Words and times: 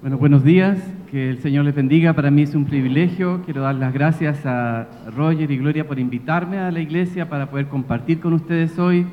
Bueno, 0.00 0.16
buenos 0.16 0.42
días, 0.42 0.78
que 1.10 1.28
el 1.28 1.42
Señor 1.42 1.66
les 1.66 1.74
bendiga. 1.74 2.14
Para 2.14 2.30
mí 2.30 2.40
es 2.40 2.54
un 2.54 2.64
privilegio. 2.64 3.42
Quiero 3.44 3.60
dar 3.60 3.74
las 3.74 3.92
gracias 3.92 4.46
a 4.46 4.88
Roger 5.14 5.50
y 5.50 5.58
Gloria 5.58 5.86
por 5.86 5.98
invitarme 5.98 6.56
a 6.56 6.70
la 6.70 6.80
iglesia 6.80 7.28
para 7.28 7.50
poder 7.50 7.66
compartir 7.66 8.18
con 8.18 8.32
ustedes 8.32 8.78
hoy. 8.78 9.06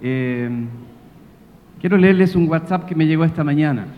Eh, 0.00 0.48
quiero 1.80 1.96
leerles 1.96 2.36
un 2.36 2.48
WhatsApp 2.48 2.84
que 2.84 2.94
me 2.94 3.04
llegó 3.08 3.24
esta 3.24 3.42
mañana. 3.42 3.88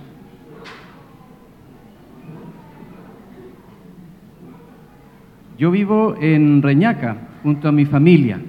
Yo 5.59 5.71
vivo 5.71 6.15
en 6.19 6.63
Reñaca, 6.63 7.19
junto 7.43 7.69
a 7.69 7.73
mi 7.73 7.85
familia. 7.85 8.41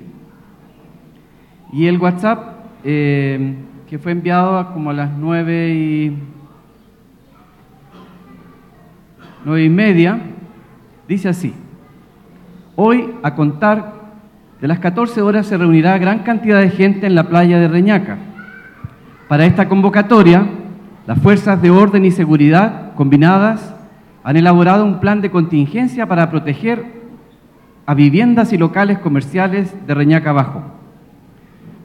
Y 1.74 1.88
el 1.88 1.98
WhatsApp, 1.98 2.70
eh, 2.86 3.54
que 3.90 4.00
fue 4.00 4.14
enviado 4.14 4.72
como 4.72 4.92
a 4.92 4.94
las 4.94 5.12
nueve 5.18 5.74
y 5.74 6.39
nueve 9.46 9.64
y 9.64 9.70
media, 9.70 10.20
dice 11.08 11.30
así, 11.30 11.54
hoy 12.76 13.14
a 13.24 13.36
contar 13.36 14.00
de 14.62 14.68
las 14.68 14.80
14 14.80 15.22
horas 15.22 15.48
se 15.48 15.58
reunirá 15.58 15.98
gran 15.98 16.20
cantidad 16.20 16.60
de 16.60 16.70
gente 16.70 17.08
en 17.08 17.16
la 17.16 17.24
playa 17.24 17.60
de 17.60 17.68
Reñaca. 17.68 18.18
Para 19.28 19.46
esta 19.46 19.70
convocatoria, 19.70 20.46
las 21.08 21.20
fuerzas 21.20 21.62
de 21.62 21.72
orden 21.72 22.04
y 22.04 22.12
seguridad 22.12 22.94
combinadas 22.96 23.74
han 24.24 24.38
elaborado 24.38 24.86
un 24.86 25.00
plan 25.00 25.22
de 25.22 25.32
contingencia 25.32 26.06
para 26.08 26.30
proteger 26.30 27.00
a 27.86 27.94
viviendas 27.94 28.54
y 28.54 28.58
locales 28.58 29.00
comerciales 29.00 29.74
de 29.88 29.94
Reñaca 29.94 30.32
Abajo. 30.32 30.62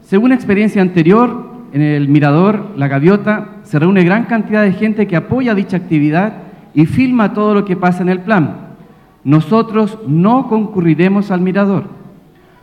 Según 0.03 0.33
experiencia 0.33 0.83
anterior, 0.83 1.55
en 1.73 1.81
el 1.81 2.09
Mirador 2.09 2.73
La 2.77 2.89
Gaviota 2.89 3.49
se 3.63 3.79
reúne 3.79 4.05
gran 4.05 4.25
cantidad 4.25 4.63
de 4.63 4.73
gente 4.73 5.07
que 5.07 5.17
apoya 5.17 5.55
dicha 5.55 5.77
actividad 5.77 6.35
y 6.75 6.87
filma 6.87 7.33
todo 7.33 7.55
lo 7.55 7.65
que 7.65 7.77
pasa 7.77 8.03
en 8.03 8.09
el 8.09 8.21
plan. 8.21 8.57
Nosotros 9.23 9.99
no 10.07 10.49
concurriremos 10.49 11.31
al 11.31 11.41
mirador. 11.41 11.85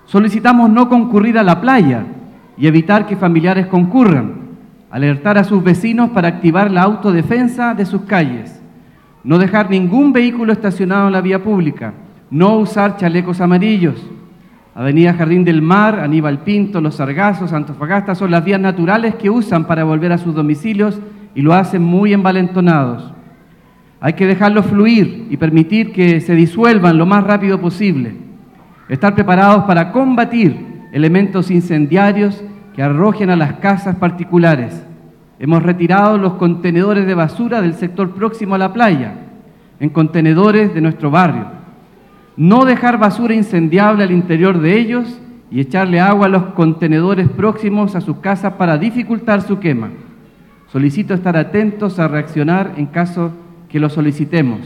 Solicitamos 0.05 0.69
no 0.69 0.89
concurrir 0.89 1.39
a 1.39 1.43
la 1.43 1.61
playa 1.61 2.05
y 2.57 2.67
evitar 2.67 3.07
que 3.07 3.15
familiares 3.15 3.67
concurran. 3.67 4.41
Alertar 4.91 5.37
a 5.37 5.43
sus 5.43 5.63
vecinos 5.63 6.09
para 6.09 6.27
activar 6.27 6.69
la 6.69 6.83
autodefensa 6.83 7.73
de 7.73 7.85
sus 7.85 8.01
calles. 8.01 8.61
No 9.23 9.37
dejar 9.37 9.69
ningún 9.69 10.11
vehículo 10.11 10.51
estacionado 10.51 11.07
en 11.07 11.13
la 11.13 11.21
vía 11.21 11.41
pública. 11.41 11.93
No 12.29 12.57
usar 12.57 12.97
chalecos 12.97 13.39
amarillos. 13.39 14.05
Avenida 14.75 15.13
Jardín 15.13 15.43
del 15.43 15.61
Mar, 15.61 15.99
Aníbal 15.99 16.39
Pinto, 16.39 16.79
Los 16.81 16.95
Sargazos, 16.95 17.53
Antofagasta 17.53 18.15
son 18.15 18.31
las 18.31 18.43
vías 18.43 18.59
naturales 18.59 19.15
que 19.15 19.29
usan 19.29 19.65
para 19.65 19.83
volver 19.83 20.11
a 20.11 20.17
sus 20.17 20.33
domicilios 20.33 20.99
y 21.35 21.41
lo 21.41 21.53
hacen 21.53 21.81
muy 21.81 22.13
envalentonados. 22.13 23.13
Hay 24.03 24.13
que 24.13 24.25
dejarlo 24.25 24.63
fluir 24.63 25.27
y 25.29 25.37
permitir 25.37 25.93
que 25.93 26.21
se 26.21 26.33
disuelvan 26.33 26.97
lo 26.97 27.05
más 27.05 27.23
rápido 27.23 27.61
posible. 27.61 28.15
Estar 28.89 29.13
preparados 29.13 29.65
para 29.65 29.91
combatir 29.91 30.89
elementos 30.91 31.51
incendiarios 31.51 32.43
que 32.73 32.81
arrojen 32.81 33.29
a 33.29 33.35
las 33.35 33.53
casas 33.53 33.97
particulares. 33.97 34.83
Hemos 35.37 35.61
retirado 35.61 36.17
los 36.17 36.33
contenedores 36.33 37.05
de 37.05 37.13
basura 37.13 37.61
del 37.61 37.75
sector 37.75 38.15
próximo 38.15 38.55
a 38.55 38.57
la 38.57 38.73
playa, 38.73 39.13
en 39.79 39.89
contenedores 39.89 40.73
de 40.73 40.81
nuestro 40.81 41.11
barrio. 41.11 41.45
No 42.35 42.65
dejar 42.65 42.97
basura 42.97 43.35
incendiable 43.35 44.03
al 44.03 44.11
interior 44.11 44.59
de 44.59 44.79
ellos 44.79 45.21
y 45.51 45.59
echarle 45.59 45.99
agua 45.99 46.25
a 46.25 46.29
los 46.29 46.43
contenedores 46.53 47.29
próximos 47.29 47.95
a 47.95 48.01
sus 48.01 48.17
casas 48.17 48.53
para 48.53 48.79
dificultar 48.79 49.43
su 49.43 49.59
quema. 49.59 49.89
Solicito 50.67 51.13
estar 51.13 51.37
atentos 51.37 51.99
a 51.99 52.07
reaccionar 52.07 52.73
en 52.77 52.87
caso 52.87 53.27
de 53.27 53.50
que 53.71 53.79
lo 53.79 53.89
solicitemos. 53.89 54.59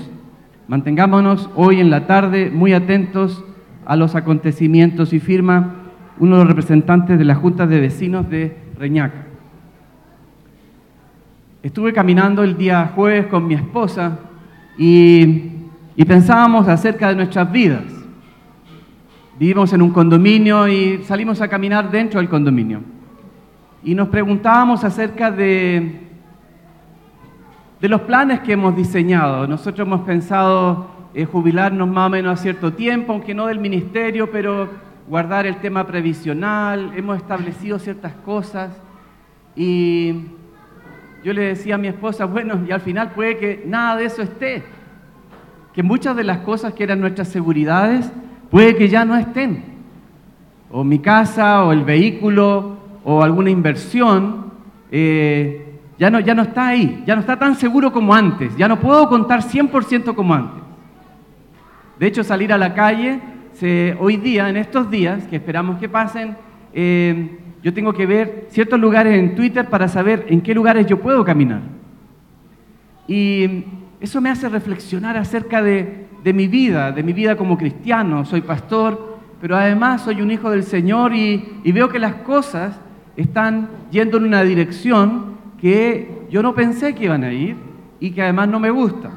Mantengámonos 0.67 1.49
hoy 1.55 1.79
en 1.79 1.91
la 1.91 2.07
tarde 2.07 2.49
muy 2.49 2.73
atentos 2.73 3.43
a 3.85 3.95
los 3.95 4.15
acontecimientos 4.15 5.13
y 5.13 5.19
firma 5.19 5.75
uno 6.17 6.37
de 6.37 6.43
los 6.43 6.47
representantes 6.49 7.19
de 7.19 7.25
la 7.25 7.35
Junta 7.35 7.67
de 7.67 7.79
Vecinos 7.79 8.27
de 8.29 8.57
Reñaca. 8.79 9.27
Estuve 11.61 11.93
caminando 11.93 12.43
el 12.43 12.57
día 12.57 12.93
jueves 12.95 13.27
con 13.27 13.45
mi 13.47 13.53
esposa 13.53 14.19
y, 14.77 15.51
y 15.95 16.05
pensábamos 16.05 16.67
acerca 16.67 17.09
de 17.09 17.15
nuestras 17.15 17.51
vidas. 17.51 17.83
Vivimos 19.37 19.71
en 19.73 19.83
un 19.83 19.91
condominio 19.91 20.67
y 20.67 21.03
salimos 21.03 21.41
a 21.41 21.47
caminar 21.47 21.91
dentro 21.91 22.19
del 22.19 22.29
condominio. 22.29 22.81
Y 23.83 23.93
nos 23.93 24.07
preguntábamos 24.07 24.83
acerca 24.83 25.29
de 25.29 26.04
de 27.79 27.89
los 27.89 28.01
planes 28.01 28.39
que 28.41 28.53
hemos 28.53 28.75
diseñado. 28.75 29.47
Nosotros 29.47 29.85
hemos 29.87 30.01
pensado 30.01 30.87
eh, 31.13 31.25
jubilarnos 31.25 31.87
más 31.87 32.07
o 32.07 32.09
menos 32.09 32.39
a 32.39 32.41
cierto 32.41 32.73
tiempo, 32.73 33.13
aunque 33.13 33.33
no 33.33 33.47
del 33.47 33.59
ministerio, 33.59 34.29
pero 34.31 34.69
guardar 35.07 35.45
el 35.45 35.57
tema 35.57 35.85
previsional, 35.85 36.93
hemos 36.95 37.17
establecido 37.17 37.79
ciertas 37.79 38.13
cosas. 38.25 38.71
Y 39.55 40.13
yo 41.23 41.33
le 41.33 41.43
decía 41.43 41.75
a 41.75 41.77
mi 41.77 41.87
esposa, 41.87 42.25
bueno, 42.25 42.59
y 42.67 42.71
al 42.71 42.81
final 42.81 43.11
puede 43.11 43.37
que 43.37 43.63
nada 43.65 43.97
de 43.97 44.05
eso 44.05 44.21
esté, 44.21 44.63
que 45.73 45.83
muchas 45.83 46.15
de 46.15 46.23
las 46.23 46.39
cosas 46.39 46.73
que 46.73 46.83
eran 46.83 47.01
nuestras 47.01 47.27
seguridades 47.27 48.11
puede 48.49 48.75
que 48.75 48.89
ya 48.89 49.05
no 49.05 49.15
estén, 49.15 49.63
o 50.71 50.83
mi 50.83 50.99
casa, 50.99 51.63
o 51.63 51.71
el 51.71 51.83
vehículo, 51.83 52.77
o 53.03 53.23
alguna 53.23 53.49
inversión, 53.49 54.51
eh, 54.91 55.64
ya 55.97 56.09
no, 56.09 56.19
ya 56.19 56.35
no 56.35 56.43
está 56.43 56.67
ahí, 56.67 57.03
ya 57.05 57.15
no 57.15 57.21
está 57.21 57.37
tan 57.39 57.55
seguro 57.55 57.91
como 57.91 58.13
antes, 58.13 58.55
ya 58.57 58.67
no 58.67 58.79
puedo 58.79 59.07
contar 59.07 59.41
100% 59.41 60.13
como 60.13 60.33
antes. 60.33 60.63
De 61.99 62.07
hecho, 62.07 62.23
salir 62.23 62.51
a 62.51 62.57
la 62.57 62.73
calle, 62.73 63.21
hoy 63.99 64.17
día, 64.17 64.49
en 64.49 64.57
estos 64.57 64.89
días, 64.89 65.25
que 65.27 65.37
esperamos 65.37 65.79
que 65.79 65.87
pasen, 65.87 66.35
eh, 66.73 67.39
yo 67.63 67.73
tengo 67.73 67.93
que 67.93 68.05
ver 68.05 68.47
ciertos 68.49 68.79
lugares 68.79 69.17
en 69.17 69.35
Twitter 69.35 69.69
para 69.69 69.87
saber 69.87 70.25
en 70.29 70.41
qué 70.41 70.53
lugares 70.53 70.85
yo 70.87 70.99
puedo 70.99 71.23
caminar. 71.23 71.61
Y 73.07 73.63
eso 74.01 74.19
me 74.19 74.29
hace 74.29 74.49
reflexionar 74.49 75.15
acerca 75.15 75.61
de, 75.61 76.05
mi 76.25 76.47
vida, 76.47 76.91
de 76.91 77.01
mi 77.01 77.13
vida 77.13 77.37
como 77.37 77.57
cristiano. 77.57 78.25
Soy 78.25 78.41
pastor, 78.41 79.19
pero 79.39 79.55
además 79.55 80.01
soy 80.01 80.21
un 80.21 80.31
hijo 80.31 80.51
del 80.51 80.63
Señor 80.63 81.15
y, 81.15 81.61
y 81.63 81.71
veo 81.71 81.87
que 81.87 81.99
las 81.99 82.15
cosas 82.15 82.79
están 83.15 83.69
yendo 83.89 84.17
en 84.17 84.25
una 84.25 84.43
dirección 84.43 85.24
que 85.65 86.27
yo 86.29 86.43
no 86.43 86.53
pensé 86.53 86.93
que 86.93 87.05
iban 87.05 87.23
a 87.23 87.33
ir 87.33 87.55
y 87.99 88.11
que 88.11 88.21
además 88.21 88.47
no 88.49 88.59
me 88.59 88.69
gusta. 88.69 89.09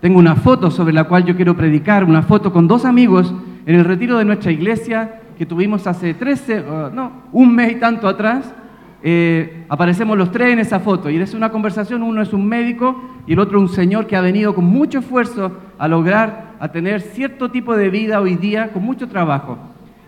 Tengo 0.00 0.20
una 0.20 0.36
foto 0.36 0.70
sobre 0.70 0.94
la 0.94 1.02
cual 1.02 1.24
yo 1.24 1.34
quiero 1.34 1.56
predicar, 1.56 2.04
una 2.04 2.22
foto 2.22 2.52
con 2.52 2.68
dos 2.68 2.84
amigos 2.84 3.34
en 3.66 3.74
el 3.74 3.84
retiro 3.84 4.16
de 4.16 4.24
nuestra 4.24 4.52
iglesia 4.52 5.22
que 5.36 5.44
tuvimos 5.44 5.88
hace 5.88 6.14
13, 6.14 6.60
uh, 6.60 6.94
no, 6.94 7.10
un 7.32 7.52
mes 7.52 7.72
y 7.72 7.80
tanto 7.80 8.06
atrás. 8.06 8.54
Eh, 9.02 9.66
aparecemos 9.68 10.16
los 10.16 10.30
tres 10.30 10.52
en 10.52 10.60
esa 10.60 10.78
foto 10.78 11.10
y 11.10 11.16
es 11.16 11.34
una 11.34 11.50
conversación, 11.50 12.04
uno 12.04 12.22
es 12.22 12.32
un 12.32 12.46
médico 12.46 13.02
y 13.26 13.32
el 13.32 13.40
otro 13.40 13.58
un 13.58 13.68
señor 13.68 14.06
que 14.06 14.14
ha 14.14 14.20
venido 14.20 14.54
con 14.54 14.66
mucho 14.66 15.00
esfuerzo 15.00 15.50
a 15.78 15.88
lograr, 15.88 16.54
a 16.60 16.68
tener 16.68 17.00
cierto 17.00 17.50
tipo 17.50 17.74
de 17.74 17.90
vida 17.90 18.20
hoy 18.20 18.36
día, 18.36 18.68
con 18.72 18.84
mucho 18.84 19.08
trabajo. 19.08 19.58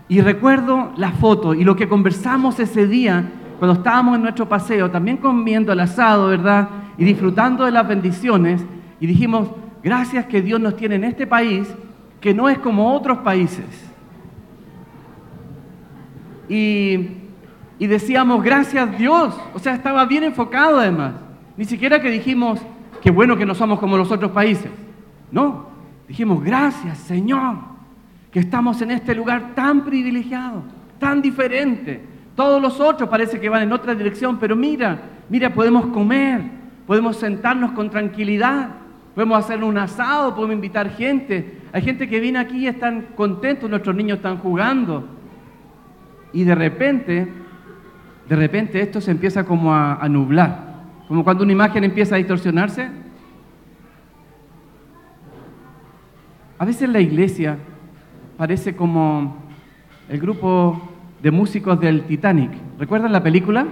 Y 0.07 0.21
recuerdo 0.21 0.93
la 0.95 1.11
foto 1.11 1.53
y 1.53 1.65
lo 1.65 1.75
que 1.75 1.89
conversamos 1.89 2.61
ese 2.61 2.87
día 2.87 3.29
cuando 3.59 3.73
estábamos 3.73 4.15
en 4.15 4.21
nuestro 4.21 4.47
paseo, 4.47 4.89
también 4.89 5.17
comiendo 5.17 5.73
el 5.73 5.79
asado, 5.81 6.29
¿verdad? 6.29 6.69
Y 6.97 7.03
disfrutando 7.03 7.65
de 7.65 7.71
las 7.71 7.85
bendiciones, 7.85 8.65
y 9.01 9.05
dijimos, 9.05 9.49
gracias 9.83 10.25
que 10.25 10.41
Dios 10.41 10.61
nos 10.61 10.77
tiene 10.77 10.95
en 10.95 11.03
este 11.03 11.27
país, 11.27 11.67
que 12.21 12.33
no 12.33 12.47
es 12.47 12.57
como 12.59 12.93
otros 12.93 13.19
países. 13.19 13.65
Y, 16.47 17.09
y 17.77 17.87
decíamos, 17.87 18.41
gracias 18.41 18.97
Dios, 18.97 19.37
o 19.53 19.59
sea, 19.59 19.75
estaba 19.75 20.05
bien 20.05 20.23
enfocado 20.23 20.79
además. 20.79 21.13
Ni 21.57 21.65
siquiera 21.65 22.01
que 22.01 22.09
dijimos, 22.09 22.61
qué 23.01 23.11
bueno 23.11 23.35
que 23.35 23.45
no 23.45 23.53
somos 23.53 23.79
como 23.79 23.97
los 23.97 24.09
otros 24.09 24.31
países. 24.31 24.71
No, 25.31 25.67
dijimos, 26.07 26.41
gracias 26.43 26.97
Señor, 26.99 27.57
que 28.31 28.39
estamos 28.39 28.81
en 28.81 28.91
este 28.91 29.13
lugar 29.13 29.53
tan 29.53 29.83
privilegiado, 29.83 30.63
tan 30.97 31.21
diferente, 31.21 32.05
todos 32.39 32.61
los 32.61 32.79
otros 32.79 33.09
parece 33.09 33.37
que 33.37 33.49
van 33.49 33.63
en 33.63 33.73
otra 33.73 33.93
dirección, 33.93 34.39
pero 34.39 34.55
mira, 34.55 34.97
mira, 35.27 35.53
podemos 35.53 35.87
comer, 35.87 36.41
podemos 36.87 37.17
sentarnos 37.17 37.73
con 37.73 37.89
tranquilidad, 37.89 38.69
podemos 39.13 39.39
hacer 39.39 39.61
un 39.61 39.77
asado, 39.77 40.33
podemos 40.33 40.55
invitar 40.55 40.89
gente. 40.91 41.59
Hay 41.73 41.81
gente 41.81 42.07
que 42.07 42.21
viene 42.21 42.39
aquí 42.39 42.59
y 42.59 42.67
están 42.67 43.07
contentos, 43.17 43.69
nuestros 43.69 43.93
niños 43.93 44.19
están 44.19 44.37
jugando. 44.37 45.05
Y 46.31 46.45
de 46.45 46.55
repente, 46.55 47.27
de 48.29 48.35
repente 48.37 48.79
esto 48.79 49.01
se 49.01 49.11
empieza 49.11 49.43
como 49.43 49.73
a, 49.73 49.95
a 49.95 50.07
nublar, 50.07 50.85
como 51.09 51.25
cuando 51.25 51.43
una 51.43 51.51
imagen 51.51 51.83
empieza 51.83 52.15
a 52.15 52.19
distorsionarse. 52.19 52.89
A 56.57 56.63
veces 56.63 56.87
la 56.87 57.01
iglesia 57.01 57.57
parece 58.37 58.77
como 58.77 59.43
el 60.07 60.21
grupo 60.21 60.88
de 61.21 61.31
músicos 61.31 61.79
del 61.79 62.03
Titanic. 62.03 62.51
¿Recuerdan 62.77 63.11
la 63.11 63.21
película? 63.23 63.65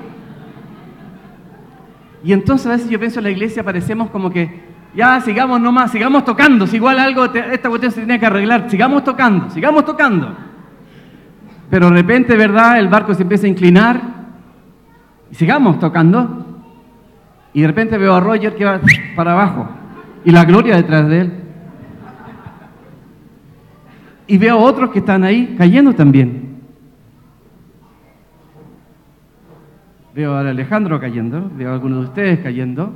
Y 2.23 2.33
entonces 2.33 2.67
a 2.67 2.71
veces 2.71 2.89
yo 2.89 2.99
pienso 2.99 3.19
en 3.19 3.23
la 3.23 3.29
iglesia 3.31 3.63
parecemos 3.63 4.09
como 4.09 4.29
que, 4.29 4.67
ya 4.95 5.21
sigamos 5.21 5.61
nomás, 5.61 5.91
sigamos 5.91 6.25
tocando, 6.25 6.65
si 6.65 6.77
igual 6.77 6.99
algo, 6.99 7.25
esta 7.25 7.69
cuestión 7.69 7.91
se 7.91 8.01
tiene 8.01 8.19
que 8.19 8.25
arreglar, 8.25 8.69
sigamos 8.69 9.03
tocando, 9.03 9.49
sigamos 9.49 9.85
tocando. 9.85 10.35
Pero 11.69 11.89
de 11.89 11.95
repente, 11.95 12.35
¿verdad? 12.35 12.79
El 12.79 12.87
barco 12.87 13.13
se 13.13 13.23
empieza 13.23 13.45
a 13.45 13.49
inclinar 13.49 14.01
y 15.29 15.35
sigamos 15.35 15.79
tocando. 15.79 16.45
Y 17.53 17.61
de 17.61 17.67
repente 17.67 17.97
veo 17.97 18.13
a 18.13 18.19
Roger 18.19 18.55
que 18.55 18.65
va 18.65 18.79
para 19.15 19.33
abajo 19.33 19.69
y 20.23 20.31
la 20.31 20.45
gloria 20.45 20.75
detrás 20.75 21.07
de 21.07 21.21
él. 21.21 21.33
Y 24.27 24.37
veo 24.37 24.57
otros 24.57 24.91
que 24.91 24.99
están 24.99 25.23
ahí 25.23 25.55
cayendo 25.57 25.93
también. 25.93 26.46
Veo 30.17 30.33
a 30.33 30.39
Alejandro 30.39 30.99
cayendo, 30.99 31.47
veo 31.55 31.69
a 31.69 31.73
algunos 31.73 31.99
de 31.99 32.05
ustedes 32.05 32.39
cayendo 32.39 32.91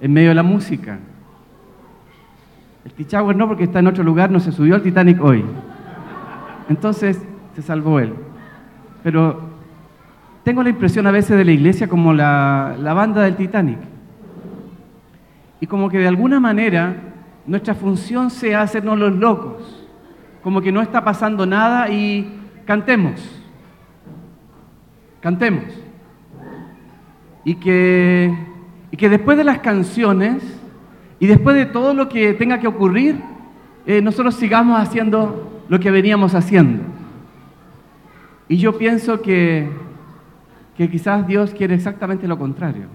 en 0.00 0.12
medio 0.12 0.30
de 0.30 0.34
la 0.34 0.42
música. 0.42 0.98
El 2.84 2.90
Tichauer 2.94 3.36
no, 3.36 3.46
porque 3.46 3.62
está 3.62 3.78
en 3.78 3.86
otro 3.86 4.02
lugar, 4.02 4.32
no 4.32 4.40
se 4.40 4.50
subió 4.50 4.74
al 4.74 4.82
Titanic 4.82 5.22
hoy. 5.22 5.44
Entonces 6.68 7.24
se 7.54 7.62
salvó 7.62 8.00
él. 8.00 8.14
Pero 9.04 9.50
tengo 10.42 10.64
la 10.64 10.70
impresión 10.70 11.06
a 11.06 11.12
veces 11.12 11.36
de 11.36 11.44
la 11.44 11.52
iglesia 11.52 11.86
como 11.86 12.12
la, 12.12 12.74
la 12.76 12.92
banda 12.92 13.22
del 13.22 13.36
Titanic. 13.36 13.78
Y 15.60 15.68
como 15.68 15.88
que 15.88 15.98
de 15.98 16.08
alguna 16.08 16.40
manera 16.40 16.96
nuestra 17.46 17.76
función 17.76 18.30
sea 18.30 18.62
hacernos 18.62 18.98
los 18.98 19.14
locos. 19.14 19.86
Como 20.42 20.60
que 20.60 20.72
no 20.72 20.82
está 20.82 21.04
pasando 21.04 21.46
nada 21.46 21.88
y 21.88 22.36
cantemos. 22.66 23.44
Cantemos 25.20 25.83
y 27.44 27.56
que, 27.56 28.34
y 28.90 28.96
que 28.96 29.08
después 29.08 29.36
de 29.36 29.44
las 29.44 29.58
canciones 29.58 30.42
y 31.20 31.26
después 31.26 31.56
de 31.56 31.66
todo 31.66 31.94
lo 31.94 32.08
que 32.08 32.32
tenga 32.34 32.58
que 32.58 32.66
ocurrir, 32.66 33.20
eh, 33.86 34.00
nosotros 34.00 34.34
sigamos 34.34 34.80
haciendo 34.80 35.62
lo 35.68 35.78
que 35.78 35.90
veníamos 35.90 36.34
haciendo. 36.34 36.82
Y 38.48 38.56
yo 38.56 38.76
pienso 38.76 39.20
que, 39.20 39.68
que 40.76 40.90
quizás 40.90 41.26
Dios 41.26 41.54
quiere 41.54 41.74
exactamente 41.74 42.26
lo 42.26 42.38
contrario. 42.38 42.86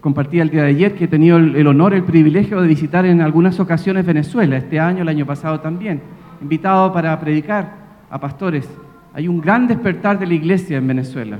Compartí 0.00 0.38
el 0.38 0.50
día 0.50 0.64
de 0.64 0.68
ayer 0.68 0.94
que 0.94 1.04
he 1.04 1.08
tenido 1.08 1.38
el 1.38 1.66
honor, 1.66 1.94
el 1.94 2.02
privilegio 2.02 2.60
de 2.60 2.68
visitar 2.68 3.06
en 3.06 3.22
algunas 3.22 3.58
ocasiones 3.58 4.04
Venezuela, 4.04 4.58
este 4.58 4.78
año, 4.78 5.00
el 5.00 5.08
año 5.08 5.24
pasado 5.24 5.60
también, 5.60 6.02
invitado 6.42 6.92
para 6.92 7.18
predicar 7.18 7.72
a 8.10 8.20
pastores 8.20 8.68
hay 9.14 9.28
un 9.28 9.40
gran 9.40 9.68
despertar 9.68 10.18
de 10.18 10.26
la 10.26 10.34
iglesia 10.34 10.76
en 10.76 10.88
Venezuela. 10.88 11.38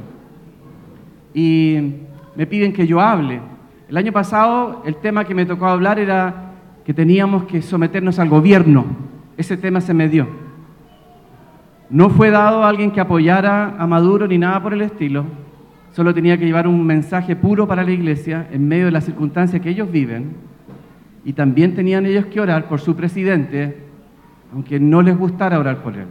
Y 1.34 1.76
me 2.36 2.46
piden 2.46 2.72
que 2.72 2.86
yo 2.86 3.00
hable. 3.00 3.40
El 3.88 3.96
año 3.96 4.12
pasado 4.12 4.82
el 4.86 4.94
tema 4.96 5.24
que 5.24 5.34
me 5.34 5.44
tocó 5.44 5.66
hablar 5.66 5.98
era 5.98 6.52
que 6.84 6.94
teníamos 6.94 7.44
que 7.44 7.60
someternos 7.62 8.20
al 8.20 8.28
gobierno. 8.28 8.86
Ese 9.36 9.56
tema 9.56 9.80
se 9.80 9.92
me 9.92 10.08
dio. 10.08 10.28
No 11.90 12.10
fue 12.10 12.30
dado 12.30 12.62
a 12.62 12.68
alguien 12.68 12.92
que 12.92 13.00
apoyara 13.00 13.74
a 13.76 13.86
Maduro 13.88 14.28
ni 14.28 14.38
nada 14.38 14.62
por 14.62 14.72
el 14.72 14.82
estilo. 14.82 15.24
Solo 15.90 16.14
tenía 16.14 16.38
que 16.38 16.46
llevar 16.46 16.68
un 16.68 16.86
mensaje 16.86 17.34
puro 17.34 17.66
para 17.66 17.82
la 17.82 17.90
iglesia 17.90 18.46
en 18.52 18.68
medio 18.68 18.84
de 18.84 18.92
las 18.92 19.04
circunstancias 19.04 19.60
que 19.60 19.70
ellos 19.70 19.90
viven. 19.90 20.36
Y 21.24 21.32
también 21.32 21.74
tenían 21.74 22.06
ellos 22.06 22.26
que 22.26 22.40
orar 22.40 22.68
por 22.68 22.80
su 22.80 22.94
presidente, 22.94 23.78
aunque 24.52 24.78
no 24.78 25.02
les 25.02 25.18
gustara 25.18 25.58
orar 25.58 25.82
por 25.82 25.96
él. 25.96 26.06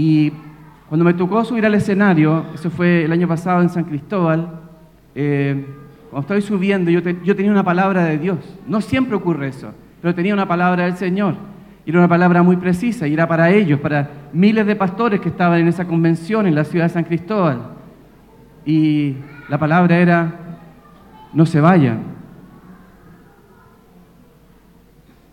Y 0.00 0.32
cuando 0.88 1.04
me 1.04 1.12
tocó 1.12 1.44
subir 1.44 1.66
al 1.66 1.74
escenario, 1.74 2.46
eso 2.54 2.70
fue 2.70 3.04
el 3.04 3.12
año 3.12 3.28
pasado 3.28 3.60
en 3.60 3.68
San 3.68 3.84
Cristóbal, 3.84 4.60
eh, 5.14 5.66
cuando 6.08 6.22
estoy 6.22 6.40
subiendo, 6.40 6.90
yo, 6.90 7.00
yo 7.22 7.36
tenía 7.36 7.52
una 7.52 7.62
palabra 7.62 8.04
de 8.04 8.16
Dios. 8.16 8.38
No 8.66 8.80
siempre 8.80 9.14
ocurre 9.14 9.48
eso, 9.48 9.74
pero 10.00 10.14
tenía 10.14 10.32
una 10.32 10.48
palabra 10.48 10.84
del 10.84 10.96
Señor. 10.96 11.34
Y 11.84 11.90
era 11.90 11.98
una 11.98 12.08
palabra 12.08 12.42
muy 12.42 12.56
precisa 12.56 13.06
y 13.06 13.12
era 13.12 13.28
para 13.28 13.50
ellos, 13.50 13.78
para 13.78 14.08
miles 14.32 14.66
de 14.66 14.74
pastores 14.74 15.20
que 15.20 15.28
estaban 15.28 15.60
en 15.60 15.68
esa 15.68 15.86
convención 15.86 16.46
en 16.46 16.54
la 16.54 16.64
ciudad 16.64 16.86
de 16.86 16.94
San 16.94 17.04
Cristóbal. 17.04 17.58
Y 18.64 19.16
la 19.50 19.58
palabra 19.58 19.98
era, 19.98 20.32
no 21.34 21.44
se 21.44 21.60
vayan, 21.60 22.04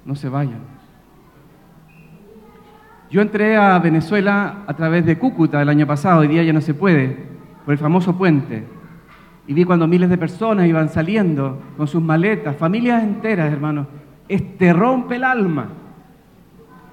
no 0.03 0.13
se 0.13 0.27
vayan. 0.27 0.76
Yo 3.09 3.21
entré 3.21 3.55
a 3.55 3.79
Venezuela 3.79 4.63
a 4.67 4.73
través 4.73 5.05
de 5.05 5.17
Cúcuta 5.17 5.61
el 5.61 5.69
año 5.69 5.87
pasado, 5.87 6.19
hoy 6.19 6.27
día 6.27 6.43
ya 6.43 6.51
no 6.51 6.59
se 6.59 6.73
puede, 6.73 7.15
por 7.63 7.71
el 7.71 7.77
famoso 7.77 8.17
puente. 8.17 8.65
Y 9.47 9.53
vi 9.53 9.63
cuando 9.63 9.87
miles 9.87 10.09
de 10.09 10.17
personas 10.17 10.67
iban 10.67 10.89
saliendo 10.89 11.61
con 11.77 11.87
sus 11.87 12.01
maletas, 12.01 12.57
familias 12.57 13.01
enteras, 13.01 13.51
hermanos. 13.51 13.87
Este 14.27 14.73
rompe 14.73 15.15
el 15.15 15.23
alma. 15.23 15.69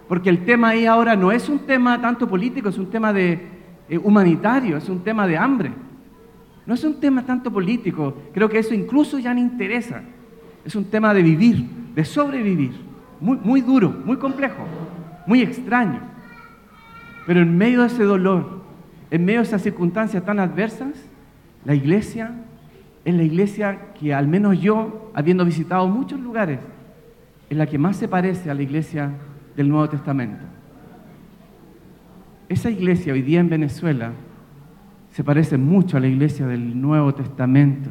Porque 0.06 0.30
el 0.30 0.44
tema 0.44 0.68
ahí 0.68 0.86
ahora 0.86 1.16
no 1.16 1.32
es 1.32 1.48
un 1.48 1.60
tema 1.60 2.00
tanto 2.00 2.28
político, 2.28 2.68
es 2.68 2.78
un 2.78 2.90
tema 2.90 3.12
de, 3.12 3.48
eh, 3.88 3.98
humanitario, 3.98 4.76
es 4.76 4.88
un 4.88 5.00
tema 5.00 5.26
de 5.26 5.36
hambre. 5.36 5.72
No 6.64 6.74
es 6.74 6.84
un 6.84 7.00
tema 7.00 7.26
tanto 7.26 7.52
político, 7.52 8.16
creo 8.32 8.48
que 8.48 8.60
eso 8.60 8.72
incluso 8.72 9.18
ya 9.18 9.34
no 9.34 9.40
interesa. 9.40 10.00
Es 10.64 10.76
un 10.76 10.84
tema 10.84 11.12
de 11.12 11.22
vivir, 11.24 11.66
de 11.92 12.04
sobrevivir. 12.04 12.72
Muy, 13.20 13.38
muy 13.42 13.62
duro, 13.62 13.92
muy 14.04 14.16
complejo 14.16 14.64
muy 15.26 15.42
extraño. 15.42 16.00
Pero 17.26 17.40
en 17.40 17.56
medio 17.56 17.80
de 17.80 17.86
ese 17.86 18.04
dolor, 18.04 18.62
en 19.10 19.24
medio 19.24 19.40
de 19.40 19.46
esas 19.46 19.62
circunstancias 19.62 20.24
tan 20.24 20.38
adversas, 20.38 20.94
la 21.64 21.74
iglesia 21.74 22.32
es 23.04 23.14
la 23.14 23.22
iglesia 23.22 23.92
que 23.98 24.14
al 24.14 24.28
menos 24.28 24.60
yo, 24.60 25.10
habiendo 25.14 25.44
visitado 25.44 25.86
muchos 25.88 26.20
lugares, 26.20 26.58
es 27.48 27.56
la 27.56 27.66
que 27.66 27.78
más 27.78 27.96
se 27.96 28.08
parece 28.08 28.50
a 28.50 28.54
la 28.54 28.62
iglesia 28.62 29.10
del 29.56 29.68
Nuevo 29.68 29.88
Testamento. 29.88 30.44
Esa 32.48 32.70
iglesia 32.70 33.12
hoy 33.12 33.22
día 33.22 33.40
en 33.40 33.48
Venezuela 33.48 34.12
se 35.10 35.24
parece 35.24 35.56
mucho 35.56 35.96
a 35.96 36.00
la 36.00 36.08
iglesia 36.08 36.46
del 36.46 36.80
Nuevo 36.80 37.14
Testamento. 37.14 37.90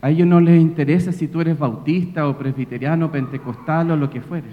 A 0.00 0.10
ellos 0.10 0.28
no 0.28 0.40
les 0.40 0.60
interesa 0.60 1.12
si 1.12 1.26
tú 1.26 1.40
eres 1.40 1.58
bautista 1.58 2.28
o 2.28 2.38
presbiteriano, 2.38 3.10
pentecostal 3.10 3.90
o 3.90 3.96
lo 3.96 4.08
que 4.10 4.20
fuere. 4.20 4.48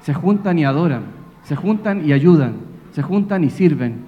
Se 0.00 0.14
juntan 0.14 0.58
y 0.58 0.64
adoran, 0.64 1.02
se 1.42 1.54
juntan 1.54 2.06
y 2.06 2.12
ayudan, 2.12 2.54
se 2.92 3.02
juntan 3.02 3.44
y 3.44 3.50
sirven. 3.50 4.04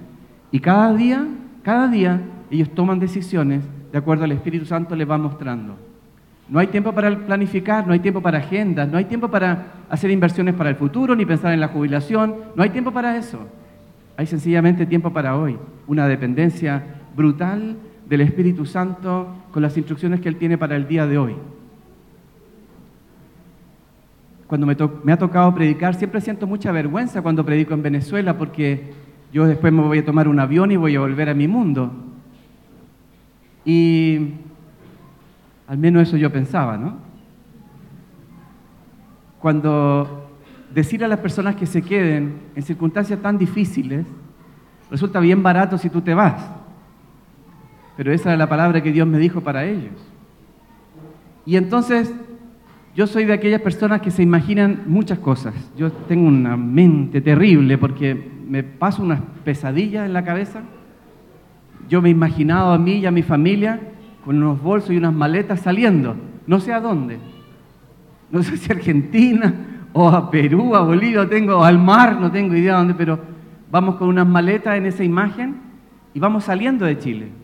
Y 0.51 0.59
cada 0.59 0.93
día, 0.93 1.27
cada 1.61 1.87
día, 1.87 2.21
ellos 2.49 2.69
toman 2.71 2.99
decisiones 2.99 3.63
de 3.91 3.97
acuerdo 3.99 4.23
al 4.23 4.31
Espíritu 4.31 4.65
Santo 4.65 4.95
les 4.95 5.09
va 5.09 5.19
mostrando. 5.19 5.77
No 6.49 6.59
hay 6.59 6.67
tiempo 6.67 6.91
para 6.91 7.15
planificar, 7.15 7.85
no 7.85 7.93
hay 7.93 7.99
tiempo 7.99 8.21
para 8.21 8.39
agendas, 8.39 8.89
no 8.89 8.97
hay 8.97 9.05
tiempo 9.05 9.29
para 9.29 9.73
hacer 9.89 10.09
inversiones 10.09 10.55
para 10.55 10.71
el 10.71 10.75
futuro, 10.75 11.15
ni 11.15 11.25
pensar 11.25 11.53
en 11.53 11.59
la 11.59 11.67
jubilación, 11.67 12.35
no 12.55 12.63
hay 12.63 12.71
tiempo 12.71 12.91
para 12.91 13.15
eso. 13.15 13.39
Hay 14.17 14.25
sencillamente 14.25 14.85
tiempo 14.85 15.13
para 15.13 15.37
hoy, 15.37 15.57
una 15.87 16.07
dependencia 16.07 16.83
brutal 17.15 17.77
del 18.07 18.21
Espíritu 18.21 18.65
Santo 18.65 19.27
con 19.51 19.61
las 19.61 19.77
instrucciones 19.77 20.19
que 20.19 20.29
Él 20.29 20.37
tiene 20.37 20.57
para 20.57 20.75
el 20.75 20.87
día 20.87 21.07
de 21.07 21.17
hoy. 21.17 21.35
Cuando 24.47 24.67
me, 24.67 25.13
ha 25.13 25.17
tocado 25.17 25.55
predicar, 25.55 25.95
siempre 25.95 26.21
siento 26.21 26.45
mucha 26.45 26.71
vergüenza 26.71 27.21
cuando 27.21 27.45
predico 27.45 27.73
en 27.73 27.81
Venezuela 27.81 28.37
porque 28.37 28.93
yo 29.31 29.47
después 29.47 29.73
me 29.73 29.81
voy 29.81 29.99
a 29.99 30.05
tomar 30.05 30.27
un 30.27 30.39
avión 30.39 30.71
y 30.71 30.77
voy 30.77 30.95
a 30.95 30.99
volver 30.99 31.29
a 31.29 31.33
mi 31.33 31.47
mundo. 31.47 31.91
Y 33.65 34.33
al 35.67 35.77
menos 35.77 36.03
eso 36.03 36.17
yo 36.17 36.31
pensaba, 36.31 36.77
¿no? 36.77 36.97
Cuando 39.39 40.29
decir 40.73 41.03
a 41.03 41.07
las 41.07 41.19
personas 41.19 41.55
que 41.55 41.65
se 41.65 41.81
queden 41.81 42.35
en 42.55 42.63
circunstancias 42.63 43.19
tan 43.21 43.37
difíciles 43.37 44.05
resulta 44.91 45.19
bien 45.19 45.41
barato 45.41 45.77
si 45.77 45.89
tú 45.89 46.01
te 46.01 46.13
vas. 46.13 46.62
Pero 47.95 48.11
esa 48.11 48.29
era 48.29 48.37
la 48.37 48.49
palabra 48.49 48.81
que 48.81 48.91
Dios 48.91 49.07
me 49.07 49.19
dijo 49.19 49.41
para 49.41 49.65
ellos. 49.65 49.93
Y 51.45 51.57
entonces 51.57 52.13
yo 52.95 53.07
soy 53.07 53.25
de 53.25 53.33
aquellas 53.33 53.61
personas 53.61 54.01
que 54.01 54.11
se 54.11 54.23
imaginan 54.23 54.83
muchas 54.85 55.19
cosas. 55.19 55.53
Yo 55.75 55.91
tengo 55.91 56.27
una 56.27 56.55
mente 56.57 57.21
terrible 57.21 57.77
porque 57.77 58.31
me 58.47 58.63
paso 58.63 59.01
unas 59.01 59.19
pesadillas 59.43 60.05
en 60.05 60.13
la 60.13 60.23
cabeza. 60.23 60.61
Yo 61.89 62.01
me 62.01 62.09
he 62.09 62.11
imaginado 62.11 62.71
a 62.71 62.77
mí 62.77 62.97
y 62.97 63.05
a 63.05 63.11
mi 63.11 63.23
familia 63.23 63.79
con 64.23 64.37
unos 64.37 64.61
bolsos 64.61 64.91
y 64.91 64.97
unas 64.97 65.13
maletas 65.13 65.59
saliendo, 65.61 66.15
no 66.47 66.59
sé 66.59 66.71
a 66.71 66.79
dónde. 66.79 67.17
No 68.31 68.41
sé 68.41 68.57
si 68.57 68.71
a 68.71 68.75
Argentina 68.75 69.53
o 69.91 70.07
a 70.09 70.31
Perú, 70.31 70.75
a 70.75 70.81
Bolivia, 70.81 71.27
tengo, 71.27 71.57
o 71.57 71.63
al 71.63 71.77
mar, 71.77 72.19
no 72.19 72.31
tengo 72.31 72.55
idea 72.55 72.73
de 72.73 72.77
dónde, 72.77 72.93
pero 72.95 73.19
vamos 73.69 73.95
con 73.95 74.07
unas 74.07 74.27
maletas 74.27 74.77
en 74.77 74.85
esa 74.85 75.03
imagen 75.03 75.55
y 76.13 76.19
vamos 76.19 76.45
saliendo 76.45 76.85
de 76.85 76.97
Chile. 76.97 77.42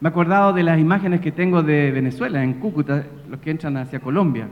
Me 0.00 0.08
he 0.08 0.10
acordado 0.10 0.52
de 0.52 0.62
las 0.62 0.78
imágenes 0.78 1.20
que 1.20 1.32
tengo 1.32 1.62
de 1.62 1.90
Venezuela, 1.90 2.42
en 2.44 2.54
Cúcuta, 2.54 3.04
los 3.28 3.40
que 3.40 3.50
entran 3.50 3.76
hacia 3.76 3.98
Colombia. 3.98 4.48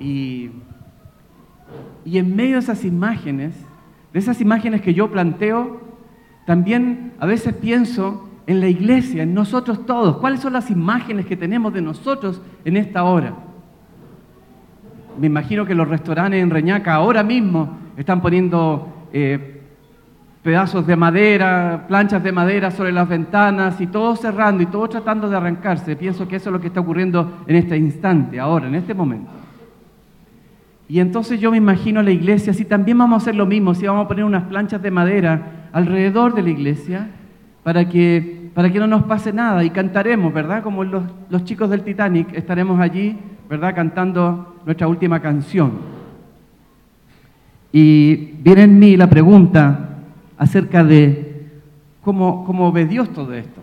Y, 0.00 0.50
y 2.04 2.18
en 2.18 2.34
medio 2.34 2.54
de 2.54 2.60
esas 2.60 2.84
imágenes, 2.84 3.54
de 4.12 4.18
esas 4.18 4.40
imágenes 4.40 4.80
que 4.80 4.92
yo 4.92 5.10
planteo, 5.10 5.80
también 6.46 7.12
a 7.20 7.26
veces 7.26 7.54
pienso 7.54 8.28
en 8.46 8.60
la 8.60 8.68
iglesia, 8.68 9.22
en 9.22 9.34
nosotros 9.34 9.86
todos. 9.86 10.18
¿Cuáles 10.18 10.40
son 10.40 10.52
las 10.52 10.70
imágenes 10.70 11.26
que 11.26 11.36
tenemos 11.36 11.72
de 11.72 11.82
nosotros 11.82 12.42
en 12.64 12.76
esta 12.76 13.04
hora? 13.04 13.34
Me 15.18 15.28
imagino 15.28 15.64
que 15.64 15.74
los 15.74 15.88
restaurantes 15.88 16.42
en 16.42 16.50
Reñaca 16.50 16.94
ahora 16.94 17.22
mismo 17.22 17.78
están 17.96 18.20
poniendo 18.20 19.06
eh, 19.12 19.55
pedazos 20.46 20.86
de 20.86 20.94
madera, 20.94 21.86
planchas 21.88 22.22
de 22.22 22.30
madera 22.30 22.70
sobre 22.70 22.92
las 22.92 23.08
ventanas 23.08 23.80
y 23.80 23.88
todo 23.88 24.14
cerrando 24.14 24.62
y 24.62 24.66
todo 24.66 24.88
tratando 24.88 25.28
de 25.28 25.36
arrancarse. 25.36 25.96
Pienso 25.96 26.28
que 26.28 26.36
eso 26.36 26.50
es 26.50 26.52
lo 26.52 26.60
que 26.60 26.68
está 26.68 26.78
ocurriendo 26.78 27.38
en 27.48 27.56
este 27.56 27.76
instante, 27.76 28.38
ahora, 28.38 28.68
en 28.68 28.76
este 28.76 28.94
momento. 28.94 29.28
Y 30.88 31.00
entonces 31.00 31.40
yo 31.40 31.50
me 31.50 31.56
imagino 31.56 32.00
la 32.00 32.12
iglesia, 32.12 32.54
si 32.54 32.64
también 32.64 32.96
vamos 32.96 33.14
a 33.14 33.22
hacer 33.22 33.34
lo 33.34 33.44
mismo, 33.44 33.74
si 33.74 33.88
vamos 33.88 34.04
a 34.04 34.08
poner 34.08 34.24
unas 34.24 34.44
planchas 34.44 34.80
de 34.80 34.92
madera 34.92 35.68
alrededor 35.72 36.32
de 36.32 36.42
la 36.42 36.50
iglesia 36.50 37.08
para 37.64 37.88
que, 37.88 38.52
para 38.54 38.70
que 38.70 38.78
no 38.78 38.86
nos 38.86 39.02
pase 39.02 39.32
nada 39.32 39.64
y 39.64 39.70
cantaremos, 39.70 40.32
¿verdad? 40.32 40.62
Como 40.62 40.84
los, 40.84 41.02
los 41.28 41.42
chicos 41.42 41.70
del 41.70 41.82
Titanic, 41.82 42.32
estaremos 42.34 42.78
allí, 42.78 43.18
¿verdad? 43.50 43.74
Cantando 43.74 44.60
nuestra 44.64 44.86
última 44.86 45.18
canción. 45.18 45.72
Y 47.72 48.30
viene 48.44 48.62
en 48.62 48.78
mí 48.78 48.96
la 48.96 49.10
pregunta, 49.10 49.95
acerca 50.38 50.84
de 50.84 51.50
cómo, 52.02 52.44
cómo 52.44 52.72
ve 52.72 52.86
Dios 52.86 53.12
todo 53.12 53.34
esto. 53.34 53.60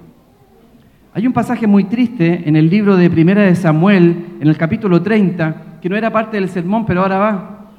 Hay 1.13 1.27
un 1.27 1.33
pasaje 1.33 1.67
muy 1.67 1.83
triste 1.83 2.43
en 2.45 2.55
el 2.55 2.69
libro 2.69 2.97
de 2.97 3.09
Primera 3.09 3.43
de 3.43 3.55
Samuel, 3.55 4.37
en 4.39 4.47
el 4.47 4.57
capítulo 4.57 5.01
30, 5.01 5.79
que 5.79 5.87
no 5.87 5.95
era 5.95 6.11
parte 6.11 6.37
del 6.37 6.49
sermón, 6.49 6.85
pero 6.85 7.01
ahora 7.01 7.17
va. 7.19 7.69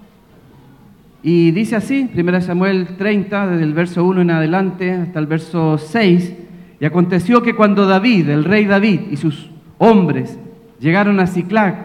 Y 1.23 1.51
dice 1.51 1.75
así, 1.75 2.09
Primera 2.13 2.39
de 2.39 2.45
Samuel 2.45 2.97
30, 2.97 3.49
desde 3.49 3.65
el 3.65 3.75
verso 3.75 4.05
1 4.05 4.21
en 4.21 4.31
adelante 4.31 4.93
hasta 4.93 5.19
el 5.19 5.27
verso 5.27 5.79
6, 5.79 6.35
y 6.79 6.85
aconteció 6.85 7.43
que 7.43 7.55
cuando 7.55 7.87
David, 7.87 8.29
el 8.29 8.45
rey 8.45 8.67
David 8.67 9.01
y 9.11 9.17
sus 9.17 9.51
hombres 9.79 10.39
llegaron 10.79 11.19
a 11.19 11.27
Ciclac, 11.27 11.77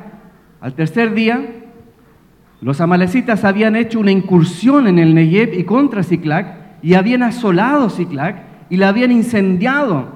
al 0.62 0.74
tercer 0.74 1.14
día, 1.14 1.42
los 2.62 2.82
amalecitas 2.82 3.46
habían 3.46 3.76
hecho 3.76 4.00
una 4.00 4.12
incursión 4.12 4.88
en 4.88 5.00
el 5.00 5.16
Negev 5.16 5.54
y 5.58 5.64
contra 5.64 6.04
Ciclac, 6.04 6.59
y 6.82 6.94
habían 6.94 7.24
asolado 7.24 7.90
Ciclac 7.90 8.44
y 8.70 8.78
la 8.78 8.90
habían 8.90 9.12
incendiado. 9.12 10.08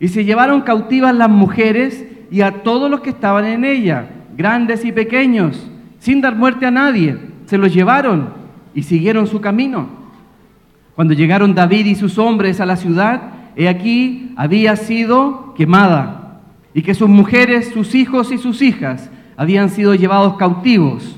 Y 0.00 0.08
se 0.08 0.24
llevaron 0.24 0.62
cautivas 0.62 1.14
las 1.14 1.30
mujeres 1.30 2.04
y 2.30 2.40
a 2.40 2.62
todos 2.62 2.90
los 2.90 3.00
que 3.00 3.10
estaban 3.10 3.44
en 3.44 3.64
ella, 3.64 4.08
grandes 4.36 4.84
y 4.84 4.92
pequeños, 4.92 5.70
sin 5.98 6.20
dar 6.20 6.34
muerte 6.34 6.66
a 6.66 6.70
nadie. 6.70 7.16
Se 7.46 7.58
los 7.58 7.72
llevaron 7.72 8.28
y 8.74 8.82
siguieron 8.82 9.26
su 9.26 9.40
camino. 9.40 9.88
Cuando 10.94 11.14
llegaron 11.14 11.54
David 11.54 11.86
y 11.86 11.94
sus 11.94 12.18
hombres 12.18 12.60
a 12.60 12.66
la 12.66 12.76
ciudad, 12.76 13.22
he 13.56 13.68
aquí 13.68 14.32
había 14.36 14.76
sido 14.76 15.54
quemada 15.54 16.40
y 16.74 16.82
que 16.82 16.94
sus 16.94 17.08
mujeres, 17.08 17.70
sus 17.72 17.94
hijos 17.94 18.32
y 18.32 18.38
sus 18.38 18.62
hijas 18.62 19.10
habían 19.36 19.70
sido 19.70 19.94
llevados 19.94 20.36
cautivos. 20.36 21.16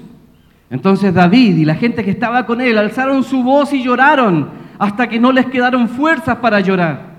Entonces 0.70 1.14
David 1.14 1.56
y 1.56 1.64
la 1.64 1.74
gente 1.74 2.04
que 2.04 2.10
estaba 2.10 2.44
con 2.46 2.60
él 2.60 2.76
alzaron 2.76 3.22
su 3.22 3.42
voz 3.42 3.72
y 3.72 3.82
lloraron 3.82 4.48
hasta 4.78 5.08
que 5.08 5.18
no 5.18 5.32
les 5.32 5.46
quedaron 5.46 5.88
fuerzas 5.88 6.36
para 6.36 6.60
llorar. 6.60 7.16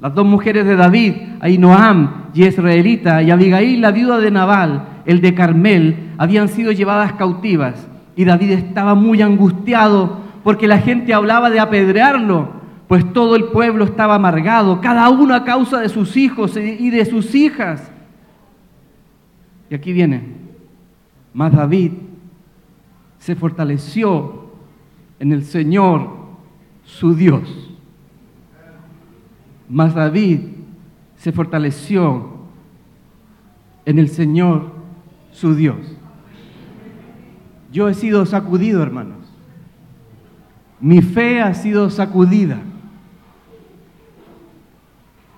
Las 0.00 0.14
dos 0.14 0.26
mujeres 0.26 0.64
de 0.64 0.76
David, 0.76 1.14
Ainoam, 1.40 2.28
Israelita 2.34 3.22
y 3.22 3.30
Abigail, 3.30 3.80
la 3.80 3.90
viuda 3.90 4.18
de 4.18 4.30
Nabal, 4.30 4.82
el 5.04 5.20
de 5.20 5.34
Carmel, 5.34 6.12
habían 6.18 6.48
sido 6.48 6.70
llevadas 6.70 7.14
cautivas. 7.14 7.88
Y 8.14 8.24
David 8.24 8.50
estaba 8.52 8.94
muy 8.94 9.22
angustiado 9.22 10.20
porque 10.44 10.68
la 10.68 10.78
gente 10.78 11.14
hablaba 11.14 11.50
de 11.50 11.60
apedrearlo, 11.60 12.48
pues 12.86 13.12
todo 13.12 13.36
el 13.36 13.44
pueblo 13.46 13.84
estaba 13.84 14.14
amargado, 14.14 14.80
cada 14.80 15.08
uno 15.10 15.34
a 15.34 15.44
causa 15.44 15.80
de 15.80 15.88
sus 15.88 16.16
hijos 16.16 16.56
y 16.56 16.90
de 16.90 17.04
sus 17.04 17.34
hijas. 17.34 17.90
Y 19.68 19.74
aquí 19.74 19.92
viene, 19.92 20.22
mas 21.34 21.52
David 21.52 21.92
se 23.18 23.34
fortaleció 23.34 24.52
en 25.18 25.32
el 25.32 25.44
Señor 25.44 26.17
su 26.88 27.14
Dios. 27.14 27.42
Mas 29.68 29.94
David 29.94 30.40
se 31.16 31.32
fortaleció 31.32 32.30
en 33.84 33.98
el 33.98 34.08
Señor 34.08 34.72
su 35.30 35.54
Dios. 35.54 35.76
Yo 37.70 37.88
he 37.88 37.94
sido 37.94 38.24
sacudido, 38.24 38.82
hermanos. 38.82 39.18
Mi 40.80 41.02
fe 41.02 41.42
ha 41.42 41.52
sido 41.52 41.90
sacudida. 41.90 42.58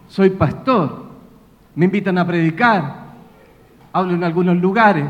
Soy 0.08 0.30
pastor. 0.30 1.06
Me 1.74 1.86
invitan 1.86 2.16
a 2.18 2.26
predicar. 2.26 3.10
Hablo 3.92 4.14
en 4.14 4.22
algunos 4.22 4.56
lugares, 4.56 5.08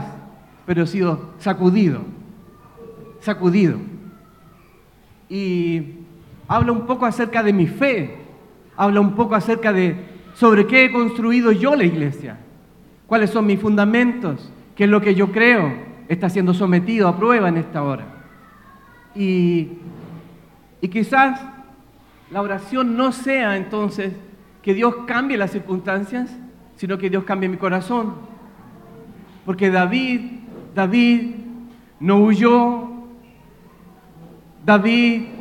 pero 0.65 0.85
he 0.85 0.87
sido 0.87 1.33
sacudido. 1.39 2.01
Sacudido. 3.21 3.79
Y 5.29 6.00
habla 6.51 6.73
un 6.73 6.85
poco 6.85 7.07
acerca 7.07 7.45
de 7.45 7.53
mi 7.53 7.69
fe, 7.69 8.17
habla 8.77 9.01
un 9.01 9.15
poco 9.15 9.37
acerca 9.37 9.73
de 9.73 9.95
sobre 10.35 10.67
qué 10.67 10.87
he 10.87 10.91
construido 10.91 11.53
yo 11.53 11.77
la 11.77 11.85
iglesia, 11.85 12.39
cuáles 13.07 13.31
son 13.31 13.47
mis 13.47 13.61
fundamentos, 13.61 14.53
qué 14.75 14.85
es 14.85 14.91
lo 14.91 15.01
que 15.01 15.15
yo 15.15 15.31
creo 15.31 15.73
está 16.09 16.29
siendo 16.29 16.53
sometido 16.53 17.07
a 17.07 17.17
prueba 17.17 17.49
en 17.49 17.57
esta 17.57 17.85
hora. 17.85 18.05
Y, 19.15 19.69
y 20.81 20.89
quizás 20.89 21.41
la 22.33 22.43
oración 22.43 22.97
no 22.97 23.13
sea 23.13 23.57
entonces 23.57 24.13
que 24.61 24.75
Dios 24.75 24.93
cambie 25.07 25.37
las 25.37 25.53
circunstancias, 25.53 26.37
sino 26.75 26.99
que 26.99 27.11
Dios 27.11 27.23
cambie 27.23 27.49
mi 27.49 27.59
corazón. 27.59 28.15
Porque 29.47 29.71
David, 29.71 30.23
David 30.75 31.31
no 32.01 32.17
huyó, 32.17 32.89
David 34.67 35.40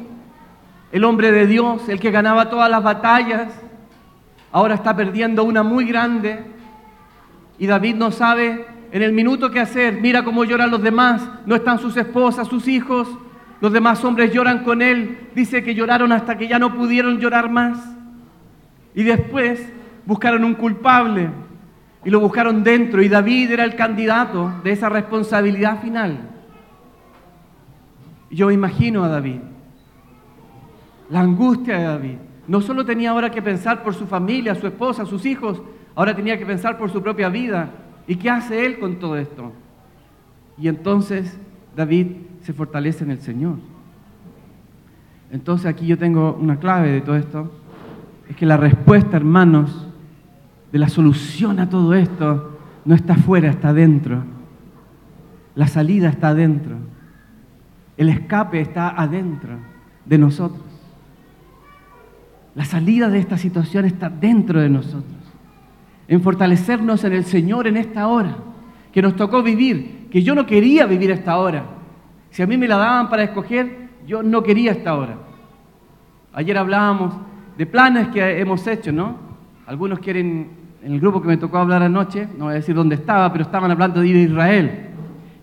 el 0.92 1.04
hombre 1.04 1.32
de 1.32 1.46
Dios, 1.46 1.88
el 1.88 2.00
que 2.00 2.12
ganaba 2.12 2.50
todas 2.50 2.70
las 2.70 2.84
batallas, 2.84 3.54
ahora 4.52 4.76
está 4.76 4.96
perdiendo 4.96 5.44
una 5.44 5.64
muy 5.64 5.86
grande 5.86 6.44
y 7.60 7.68
David 7.68 7.96
no 7.96 8.12
sabe 8.12 8.66
en 8.92 9.04
el 9.04 9.12
minuto 9.12 9.52
qué 9.52 9.60
hacer. 9.60 10.00
Mira 10.02 10.24
cómo 10.24 10.46
lloran 10.46 10.72
los 10.72 10.82
demás, 10.82 11.28
no 11.46 11.56
están 11.56 11.80
sus 11.80 11.96
esposas, 11.98 12.48
sus 12.48 12.68
hijos, 12.68 13.08
los 13.62 13.72
demás 13.72 14.04
hombres 14.04 14.34
lloran 14.34 14.64
con 14.64 14.82
él. 14.82 15.30
Dice 15.36 15.64
que 15.64 15.76
lloraron 15.76 16.12
hasta 16.12 16.38
que 16.38 16.48
ya 16.48 16.58
no 16.58 16.74
pudieron 16.76 17.20
llorar 17.20 17.50
más. 17.50 17.78
Y 18.96 19.04
después 19.04 19.72
buscaron 20.06 20.44
un 20.44 20.56
culpable 20.56 21.30
y 22.04 22.10
lo 22.10 22.20
buscaron 22.20 22.64
dentro 22.64 23.02
y 23.04 23.10
David 23.10 23.52
era 23.52 23.64
el 23.64 23.76
candidato 23.76 24.54
de 24.64 24.72
esa 24.72 24.90
responsabilidad 24.90 25.82
final. 25.82 26.18
Yo 28.32 28.50
imagino 28.50 29.04
a 29.04 29.10
David 29.10 29.42
la 31.10 31.22
angustia 31.22 31.78
de 31.78 31.84
David. 31.84 32.18
No 32.48 32.62
solo 32.62 32.86
tenía 32.86 33.12
ahora 33.12 33.30
que 33.30 33.42
pensar 33.42 33.84
por 33.84 33.94
su 33.94 34.06
familia, 34.06 34.56
su 34.56 34.68
esposa, 34.68 35.06
sus 35.06 35.26
hijos, 35.26 35.62
ahora 35.96 36.16
tenía 36.16 36.38
que 36.38 36.46
pensar 36.46 36.78
por 36.78 36.90
su 36.90 37.02
propia 37.02 37.30
vida. 37.30 37.70
¿Y 38.08 38.16
qué 38.16 38.30
hace 38.30 38.66
él 38.66 38.80
con 38.80 38.98
todo 38.98 39.18
esto? 39.18 39.52
Y 40.58 40.68
entonces 40.68 41.38
David 41.76 42.08
se 42.42 42.54
fortalece 42.54 43.04
en 43.04 43.12
el 43.12 43.20
Señor. 43.20 43.58
Entonces 45.32 45.68
aquí 45.68 45.86
yo 45.86 45.98
tengo 45.98 46.34
una 46.40 46.58
clave 46.58 46.92
de 46.92 47.02
todo 47.02 47.16
esto. 47.16 47.52
Es 48.28 48.36
que 48.36 48.46
la 48.46 48.58
respuesta, 48.58 49.18
hermanos, 49.18 49.88
de 50.72 50.80
la 50.80 50.90
solución 50.90 51.60
a 51.60 51.70
todo 51.70 51.94
esto 51.94 52.58
no 52.86 52.96
está 52.96 53.14
afuera, 53.14 53.50
está 53.50 53.70
adentro. 53.70 54.24
La 55.56 55.68
salida 55.68 56.10
está 56.10 56.30
adentro. 56.30 56.78
El 57.98 58.10
escape 58.10 58.62
está 58.62 58.90
adentro 58.90 59.58
de 60.06 60.18
nosotros. 60.18 60.69
La 62.56 62.66
salida 62.66 63.10
de 63.10 63.20
esta 63.20 63.38
situación 63.38 63.86
está 63.86 64.10
dentro 64.10 64.60
de 64.60 64.70
nosotros. 64.70 65.18
En 66.08 66.22
fortalecernos 66.22 67.04
en 67.04 67.14
el 67.14 67.26
Señor 67.26 67.68
en 67.68 67.78
esta 67.78 68.08
hora 68.08 68.36
que 68.92 69.02
nos 69.02 69.16
tocó 69.16 69.44
vivir, 69.44 70.08
que 70.10 70.24
yo 70.24 70.34
no 70.34 70.46
quería 70.46 70.86
vivir 70.86 71.12
esta 71.12 71.38
hora. 71.38 71.64
Si 72.32 72.42
a 72.42 72.48
mí 72.48 72.58
me 72.58 72.68
la 72.68 72.78
daban 72.78 73.10
para 73.10 73.24
escoger, 73.24 73.90
yo 74.08 74.24
no 74.24 74.42
quería 74.42 74.72
esta 74.72 74.96
hora. 74.96 75.18
Ayer 76.34 76.58
hablábamos 76.58 77.14
de 77.58 77.66
planes 77.66 78.08
que 78.08 78.40
hemos 78.40 78.66
hecho, 78.66 78.92
¿no? 78.92 79.16
Algunos 79.68 80.00
quieren, 80.00 80.50
en 80.84 80.94
el 80.94 81.00
grupo 81.00 81.22
que 81.22 81.28
me 81.28 81.38
tocó 81.38 81.58
hablar 81.58 81.84
anoche, 81.84 82.28
no 82.38 82.46
voy 82.46 82.54
a 82.54 82.58
decir 82.58 82.74
dónde 82.74 82.96
estaba, 82.96 83.32
pero 83.32 83.44
estaban 83.44 83.70
hablando 83.70 84.02
de 84.02 84.08
ir 84.08 84.16
a 84.16 84.20
Israel. 84.22 84.72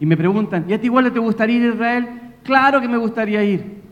Y 0.01 0.07
me 0.07 0.17
preguntan, 0.17 0.65
¿y 0.69 0.73
a 0.73 0.81
ti 0.81 0.87
igual 0.87 1.13
te 1.13 1.19
gustaría 1.19 1.57
ir 1.57 1.71
a 1.71 1.75
Israel? 1.75 2.09
Claro 2.43 2.81
que 2.81 2.89
me 2.89 2.97
gustaría 2.97 3.45
ir. 3.45 3.83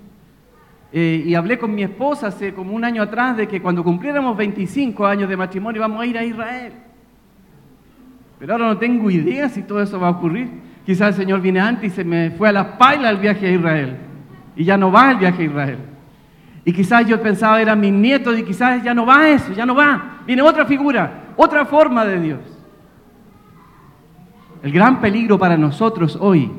Eh, 0.96 1.24
y 1.26 1.34
hablé 1.34 1.58
con 1.58 1.74
mi 1.74 1.82
esposa 1.82 2.28
hace 2.28 2.54
como 2.54 2.72
un 2.72 2.84
año 2.84 3.02
atrás 3.02 3.36
de 3.36 3.48
que 3.48 3.60
cuando 3.60 3.82
cumpliéramos 3.82 4.36
25 4.36 5.04
años 5.04 5.28
de 5.28 5.36
matrimonio 5.36 5.80
íbamos 5.80 6.00
a 6.00 6.06
ir 6.06 6.16
a 6.16 6.22
Israel. 6.22 6.72
Pero 8.38 8.52
ahora 8.52 8.66
no 8.66 8.78
tengo 8.78 9.10
idea 9.10 9.48
si 9.48 9.64
todo 9.64 9.82
eso 9.82 9.98
va 9.98 10.06
a 10.06 10.10
ocurrir. 10.12 10.48
Quizás 10.86 11.08
el 11.08 11.14
Señor 11.24 11.40
viene 11.40 11.58
antes 11.58 11.92
y 11.92 11.96
se 11.96 12.04
me 12.04 12.30
fue 12.30 12.48
a 12.48 12.52
la 12.52 12.78
paila 12.78 13.10
el 13.10 13.16
viaje 13.16 13.44
a 13.44 13.50
Israel. 13.50 13.96
Y 14.54 14.62
ya 14.62 14.76
no 14.76 14.92
va 14.92 15.10
el 15.10 15.16
viaje 15.16 15.42
a 15.42 15.46
Israel. 15.46 15.78
Y 16.64 16.72
quizás 16.72 17.04
yo 17.08 17.20
pensaba 17.20 17.60
eran 17.60 17.80
mis 17.80 17.92
nietos 17.92 18.38
y 18.38 18.44
quizás 18.44 18.80
ya 18.84 18.94
no 18.94 19.04
va 19.04 19.28
eso, 19.28 19.52
ya 19.52 19.66
no 19.66 19.74
va. 19.74 20.20
Viene 20.24 20.42
otra 20.42 20.64
figura, 20.64 21.24
otra 21.36 21.64
forma 21.64 22.04
de 22.04 22.20
Dios. 22.20 22.40
El 24.62 24.70
gran 24.70 25.00
peligro 25.00 25.40
para 25.40 25.56
nosotros 25.56 26.16
hoy 26.20 26.52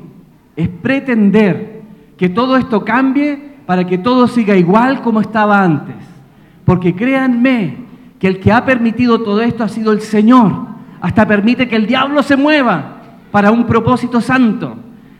es 0.58 0.68
pretender 0.68 1.84
que 2.18 2.28
todo 2.28 2.58
esto 2.58 2.84
cambie 2.84 3.55
para 3.66 3.86
que 3.86 3.98
todo 3.98 4.28
siga 4.28 4.56
igual 4.56 5.02
como 5.02 5.22
estaba 5.22 5.64
antes. 5.64 5.96
Porque 6.66 6.96
créanme 6.96 7.78
que 8.20 8.28
el 8.28 8.40
que 8.40 8.52
ha 8.52 8.66
permitido 8.66 9.22
todo 9.22 9.42
esto 9.42 9.64
ha 9.64 9.70
sido 9.70 9.92
el 9.92 10.02
Señor. 10.02 10.52
Hasta 11.02 11.28
permite 11.28 11.68
que 11.68 11.76
el 11.76 11.88
diablo 11.88 12.24
se 12.24 12.36
mueva 12.36 13.02
para 13.32 13.52
un 13.52 13.66
propósito 13.66 14.22
santo, 14.22 14.78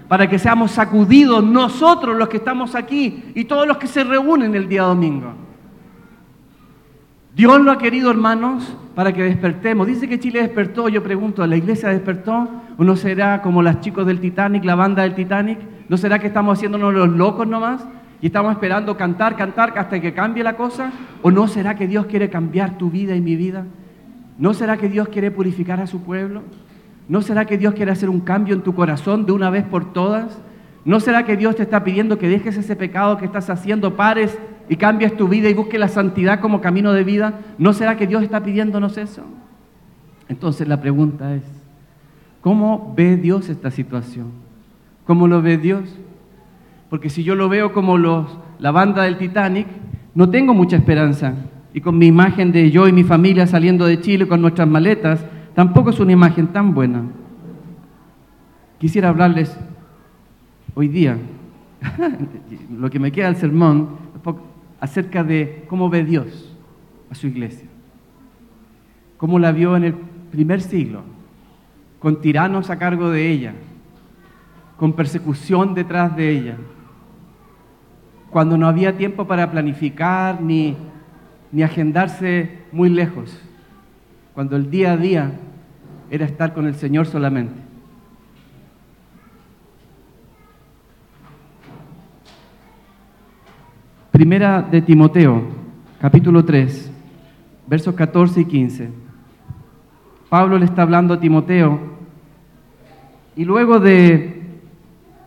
para 0.08 0.30
que 0.30 0.40
seamos 0.40 0.72
sacudidos 0.72 1.44
nosotros 1.44 2.18
los 2.18 2.30
que 2.30 2.38
estamos 2.38 2.76
aquí 2.76 3.26
y 3.36 3.46
todos 3.46 3.68
los 3.68 3.78
que 3.78 3.88
se 3.88 4.04
reúnen 4.04 4.56
el 4.56 4.68
día 4.68 4.84
domingo. 4.84 5.34
Dios 7.36 7.60
lo 7.60 7.72
ha 7.72 7.78
querido, 7.78 8.10
hermanos, 8.10 8.78
para 8.96 9.12
que 9.12 9.22
despertemos. 9.22 9.86
Dice 9.86 10.08
que 10.08 10.20
Chile 10.20 10.42
despertó, 10.42 10.88
yo 10.88 11.04
pregunto, 11.04 11.46
¿la 11.46 11.58
iglesia 11.58 11.90
despertó? 11.90 12.48
¿O 12.78 12.84
no 12.84 12.96
será 12.96 13.42
como 13.42 13.62
los 13.62 13.82
chicos 13.82 14.06
del 14.06 14.22
Titanic, 14.22 14.64
la 14.64 14.76
banda 14.76 15.04
del 15.04 15.16
Titanic? 15.16 15.60
¿No 15.90 15.98
será 15.98 16.18
que 16.18 16.28
estamos 16.28 16.58
haciéndonos 16.58 16.94
los 16.94 17.10
locos 17.10 17.46
nomás? 17.46 17.86
Y 18.26 18.30
estamos 18.30 18.54
esperando 18.54 18.98
cantar, 18.98 19.36
cantar 19.36 19.78
hasta 19.78 20.02
que 20.02 20.12
cambie 20.12 20.44
la 20.44 20.58
cosa. 20.58 20.92
¿O 21.22 21.30
no 21.30 21.48
será 21.48 21.76
que 21.76 21.86
Dios 21.86 22.08
quiere 22.08 22.28
cambiar 22.28 22.76
tu 22.76 22.90
vida 22.90 23.16
y 23.16 23.22
mi 23.22 23.36
vida? 23.36 23.68
¿No 24.40 24.56
será 24.56 24.78
que 24.78 24.90
Dios 24.90 25.10
quiere 25.10 25.30
purificar 25.30 25.80
a 25.80 25.86
su 25.86 26.02
pueblo? 26.02 26.42
¿No 27.08 27.22
será 27.22 27.46
que 27.46 27.56
Dios 27.56 27.76
quiere 27.76 27.92
hacer 27.92 28.10
un 28.10 28.22
cambio 28.22 28.56
en 28.56 28.64
tu 28.64 28.74
corazón 28.74 29.28
de 29.28 29.32
una 29.32 29.52
vez 29.52 29.64
por 29.64 29.94
todas? 29.94 30.42
¿No 30.86 31.00
será 31.00 31.24
que 31.24 31.38
Dios 31.38 31.56
te 31.56 31.62
está 31.62 31.84
pidiendo 31.84 32.18
que 32.18 32.28
dejes 32.28 32.58
ese 32.58 32.76
pecado 32.76 33.20
que 33.20 33.26
estás 33.26 33.48
haciendo, 33.52 33.96
pares 33.96 34.36
y 34.70 34.76
cambies 34.76 35.16
tu 35.16 35.28
vida 35.28 35.48
y 35.48 35.54
busques 35.54 35.80
la 35.80 35.88
santidad 35.88 36.40
como 36.40 36.62
camino 36.62 36.94
de 36.94 37.04
vida? 37.04 37.42
¿No 37.60 37.74
será 37.74 37.96
que 37.96 38.08
Dios 38.08 38.24
está 38.24 38.44
pidiéndonos 38.44 38.98
eso? 38.98 39.22
Entonces 40.30 40.68
la 40.68 40.82
pregunta 40.82 41.36
es, 41.36 41.44
¿cómo 42.42 42.92
ve 42.98 43.18
Dios 43.18 43.50
esta 43.50 43.70
situación? 43.70 44.32
¿Cómo 45.06 45.28
lo 45.28 45.44
ve 45.44 45.60
Dios? 45.60 45.84
Porque 46.96 47.10
si 47.10 47.26
yo 47.26 47.36
lo 47.36 47.50
veo 47.50 47.74
como 47.74 47.98
la 47.98 48.72
banda 48.72 49.04
del 49.04 49.18
Titanic, 49.18 49.68
no 50.14 50.30
tengo 50.30 50.54
mucha 50.54 50.78
esperanza. 50.78 51.34
Y 51.74 51.82
con 51.82 51.98
mi 51.98 52.06
imagen 52.06 52.54
de 52.54 52.72
yo 52.72 52.88
y 52.88 52.94
mi 52.94 53.04
familia 53.04 53.46
saliendo 53.48 53.86
de 53.86 54.00
Chile 54.00 54.30
con 54.30 54.40
nuestras 54.40 54.66
maletas, 54.66 55.26
tampoco 55.54 55.90
es 55.90 56.00
una 56.00 56.14
imagen 56.14 56.48
tan 56.48 56.74
buena. 56.74 57.04
Quisiera 58.80 59.10
hablarles 59.10 59.60
hoy 60.74 60.88
día, 60.88 61.18
lo 62.80 62.90
que 62.90 63.00
me 63.00 63.12
queda 63.12 63.26
del 63.26 63.36
sermón, 63.36 63.90
acerca 64.80 65.22
de 65.22 65.66
cómo 65.68 65.90
ve 65.90 66.06
Dios 66.06 66.56
a 67.12 67.16
su 67.16 67.28
iglesia. 67.28 67.68
Cómo 69.18 69.38
la 69.38 69.52
vio 69.52 69.76
en 69.76 69.84
el 69.84 69.96
primer 70.32 70.62
siglo, 70.62 71.02
con 72.00 72.22
tiranos 72.22 72.70
a 72.70 72.80
cargo 72.80 73.10
de 73.10 73.30
ella, 73.30 73.54
con 74.78 74.94
persecución 74.94 75.74
detrás 75.74 76.16
de 76.16 76.30
ella, 76.30 76.58
cuando 78.36 78.58
no 78.58 78.68
había 78.68 78.98
tiempo 78.98 79.28
para 79.28 79.50
planificar 79.50 80.42
ni, 80.42 80.76
ni 81.54 81.64
agendarse 81.64 82.64
muy 82.74 82.90
lejos, 82.90 83.42
cuando 84.34 84.58
el 84.58 84.70
día 84.70 84.92
a 84.92 84.98
día 84.98 85.32
era 86.12 86.26
estar 86.26 86.54
con 86.54 86.68
el 86.68 86.76
Señor 86.76 87.06
solamente. 87.06 87.54
Primera 94.12 94.62
de 94.62 94.82
Timoteo, 94.82 95.42
capítulo 96.02 96.44
3, 96.44 96.92
versos 97.68 97.96
14 97.96 98.42
y 98.42 98.46
15. 98.46 98.90
Pablo 100.28 100.58
le 100.58 100.66
está 100.66 100.82
hablando 100.82 101.14
a 101.14 101.22
Timoteo 101.22 101.80
y 103.38 103.46
luego 103.46 103.80
de 103.80 104.45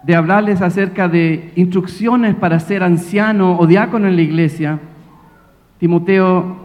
de 0.03 0.15
hablarles 0.15 0.63
acerca 0.63 1.09
de 1.09 1.53
instrucciones 1.57 2.35
para 2.35 2.61
ser 2.61 2.83
anciano 2.83 3.59
o 3.59 3.67
diácono 3.67 4.07
en 4.07 4.17
la 4.17 4.23
iglesia, 4.23 4.79
Timoteo, 5.79 6.57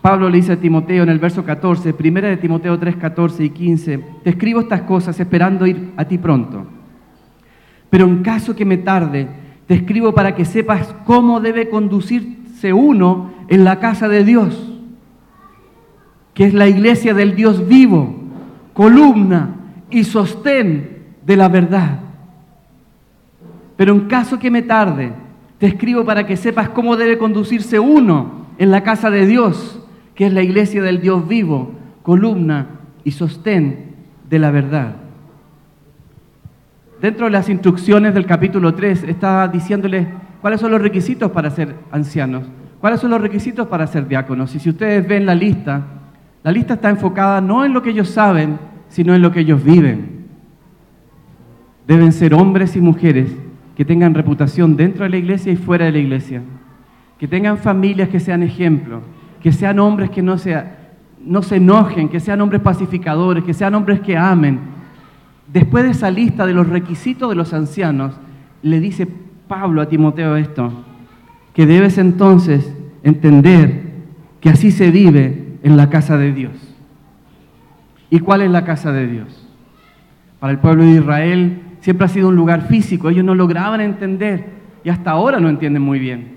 Pablo 0.00 0.28
le 0.28 0.38
dice 0.38 0.52
a 0.52 0.56
Timoteo 0.56 1.02
en 1.02 1.08
el 1.08 1.18
verso 1.18 1.44
14, 1.44 1.92
primera 1.92 2.28
de 2.28 2.36
Timoteo 2.36 2.78
3, 2.78 2.96
14 2.96 3.44
y 3.44 3.50
15, 3.50 4.04
te 4.24 4.30
escribo 4.30 4.60
estas 4.60 4.82
cosas 4.82 5.18
esperando 5.18 5.66
ir 5.66 5.92
a 5.96 6.04
ti 6.04 6.18
pronto. 6.18 6.66
Pero 7.90 8.06
en 8.06 8.22
caso 8.22 8.54
que 8.54 8.64
me 8.64 8.78
tarde, 8.78 9.28
te 9.66 9.74
escribo 9.74 10.12
para 10.12 10.34
que 10.34 10.44
sepas 10.44 10.94
cómo 11.04 11.40
debe 11.40 11.68
conducirse 11.68 12.72
uno 12.72 13.32
en 13.48 13.64
la 13.64 13.80
casa 13.80 14.08
de 14.08 14.24
Dios, 14.24 14.72
que 16.34 16.44
es 16.44 16.54
la 16.54 16.68
iglesia 16.68 17.14
del 17.14 17.34
Dios 17.34 17.66
vivo, 17.68 18.14
columna 18.72 19.56
y 19.90 20.04
sostén 20.04 20.98
de 21.24 21.36
la 21.36 21.48
verdad. 21.48 22.07
Pero 23.78 23.92
en 23.92 24.08
caso 24.08 24.40
que 24.40 24.50
me 24.50 24.62
tarde, 24.62 25.12
te 25.58 25.66
escribo 25.68 26.04
para 26.04 26.26
que 26.26 26.36
sepas 26.36 26.68
cómo 26.70 26.96
debe 26.96 27.16
conducirse 27.16 27.78
uno 27.78 28.46
en 28.58 28.72
la 28.72 28.82
casa 28.82 29.08
de 29.08 29.24
Dios, 29.24 29.80
que 30.16 30.26
es 30.26 30.32
la 30.32 30.42
iglesia 30.42 30.82
del 30.82 31.00
Dios 31.00 31.28
vivo, 31.28 31.70
columna 32.02 32.66
y 33.04 33.12
sostén 33.12 33.94
de 34.28 34.40
la 34.40 34.50
verdad. 34.50 34.96
Dentro 37.00 37.26
de 37.26 37.30
las 37.30 37.48
instrucciones 37.48 38.14
del 38.14 38.26
capítulo 38.26 38.74
3 38.74 39.04
está 39.04 39.46
diciéndoles 39.46 40.08
cuáles 40.40 40.60
son 40.60 40.72
los 40.72 40.82
requisitos 40.82 41.30
para 41.30 41.48
ser 41.48 41.76
ancianos, 41.92 42.48
cuáles 42.80 42.98
son 42.98 43.12
los 43.12 43.20
requisitos 43.20 43.68
para 43.68 43.86
ser 43.86 44.08
diáconos. 44.08 44.56
Y 44.56 44.58
si 44.58 44.70
ustedes 44.70 45.06
ven 45.06 45.24
la 45.24 45.36
lista, 45.36 45.86
la 46.42 46.50
lista 46.50 46.74
está 46.74 46.90
enfocada 46.90 47.40
no 47.40 47.64
en 47.64 47.72
lo 47.72 47.80
que 47.80 47.90
ellos 47.90 48.08
saben, 48.08 48.58
sino 48.88 49.14
en 49.14 49.22
lo 49.22 49.30
que 49.30 49.38
ellos 49.38 49.62
viven. 49.62 50.26
Deben 51.86 52.10
ser 52.10 52.34
hombres 52.34 52.74
y 52.74 52.80
mujeres 52.80 53.30
que 53.78 53.84
tengan 53.84 54.12
reputación 54.12 54.76
dentro 54.76 55.04
de 55.04 55.10
la 55.10 55.18
iglesia 55.18 55.52
y 55.52 55.56
fuera 55.56 55.84
de 55.84 55.92
la 55.92 55.98
iglesia, 55.98 56.42
que 57.16 57.28
tengan 57.28 57.58
familias 57.58 58.08
que 58.08 58.18
sean 58.18 58.42
ejemplo, 58.42 59.02
que 59.40 59.52
sean 59.52 59.78
hombres 59.78 60.10
que 60.10 60.20
no, 60.20 60.34
no 61.24 61.42
se 61.42 61.56
enojen, 61.56 62.08
que 62.08 62.18
sean 62.18 62.40
hombres 62.40 62.60
pacificadores, 62.60 63.44
que 63.44 63.54
sean 63.54 63.76
hombres 63.76 64.00
que 64.00 64.16
amen. 64.16 64.58
Después 65.46 65.84
de 65.84 65.90
esa 65.90 66.10
lista 66.10 66.44
de 66.44 66.54
los 66.54 66.68
requisitos 66.68 67.28
de 67.28 67.36
los 67.36 67.54
ancianos, 67.54 68.18
le 68.62 68.80
dice 68.80 69.06
Pablo 69.46 69.80
a 69.80 69.88
Timoteo 69.88 70.34
esto, 70.34 70.72
que 71.54 71.64
debes 71.64 71.98
entonces 71.98 72.74
entender 73.04 73.92
que 74.40 74.50
así 74.50 74.72
se 74.72 74.90
vive 74.90 75.56
en 75.62 75.76
la 75.76 75.88
casa 75.88 76.18
de 76.18 76.32
Dios. 76.32 76.74
¿Y 78.10 78.18
cuál 78.18 78.42
es 78.42 78.50
la 78.50 78.64
casa 78.64 78.90
de 78.90 79.06
Dios? 79.06 79.48
Para 80.40 80.52
el 80.52 80.58
pueblo 80.58 80.82
de 80.82 80.96
Israel 80.96 81.62
siempre 81.88 82.04
ha 82.04 82.10
sido 82.10 82.28
un 82.28 82.36
lugar 82.36 82.68
físico. 82.68 83.08
Ellos 83.08 83.24
no 83.24 83.34
lograban 83.34 83.80
entender 83.80 84.44
y 84.84 84.90
hasta 84.90 85.10
ahora 85.10 85.40
no 85.40 85.48
entienden 85.48 85.80
muy 85.80 85.98
bien. 85.98 86.36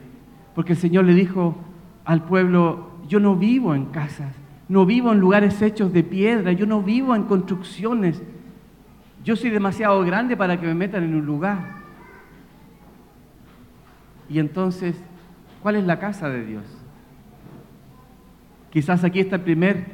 Porque 0.55 0.71
el 0.71 0.79
Señor 0.79 1.03
le 1.03 1.13
dijo 1.13 1.57
al 2.05 2.23
pueblo, 2.23 2.91
yo 3.09 3.19
no 3.19 3.35
vivo 3.35 3.75
en 3.75 3.87
casas, 3.87 4.33
no 4.69 4.85
vivo 4.85 5.11
en 5.11 5.19
lugares 5.19 5.61
hechos 5.61 5.91
de 5.91 6.05
piedra, 6.05 6.53
yo 6.53 6.65
no 6.65 6.81
vivo 6.81 7.13
en 7.17 7.23
construcciones. 7.23 8.23
Yo 9.25 9.35
soy 9.35 9.49
demasiado 9.49 10.01
grande 10.05 10.37
para 10.37 10.57
que 10.57 10.65
me 10.65 10.73
metan 10.73 11.03
en 11.03 11.15
un 11.15 11.25
lugar. 11.25 11.59
Y 14.29 14.39
entonces, 14.39 14.95
¿cuál 15.61 15.75
es 15.75 15.83
la 15.83 15.99
casa 15.99 16.29
de 16.29 16.45
Dios? 16.45 16.63
Quizás 18.69 19.03
aquí 19.03 19.19
está 19.19 19.35
el 19.35 19.41
primer, 19.41 19.85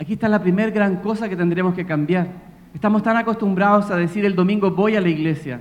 aquí 0.00 0.14
está 0.14 0.28
la 0.28 0.42
primera 0.42 0.72
gran 0.72 0.96
cosa 0.96 1.28
que 1.28 1.36
tendremos 1.36 1.74
que 1.74 1.86
cambiar. 1.86 2.48
Estamos 2.74 3.02
tan 3.02 3.16
acostumbrados 3.16 3.90
a 3.90 3.96
decir 3.96 4.24
el 4.24 4.34
domingo 4.34 4.70
voy 4.70 4.96
a 4.96 5.00
la 5.00 5.08
iglesia 5.08 5.60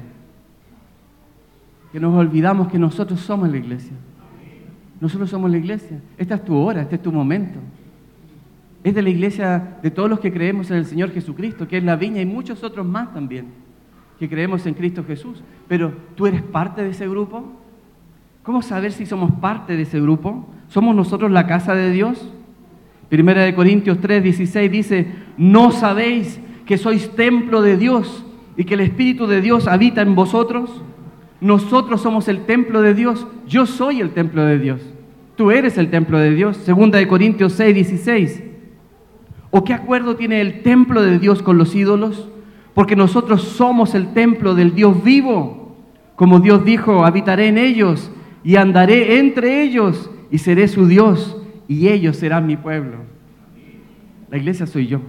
que 1.91 1.99
nos 1.99 2.13
olvidamos 2.13 2.67
que 2.67 2.77
nosotros 2.77 3.19
somos 3.21 3.49
la 3.49 3.57
iglesia. 3.57 3.93
Nosotros 4.99 5.29
somos 5.29 5.49
la 5.49 5.57
iglesia. 5.57 6.01
Esta 6.17 6.35
es 6.35 6.45
tu 6.45 6.55
hora, 6.55 6.81
este 6.81 6.95
es 6.95 7.01
tu 7.01 7.11
momento. 7.11 7.59
Es 8.83 8.93
de 8.93 9.01
la 9.01 9.09
iglesia 9.09 9.77
de 9.81 9.91
todos 9.91 10.09
los 10.09 10.19
que 10.19 10.31
creemos 10.31 10.69
en 10.71 10.77
el 10.77 10.85
Señor 10.85 11.11
Jesucristo, 11.11 11.67
que 11.67 11.77
es 11.77 11.83
la 11.83 11.95
viña 11.95 12.21
y 12.21 12.25
muchos 12.25 12.63
otros 12.63 12.85
más 12.85 13.13
también, 13.13 13.47
que 14.19 14.29
creemos 14.29 14.65
en 14.65 14.73
Cristo 14.73 15.03
Jesús. 15.05 15.41
Pero 15.67 15.93
tú 16.15 16.27
eres 16.27 16.41
parte 16.41 16.83
de 16.83 16.89
ese 16.89 17.07
grupo. 17.07 17.43
¿Cómo 18.43 18.61
saber 18.61 18.91
si 18.91 19.05
somos 19.05 19.31
parte 19.39 19.75
de 19.75 19.83
ese 19.83 19.99
grupo? 19.99 20.47
¿Somos 20.67 20.95
nosotros 20.95 21.31
la 21.31 21.47
casa 21.47 21.73
de 21.73 21.91
Dios? 21.91 22.31
Primera 23.09 23.43
de 23.43 23.55
Corintios 23.55 23.99
3, 23.99 24.23
16 24.23 24.71
dice, 24.71 25.07
no 25.37 25.71
sabéis 25.71 26.39
que 26.67 26.77
sois 26.77 27.09
templo 27.15 27.61
de 27.61 27.77
Dios 27.77 28.23
y 28.55 28.65
que 28.65 28.75
el 28.75 28.81
Espíritu 28.81 29.25
de 29.25 29.41
Dios 29.41 29.67
habita 29.67 30.01
en 30.01 30.13
vosotros? 30.13 30.83
Nosotros 31.39 32.01
somos 32.01 32.27
el 32.27 32.45
templo 32.45 32.81
de 32.81 32.93
Dios. 32.93 33.25
Yo 33.47 33.65
soy 33.65 34.01
el 34.01 34.11
templo 34.11 34.43
de 34.43 34.59
Dios. 34.59 34.81
Tú 35.35 35.51
eres 35.51 35.77
el 35.77 35.89
templo 35.89 36.19
de 36.19 36.31
Dios. 36.31 36.57
Segunda 36.57 36.99
de 36.99 37.07
Corintios 37.07 37.53
6, 37.53 37.73
16. 37.73 38.43
¿O 39.49 39.63
qué 39.63 39.73
acuerdo 39.73 40.15
tiene 40.15 40.41
el 40.41 40.61
templo 40.61 41.01
de 41.01 41.19
Dios 41.19 41.41
con 41.41 41.57
los 41.57 41.73
ídolos? 41.73 42.27
Porque 42.73 42.95
nosotros 42.95 43.43
somos 43.43 43.95
el 43.95 44.13
templo 44.13 44.53
del 44.53 44.75
Dios 44.75 45.03
vivo. 45.03 45.75
Como 46.15 46.39
Dios 46.39 46.65
dijo, 46.65 47.05
habitaré 47.05 47.47
en 47.47 47.57
ellos 47.57 48.11
y 48.43 48.55
andaré 48.55 49.19
entre 49.19 49.63
ellos 49.63 50.09
y 50.31 50.39
seré 50.39 50.67
su 50.67 50.87
Dios 50.87 51.37
y 51.67 51.87
ellos 51.87 52.17
serán 52.17 52.45
mi 52.45 52.57
pueblo. 52.57 52.97
La 54.29 54.37
iglesia 54.37 54.65
soy 54.65 54.87
yo. 54.87 55.01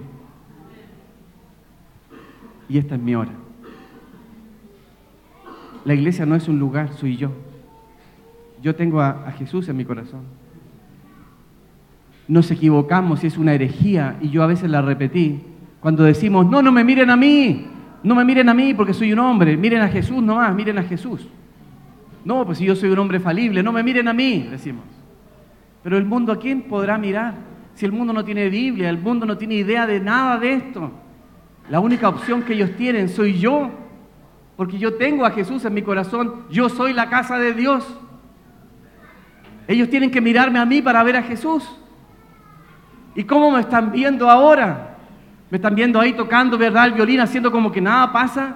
Y 2.69 2.77
esta 2.77 2.95
es 2.95 3.01
mi 3.01 3.15
hora. 3.15 3.31
La 5.85 5.93
iglesia 5.95 6.25
no 6.25 6.35
es 6.35 6.47
un 6.47 6.59
lugar, 6.59 6.93
soy 6.93 7.17
yo. 7.17 7.31
Yo 8.61 8.75
tengo 8.75 9.01
a, 9.01 9.31
Jesús 9.37 9.67
en 9.69 9.77
mi 9.77 9.85
corazón. 9.85 10.21
Nos 12.27 12.51
equivocamos 12.51 13.23
y 13.23 13.27
es 13.27 13.37
una 13.37 13.53
herejía 13.53 14.17
y 14.21 14.29
yo 14.29 14.43
a 14.43 14.47
veces 14.47 14.69
la 14.69 14.81
repetí. 14.81 15.41
Cuando 15.79 16.03
decimos, 16.03 16.45
no, 16.45 16.61
no 16.61 16.71
me 16.71 16.83
miren 16.83 17.09
a 17.09 17.15
mí, 17.15 17.65
no 18.03 18.13
me 18.13 18.23
miren 18.23 18.49
a 18.49 18.53
mí 18.53 18.73
porque 18.73 18.93
soy 18.93 19.13
un 19.13 19.19
hombre, 19.19 19.57
miren 19.57 19.81
a 19.81 19.87
Jesús 19.87 20.21
nomás, 20.21 20.53
miren 20.53 20.77
a 20.77 20.83
Jesús. 20.83 21.27
No, 22.23 22.45
pues 22.45 22.59
si 22.59 22.65
yo 22.65 22.75
soy 22.75 22.89
un 22.89 22.99
hombre 22.99 23.19
falible, 23.19 23.63
no 23.63 23.71
me 23.71 23.81
miren 23.81 24.07
a 24.09 24.13
mí, 24.13 24.47
decimos. 24.51 24.83
Pero 25.81 25.97
el 25.97 26.05
mundo, 26.05 26.33
¿a 26.33 26.37
quién 26.37 26.63
podrá 26.63 26.97
mirar? 26.97 27.33
Si 27.73 27.85
el 27.85 27.93
mundo 27.93 28.11
no 28.11 28.25
tiene 28.25 28.49
Biblia, 28.49 28.89
el 28.89 28.99
mundo 28.99 29.25
no 29.25 29.37
tiene 29.37 29.55
idea 29.55 29.87
de 29.87 30.01
nada 30.01 30.37
de 30.37 30.53
esto. 30.53 30.91
La 31.69 31.79
única 31.79 32.09
opción 32.09 32.41
que 32.41 32.53
ellos 32.53 32.71
tienen 32.75 33.09
soy 33.09 33.39
yo, 33.39 33.69
porque 34.57 34.79
yo 34.79 34.95
tengo 34.95 35.25
a 35.25 35.31
Jesús 35.31 35.63
en 35.65 35.73
mi 35.73 35.83
corazón, 35.83 36.45
yo 36.49 36.67
soy 36.67 36.93
la 36.93 37.09
casa 37.09 37.37
de 37.37 37.53
Dios. 37.53 37.85
Ellos 39.67 39.89
tienen 39.89 40.09
que 40.09 40.19
mirarme 40.19 40.57
a 40.57 40.65
mí 40.65 40.81
para 40.81 41.03
ver 41.03 41.15
a 41.15 41.23
Jesús. 41.23 41.63
¿Y 43.13 43.23
cómo 43.23 43.51
me 43.51 43.59
están 43.59 43.91
viendo 43.91 44.29
ahora? 44.29 44.97
¿Me 45.51 45.57
están 45.57 45.75
viendo 45.75 45.99
ahí 45.99 46.13
tocando, 46.13 46.57
verdad, 46.57 46.87
el 46.87 46.93
violín, 46.93 47.19
haciendo 47.19 47.51
como 47.51 47.71
que 47.71 47.81
nada 47.81 48.11
pasa? 48.11 48.55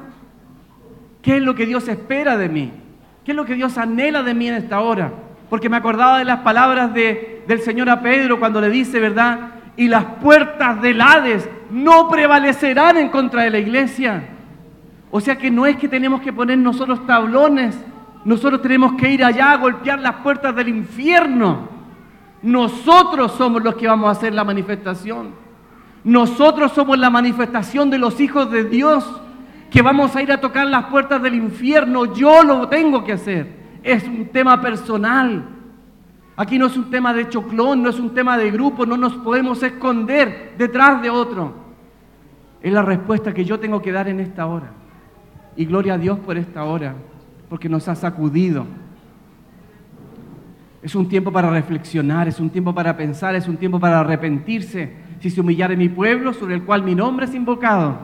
¿Qué 1.22 1.38
es 1.38 1.44
lo 1.44 1.54
que 1.54 1.68
Dios 1.68 1.88
espera 1.88 2.36
de 2.36 2.50
mí? 2.50 2.72
¿Qué 3.24 3.32
es 3.32 3.38
lo 3.38 3.46
que 3.46 3.54
Dios 3.54 3.78
anhela 3.78 4.24
de 4.24 4.34
mí 4.34 4.48
en 4.48 4.56
esta 4.56 4.82
hora? 4.82 5.14
Porque 5.50 5.70
me 5.70 5.78
acordaba 5.78 6.18
de 6.18 6.26
las 6.26 6.40
palabras 6.40 6.94
de, 6.96 7.44
del 7.48 7.62
Señor 7.62 7.90
a 7.90 8.02
Pedro 8.02 8.40
cuando 8.40 8.60
le 8.60 8.70
dice, 8.70 9.00
¿verdad? 9.00 9.52
Y 9.78 9.88
las 9.88 10.04
puertas 10.22 10.82
del 10.82 11.00
Hades 11.00 11.48
no 11.74 12.08
prevalecerán 12.08 12.98
en 12.98 13.10
contra 13.10 13.44
de 13.44 13.50
la 13.50 13.58
iglesia. 13.58 14.30
O 15.10 15.20
sea 15.20 15.38
que 15.38 15.50
no 15.50 15.66
es 15.66 15.76
que 15.76 15.88
tenemos 15.88 16.22
que 16.22 16.32
poner 16.32 16.58
nosotros 16.58 17.06
tablones, 17.08 17.76
nosotros 18.26 18.62
tenemos 18.62 18.94
que 18.94 19.10
ir 19.10 19.26
allá 19.26 19.52
a 19.52 19.58
golpear 19.58 20.00
las 20.00 20.18
puertas 20.18 20.56
del 20.56 20.70
infierno. 20.70 21.68
Nosotros 22.44 23.32
somos 23.34 23.64
los 23.64 23.76
que 23.76 23.88
vamos 23.88 24.08
a 24.08 24.12
hacer 24.12 24.34
la 24.34 24.44
manifestación. 24.44 25.32
Nosotros 26.04 26.74
somos 26.74 26.98
la 26.98 27.10
manifestación 27.10 27.90
de 27.90 27.98
los 27.98 28.20
hijos 28.20 28.52
de 28.52 28.66
Dios 28.66 29.22
que 29.72 29.82
vamos 29.82 30.16
a 30.16 30.22
ir 30.22 30.32
a 30.32 30.40
tocar 30.40 30.68
las 30.68 30.86
puertas 30.86 31.24
del 31.24 31.34
infierno. 31.34 32.14
Yo 32.14 32.44
lo 32.44 32.68
tengo 32.68 33.04
que 33.04 33.14
hacer. 33.14 33.80
Es 33.82 34.04
un 34.04 34.28
tema 34.28 34.62
personal. 34.62 35.44
Aquí 36.36 36.60
no 36.60 36.68
es 36.68 36.78
un 36.78 36.92
tema 36.92 37.14
de 37.14 37.30
choclón, 37.30 37.82
no 37.82 37.90
es 37.90 38.00
un 38.00 38.14
tema 38.14 38.38
de 38.38 38.52
grupo, 38.52 38.86
no 38.86 38.96
nos 38.98 39.14
podemos 39.14 39.64
esconder 39.64 40.54
detrás 40.58 41.02
de 41.02 41.10
otro. 41.10 41.63
Es 42.64 42.74
la 42.74 42.82
respuesta 42.82 43.34
que 43.34 43.46
yo 43.46 43.60
tengo 43.60 43.82
que 43.82 43.92
dar 43.92 44.08
en 44.08 44.20
esta 44.20 44.48
hora. 44.48 44.72
Y 45.56 45.66
gloria 45.66 45.94
a 45.94 45.98
Dios 46.00 46.18
por 46.18 46.38
esta 46.38 46.64
hora, 46.64 46.96
porque 47.50 47.70
nos 47.70 47.88
ha 47.88 47.94
sacudido. 47.94 48.66
Es 50.82 50.96
un 50.96 51.08
tiempo 51.08 51.32
para 51.32 51.52
reflexionar, 51.52 52.28
es 52.28 52.40
un 52.40 52.50
tiempo 52.50 52.74
para 52.74 52.98
pensar, 52.98 53.36
es 53.36 53.48
un 53.48 53.58
tiempo 53.58 53.80
para 53.80 54.00
arrepentirse. 54.00 54.92
Si 55.20 55.30
se 55.30 55.40
humillare 55.40 55.78
mi 55.78 55.90
pueblo, 55.90 56.34
sobre 56.34 56.56
el 56.56 56.64
cual 56.64 56.84
mi 56.84 56.96
nombre 56.96 57.28
es 57.28 57.36
invocado, 57.36 58.00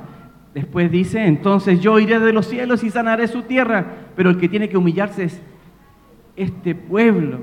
Después 0.54 0.90
dice, 0.92 1.26
entonces 1.26 1.80
yo 1.80 2.00
iré 2.00 2.20
de 2.20 2.34
los 2.34 2.48
cielos 2.48 2.84
y 2.84 2.90
sanaré 2.90 3.28
su 3.28 3.44
tierra, 3.44 3.86
pero 4.16 4.32
el 4.32 4.38
que 4.38 4.50
tiene 4.50 4.68
que 4.68 4.78
humillarse 4.78 5.26
es 5.26 5.42
este 6.36 6.74
pueblo. 6.74 7.42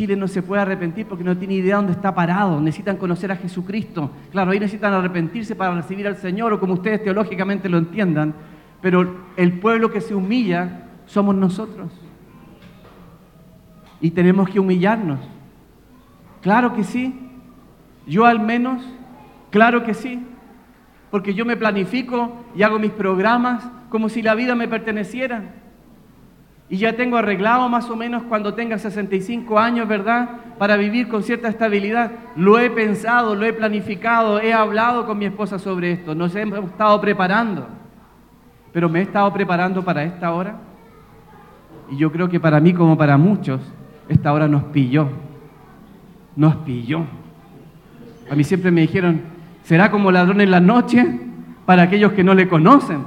Chile 0.00 0.16
no 0.16 0.28
se 0.28 0.40
puede 0.40 0.62
arrepentir 0.62 1.04
porque 1.04 1.22
no 1.22 1.36
tiene 1.36 1.52
idea 1.52 1.76
dónde 1.76 1.92
está 1.92 2.14
parado, 2.14 2.58
necesitan 2.58 2.96
conocer 2.96 3.30
a 3.32 3.36
Jesucristo. 3.36 4.10
Claro, 4.32 4.50
ahí 4.50 4.58
necesitan 4.58 4.94
arrepentirse 4.94 5.54
para 5.54 5.74
recibir 5.74 6.06
al 6.06 6.16
Señor 6.16 6.54
o 6.54 6.58
como 6.58 6.72
ustedes 6.72 7.04
teológicamente 7.04 7.68
lo 7.68 7.76
entiendan, 7.76 8.32
pero 8.80 9.14
el 9.36 9.60
pueblo 9.60 9.90
que 9.90 10.00
se 10.00 10.14
humilla 10.14 10.86
somos 11.04 11.34
nosotros. 11.34 11.92
Y 14.00 14.12
tenemos 14.12 14.48
que 14.48 14.58
humillarnos. 14.58 15.20
Claro 16.40 16.74
que 16.74 16.82
sí. 16.82 17.14
Yo 18.06 18.24
al 18.24 18.40
menos, 18.40 18.82
claro 19.50 19.84
que 19.84 19.92
sí 19.92 20.26
porque 21.10 21.34
yo 21.34 21.44
me 21.44 21.58
planifico 21.58 22.32
y 22.54 22.62
hago 22.62 22.78
mis 22.78 22.92
programas 22.92 23.68
como 23.90 24.08
si 24.08 24.22
la 24.22 24.34
vida 24.34 24.54
me 24.54 24.66
perteneciera. 24.66 25.42
Y 26.70 26.78
ya 26.78 26.94
tengo 26.94 27.18
arreglado 27.18 27.68
más 27.68 27.90
o 27.90 27.96
menos 27.96 28.22
cuando 28.22 28.54
tenga 28.54 28.78
65 28.78 29.58
años, 29.58 29.86
¿verdad? 29.86 30.28
Para 30.56 30.76
vivir 30.76 31.08
con 31.08 31.22
cierta 31.22 31.48
estabilidad. 31.48 32.12
Lo 32.36 32.58
he 32.58 32.70
pensado, 32.70 33.34
lo 33.34 33.44
he 33.44 33.52
planificado, 33.52 34.40
he 34.40 34.52
hablado 34.52 35.04
con 35.04 35.18
mi 35.18 35.26
esposa 35.26 35.58
sobre 35.58 35.92
esto, 35.92 36.14
nos 36.14 36.34
hemos 36.36 36.64
estado 36.64 36.98
preparando. 37.00 37.66
Pero 38.72 38.88
me 38.88 39.00
he 39.00 39.02
estado 39.02 39.30
preparando 39.32 39.84
para 39.84 40.04
esta 40.04 40.32
hora. 40.32 40.60
Y 41.90 41.96
yo 41.96 42.10
creo 42.12 42.28
que 42.28 42.38
para 42.38 42.60
mí, 42.60 42.72
como 42.72 42.96
para 42.96 43.18
muchos, 43.18 43.60
esta 44.08 44.32
hora 44.32 44.46
nos 44.46 44.62
pilló. 44.64 45.08
Nos 46.36 46.54
pilló. 46.56 47.04
A 48.30 48.36
mí 48.36 48.44
siempre 48.44 48.70
me 48.70 48.82
dijeron, 48.82 49.22
Será 49.70 49.90
como 49.90 50.10
ladrón 50.10 50.40
en 50.40 50.50
la 50.50 50.60
noche 50.60 51.20
para 51.64 51.82
aquellos 51.82 52.12
que 52.12 52.24
no 52.24 52.34
le 52.34 52.48
conocen. 52.48 53.04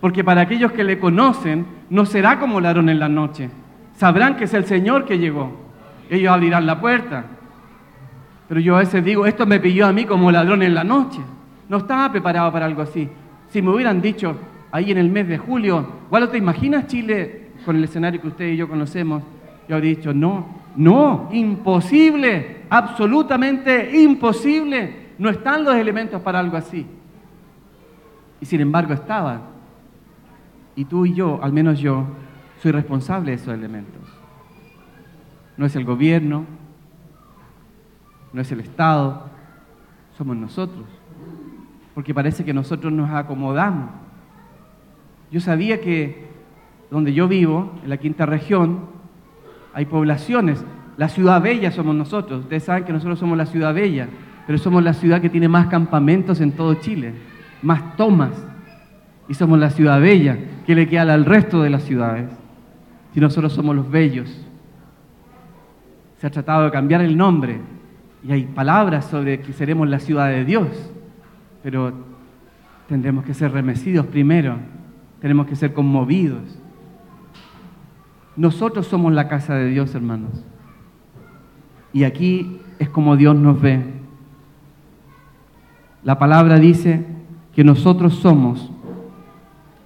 Porque 0.00 0.24
para 0.24 0.40
aquellos 0.40 0.72
que 0.72 0.82
le 0.82 0.98
conocen, 0.98 1.64
no 1.92 2.06
será 2.06 2.38
como 2.38 2.58
ladrón 2.58 2.88
en 2.88 2.98
la 2.98 3.10
noche. 3.10 3.50
Sabrán 3.96 4.36
que 4.36 4.44
es 4.44 4.54
el 4.54 4.64
Señor 4.64 5.04
que 5.04 5.18
llegó. 5.18 5.52
Ellos 6.08 6.32
abrirán 6.32 6.64
la 6.64 6.80
puerta. 6.80 7.26
Pero 8.48 8.60
yo 8.60 8.76
a 8.76 8.78
veces 8.78 9.04
digo, 9.04 9.26
esto 9.26 9.44
me 9.44 9.60
pilló 9.60 9.86
a 9.86 9.92
mí 9.92 10.06
como 10.06 10.32
ladrón 10.32 10.62
en 10.62 10.74
la 10.74 10.84
noche. 10.84 11.20
No 11.68 11.76
estaba 11.76 12.10
preparado 12.10 12.50
para 12.50 12.64
algo 12.64 12.80
así. 12.80 13.10
Si 13.50 13.60
me 13.60 13.68
hubieran 13.68 14.00
dicho 14.00 14.34
ahí 14.70 14.90
en 14.90 14.96
el 14.96 15.10
mes 15.10 15.28
de 15.28 15.36
julio, 15.36 15.86
¿cuál 16.08 16.30
te 16.30 16.38
imaginas 16.38 16.86
Chile 16.86 17.48
con 17.62 17.76
el 17.76 17.84
escenario 17.84 18.22
que 18.22 18.28
usted 18.28 18.48
y 18.48 18.56
yo 18.56 18.66
conocemos? 18.70 19.22
Yo 19.68 19.76
habría 19.76 19.94
dicho, 19.94 20.14
no, 20.14 20.46
no, 20.76 21.28
imposible, 21.30 22.62
absolutamente 22.70 24.00
imposible. 24.00 25.10
No 25.18 25.28
están 25.28 25.62
los 25.62 25.74
elementos 25.74 26.22
para 26.22 26.38
algo 26.38 26.56
así. 26.56 26.86
Y 28.40 28.46
sin 28.46 28.62
embargo 28.62 28.94
estaban. 28.94 29.51
Y 30.76 30.84
tú 30.84 31.06
y 31.06 31.14
yo, 31.14 31.40
al 31.42 31.52
menos 31.52 31.78
yo, 31.78 32.06
soy 32.62 32.72
responsable 32.72 33.30
de 33.30 33.36
esos 33.36 33.54
elementos. 33.54 34.02
No 35.56 35.66
es 35.66 35.76
el 35.76 35.84
gobierno, 35.84 36.44
no 38.32 38.40
es 38.40 38.50
el 38.52 38.60
Estado, 38.60 39.26
somos 40.16 40.36
nosotros. 40.36 40.84
Porque 41.94 42.14
parece 42.14 42.44
que 42.44 42.54
nosotros 42.54 42.92
nos 42.92 43.10
acomodamos. 43.10 43.90
Yo 45.30 45.40
sabía 45.40 45.80
que 45.80 46.30
donde 46.90 47.12
yo 47.12 47.28
vivo, 47.28 47.72
en 47.82 47.90
la 47.90 47.96
quinta 47.96 48.26
región, 48.26 48.86
hay 49.74 49.86
poblaciones. 49.86 50.64
La 50.96 51.08
ciudad 51.08 51.42
bella 51.42 51.70
somos 51.70 51.94
nosotros. 51.94 52.40
Ustedes 52.40 52.64
saben 52.64 52.84
que 52.84 52.92
nosotros 52.92 53.18
somos 53.18 53.36
la 53.36 53.46
ciudad 53.46 53.74
bella 53.74 54.08
pero 54.46 54.58
somos 54.58 54.82
la 54.82 54.94
ciudad 54.94 55.20
que 55.20 55.30
tiene 55.30 55.48
más 55.48 55.68
campamentos 55.68 56.40
en 56.40 56.52
todo 56.52 56.74
Chile, 56.74 57.14
más 57.62 57.96
tomas. 57.96 58.30
Y 59.32 59.34
somos 59.34 59.58
la 59.58 59.70
ciudad 59.70 59.98
bella, 59.98 60.36
que 60.66 60.74
le 60.74 60.86
queda 60.86 61.14
al 61.14 61.24
resto 61.24 61.62
de 61.62 61.70
las 61.70 61.84
ciudades. 61.84 62.28
Si 63.14 63.20
nosotros 63.20 63.54
somos 63.54 63.74
los 63.74 63.90
bellos. 63.90 64.28
Se 66.18 66.26
ha 66.26 66.30
tratado 66.30 66.64
de 66.64 66.70
cambiar 66.70 67.00
el 67.00 67.16
nombre 67.16 67.58
y 68.22 68.30
hay 68.30 68.44
palabras 68.44 69.06
sobre 69.06 69.40
que 69.40 69.54
seremos 69.54 69.88
la 69.88 70.00
ciudad 70.00 70.28
de 70.28 70.44
Dios, 70.44 70.68
pero 71.62 71.94
tendremos 72.88 73.24
que 73.24 73.32
ser 73.32 73.52
remecidos 73.52 74.04
primero, 74.04 74.58
tenemos 75.22 75.46
que 75.46 75.56
ser 75.56 75.72
conmovidos. 75.72 76.58
Nosotros 78.36 78.86
somos 78.86 79.14
la 79.14 79.28
casa 79.28 79.54
de 79.54 79.68
Dios, 79.68 79.94
hermanos. 79.94 80.44
Y 81.94 82.04
aquí 82.04 82.60
es 82.78 82.90
como 82.90 83.16
Dios 83.16 83.34
nos 83.34 83.58
ve. 83.58 83.82
La 86.04 86.18
palabra 86.18 86.58
dice 86.58 87.06
que 87.54 87.64
nosotros 87.64 88.16
somos, 88.16 88.71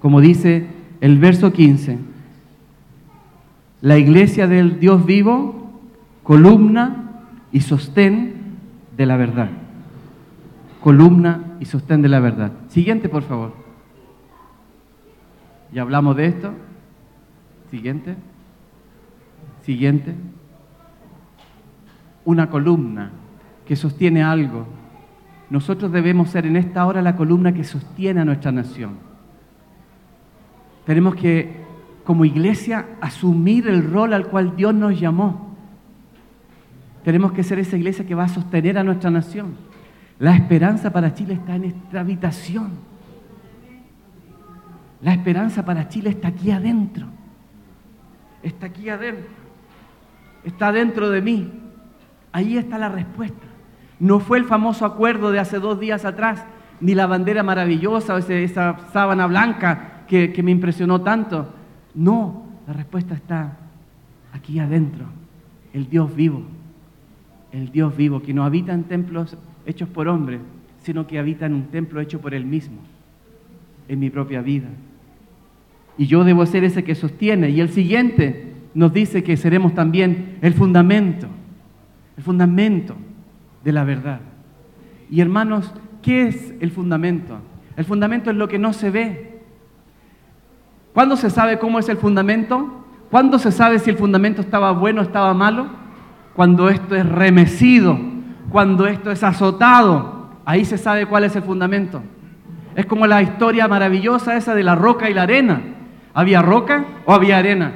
como 0.01 0.21
dice 0.21 0.67
el 1.01 1.17
verso 1.17 1.51
15, 1.51 1.97
la 3.81 3.97
iglesia 3.97 4.47
del 4.47 4.79
Dios 4.79 5.05
vivo, 5.05 5.71
columna 6.23 7.23
y 7.51 7.61
sostén 7.61 8.33
de 8.95 9.05
la 9.05 9.17
verdad. 9.17 9.49
Columna 10.81 11.57
y 11.59 11.65
sostén 11.65 12.01
de 12.01 12.09
la 12.09 12.19
verdad. 12.19 12.51
Siguiente, 12.69 13.09
por 13.09 13.23
favor. 13.23 13.53
Ya 15.71 15.81
hablamos 15.81 16.15
de 16.15 16.25
esto. 16.27 16.53
Siguiente. 17.69 18.15
Siguiente. 19.63 20.15
Una 22.25 22.49
columna 22.49 23.11
que 23.65 23.75
sostiene 23.75 24.23
algo, 24.23 24.65
nosotros 25.49 25.91
debemos 25.91 26.29
ser 26.29 26.45
en 26.45 26.55
esta 26.55 26.85
hora 26.85 27.01
la 27.01 27.15
columna 27.15 27.53
que 27.53 27.63
sostiene 27.63 28.21
a 28.21 28.25
nuestra 28.25 28.51
nación. 28.51 29.06
Tenemos 30.87 31.15
que 31.15 31.67
como 32.07 32.23
iglesia, 32.23 32.85
asumir 33.01 33.67
el 33.67 33.83
rol 33.83 34.13
al 34.13 34.27
cual 34.27 34.55
Dios 34.55 34.73
nos 34.73 34.97
llamó. 34.97 35.53
Tenemos 37.03 37.33
que 37.33 37.43
ser 37.43 37.59
esa 37.59 37.75
iglesia 37.75 38.07
que 38.07 38.15
va 38.15 38.23
a 38.23 38.29
sostener 38.29 38.77
a 38.77 38.83
nuestra 38.85 39.11
nación. 39.11 39.55
La 40.17 40.33
esperanza 40.33 40.93
para 40.93 41.13
Chile 41.13 41.33
está 41.33 41.57
en 41.57 41.65
esta 41.65 41.99
habitación. 41.99 42.69
La 45.01 45.11
esperanza 45.11 45.65
para 45.65 45.89
Chile 45.89 46.11
está 46.11 46.29
aquí 46.29 46.49
adentro. 46.49 47.07
Está 48.41 48.67
aquí 48.67 48.87
adentro. 48.87 49.27
Está 50.45 50.71
dentro 50.71 51.09
de 51.09 51.21
mí. 51.21 51.51
Ahí 52.31 52.57
está 52.57 52.77
la 52.77 52.87
respuesta. 52.87 53.47
No 53.99 54.21
fue 54.21 54.37
el 54.37 54.45
famoso 54.45 54.85
acuerdo 54.85 55.33
de 55.33 55.39
hace 55.39 55.59
dos 55.59 55.77
días 55.77 56.05
atrás, 56.05 56.45
ni 56.79 56.95
la 56.95 57.05
bandera 57.05 57.43
maravillosa 57.43 58.15
o 58.15 58.17
esa 58.17 58.77
sábana 58.93 59.27
blanca 59.27 59.96
que, 60.07 60.41
me 60.43 60.51
impresionó 60.51 61.01
tanto. 61.01 61.53
No, 61.93 62.45
la 62.65 62.73
respuesta 62.73 63.13
está 63.13 63.57
aquí 64.33 64.59
adentro. 64.59 65.05
El 65.73 65.89
Dios 65.89 66.15
vivo. 66.15 66.43
El 67.51 67.71
Dios 67.71 67.95
vivo 67.95 68.21
que 68.21 68.33
no 68.33 68.43
habita 68.43 68.73
en 68.73 68.83
templos 68.85 69.37
hechos 69.65 69.89
por 69.89 70.07
hombres, 70.07 70.41
sino 70.83 71.07
que 71.07 71.19
habita 71.19 71.45
en 71.45 71.53
un 71.53 71.63
templo 71.67 72.01
hecho 72.01 72.19
por 72.19 72.33
Él 72.33 72.45
mismo, 72.45 72.77
en 73.87 73.99
mi 73.99 74.09
propia 74.09 74.41
vida. 74.41 74.69
Y 75.97 76.05
yo 76.05 76.23
debo 76.23 76.45
ser 76.45 76.63
ese 76.63 76.83
que 76.83 76.95
sostiene. 76.95 77.49
Y 77.49 77.59
el 77.59 77.69
siguiente 77.69 78.53
nos 78.73 78.93
dice 78.93 79.23
que 79.23 79.37
seremos 79.37 79.73
también 79.73 80.37
el 80.41 80.53
fundamento, 80.53 81.27
el 82.15 82.23
fundamento 82.23 82.95
de 83.63 83.71
la 83.71 83.83
verdad. 83.83 84.21
Y 85.09 85.21
hermanos, 85.21 85.73
¿qué 86.01 86.27
es 86.27 86.53
el 86.59 86.71
fundamento? 86.71 87.39
El 87.75 87.85
fundamento 87.85 88.29
es 88.29 88.37
lo 88.37 88.47
que 88.47 88.59
no 88.59 88.73
se 88.73 88.91
ve. 88.91 89.36
¿Cuándo 90.97 91.15
se 91.15 91.29
sabe 91.29 91.59
cómo 91.59 91.77
es 91.77 91.87
el 91.89 91.97
fundamento? 91.97 92.83
¿Cuándo 93.11 93.37
se 93.37 93.51
sabe 93.51 93.77
si 93.77 93.91
el 93.91 93.97
fundamento 93.97 94.41
estaba 94.41 94.71
bueno 94.71 95.01
o 95.01 95.03
estaba 95.03 95.31
malo? 95.35 95.67
Cuando 96.33 96.69
esto 96.69 96.95
es 96.95 97.07
remecido, 97.07 97.99
cuando 98.49 98.87
esto 98.87 99.11
es 99.11 99.21
azotado, 99.21 100.31
ahí 100.43 100.65
se 100.65 100.79
sabe 100.79 101.05
cuál 101.05 101.25
es 101.25 101.35
el 101.35 101.43
fundamento. 101.43 102.01
Es 102.75 102.87
como 102.87 103.05
la 103.05 103.21
historia 103.21 103.67
maravillosa 103.67 104.37
esa 104.37 104.55
de 104.55 104.63
la 104.63 104.73
roca 104.73 105.07
y 105.07 105.13
la 105.13 105.21
arena. 105.21 105.61
¿Había 106.15 106.41
roca 106.41 106.85
o 107.05 107.13
había 107.13 107.37
arena? 107.37 107.73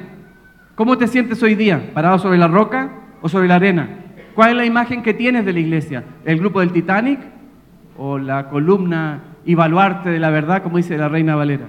¿Cómo 0.74 0.98
te 0.98 1.06
sientes 1.06 1.40
hoy 1.44 1.54
día? 1.54 1.92
¿Parado 1.94 2.18
sobre 2.18 2.38
la 2.38 2.48
roca 2.48 2.90
o 3.20 3.28
sobre 3.28 3.46
la 3.46 3.54
arena? 3.54 3.88
¿Cuál 4.34 4.50
es 4.50 4.56
la 4.56 4.64
imagen 4.64 5.00
que 5.00 5.14
tienes 5.14 5.44
de 5.44 5.52
la 5.52 5.60
iglesia? 5.60 6.02
¿El 6.24 6.40
grupo 6.40 6.58
del 6.58 6.72
Titanic 6.72 7.20
o 7.96 8.18
la 8.18 8.48
columna 8.48 9.20
y 9.44 9.54
baluarte 9.54 10.10
de 10.10 10.18
la 10.18 10.30
verdad, 10.30 10.64
como 10.64 10.78
dice 10.78 10.98
la 10.98 11.08
reina 11.08 11.36
Valera? 11.36 11.68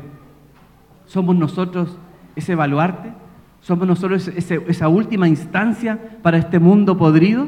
¿Somos 1.13 1.35
nosotros 1.35 1.95
ese 2.35 2.55
baluarte? 2.55 3.13
¿Somos 3.61 3.87
nosotros 3.87 4.27
esa 4.27 4.87
última 4.87 5.27
instancia 5.27 6.17
para 6.23 6.37
este 6.37 6.57
mundo 6.57 6.97
podrido? 6.97 7.45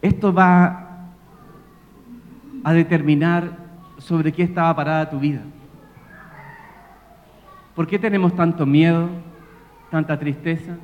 Esto 0.00 0.32
va 0.32 1.10
a 2.64 2.72
determinar 2.72 3.58
sobre 3.98 4.32
qué 4.32 4.44
estaba 4.44 4.74
parada 4.74 5.10
tu 5.10 5.18
vida. 5.18 5.42
¿Por 7.74 7.86
qué 7.86 7.98
tenemos 7.98 8.34
tanto 8.34 8.64
miedo, 8.64 9.10
tanta 9.90 10.18
tristeza? 10.18 10.78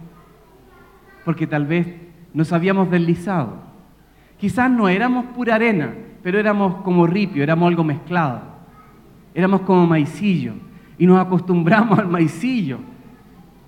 porque 1.25 1.47
tal 1.47 1.67
vez 1.67 1.87
nos 2.35 2.53
habíamos 2.53 2.91
deslizado. 2.91 3.57
Quizás 4.39 4.71
no 4.71 4.89
éramos 4.89 5.25
pura 5.27 5.55
arena, 5.55 5.95
pero 6.23 6.39
éramos 6.39 6.83
como 6.83 7.07
ripio, 7.07 7.43
éramos 7.43 7.69
algo 7.69 7.83
mezclado. 7.83 8.54
Éramos 9.35 9.63
como 9.63 9.87
maicillo 9.87 10.55
y 10.97 11.07
nos 11.07 11.21
acostumbramos 11.21 11.99
al 11.99 12.09
maicillo. 12.09 12.79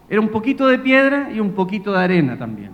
Era 0.08 0.20
un 0.20 0.28
poquito 0.28 0.66
de 0.68 0.78
piedra 0.78 1.30
y 1.32 1.40
un 1.40 1.52
poquito 1.52 1.92
de 1.92 1.98
arena 1.98 2.38
también. 2.38 2.70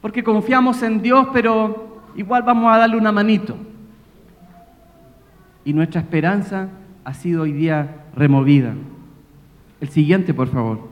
Porque 0.00 0.22
confiamos 0.22 0.82
en 0.82 1.00
Dios, 1.00 1.28
pero 1.32 2.02
igual 2.14 2.42
vamos 2.42 2.72
a 2.72 2.78
darle 2.78 2.96
una 2.96 3.10
manito. 3.10 3.56
Y 5.64 5.72
nuestra 5.72 6.00
esperanza 6.00 6.68
ha 7.04 7.14
sido 7.14 7.42
hoy 7.42 7.52
día 7.52 8.04
removida. 8.14 8.74
El 9.80 9.88
siguiente, 9.88 10.34
por 10.34 10.48
favor. 10.48 10.88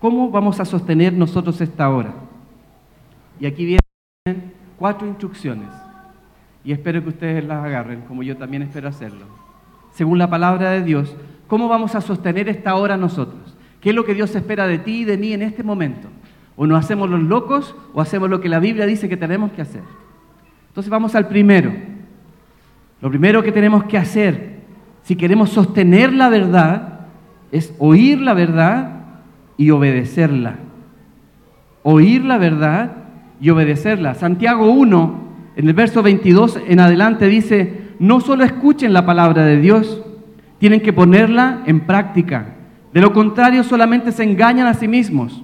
¿Cómo 0.00 0.30
vamos 0.30 0.60
a 0.60 0.64
sostener 0.64 1.12
nosotros 1.12 1.60
esta 1.60 1.88
hora? 1.90 2.14
Y 3.40 3.46
aquí 3.46 3.64
vienen 3.64 4.52
cuatro 4.78 5.06
instrucciones. 5.06 5.68
Y 6.66 6.72
espero 6.72 7.00
que 7.00 7.10
ustedes 7.10 7.44
las 7.44 7.64
agarren, 7.64 8.00
como 8.02 8.24
yo 8.24 8.36
también 8.36 8.62
espero 8.62 8.88
hacerlo. 8.88 9.24
Según 9.92 10.18
la 10.18 10.28
palabra 10.28 10.72
de 10.72 10.82
Dios, 10.82 11.16
¿cómo 11.46 11.68
vamos 11.68 11.94
a 11.94 12.00
sostener 12.00 12.48
esta 12.48 12.74
hora 12.74 12.96
nosotros? 12.96 13.56
¿Qué 13.80 13.90
es 13.90 13.94
lo 13.94 14.04
que 14.04 14.14
Dios 14.14 14.34
espera 14.34 14.66
de 14.66 14.78
ti 14.78 15.02
y 15.02 15.04
de 15.04 15.16
mí 15.16 15.32
en 15.32 15.42
este 15.42 15.62
momento? 15.62 16.08
O 16.56 16.66
nos 16.66 16.84
hacemos 16.84 17.08
los 17.08 17.22
locos 17.22 17.76
o 17.94 18.00
hacemos 18.00 18.28
lo 18.28 18.40
que 18.40 18.48
la 18.48 18.58
Biblia 18.58 18.84
dice 18.84 19.08
que 19.08 19.16
tenemos 19.16 19.52
que 19.52 19.62
hacer. 19.62 19.82
Entonces 20.66 20.90
vamos 20.90 21.14
al 21.14 21.28
primero. 21.28 21.72
Lo 23.00 23.10
primero 23.10 23.44
que 23.44 23.52
tenemos 23.52 23.84
que 23.84 23.96
hacer, 23.96 24.56
si 25.04 25.14
queremos 25.14 25.50
sostener 25.50 26.12
la 26.12 26.28
verdad, 26.30 27.06
es 27.52 27.72
oír 27.78 28.20
la 28.20 28.34
verdad 28.34 29.04
y 29.56 29.70
obedecerla. 29.70 30.56
Oír 31.84 32.24
la 32.24 32.38
verdad 32.38 32.90
y 33.40 33.50
obedecerla. 33.50 34.14
Santiago 34.14 34.68
1, 34.72 35.25
en 35.56 35.66
el 35.66 35.74
verso 35.74 36.02
22 36.02 36.60
en 36.68 36.80
adelante 36.80 37.26
dice, 37.26 37.86
no 37.98 38.20
solo 38.20 38.44
escuchen 38.44 38.92
la 38.92 39.06
palabra 39.06 39.44
de 39.44 39.58
Dios, 39.58 40.02
tienen 40.58 40.80
que 40.80 40.92
ponerla 40.92 41.62
en 41.66 41.80
práctica. 41.80 42.54
De 42.92 43.00
lo 43.00 43.12
contrario, 43.12 43.64
solamente 43.64 44.12
se 44.12 44.22
engañan 44.22 44.66
a 44.66 44.74
sí 44.74 44.86
mismos. 44.86 45.42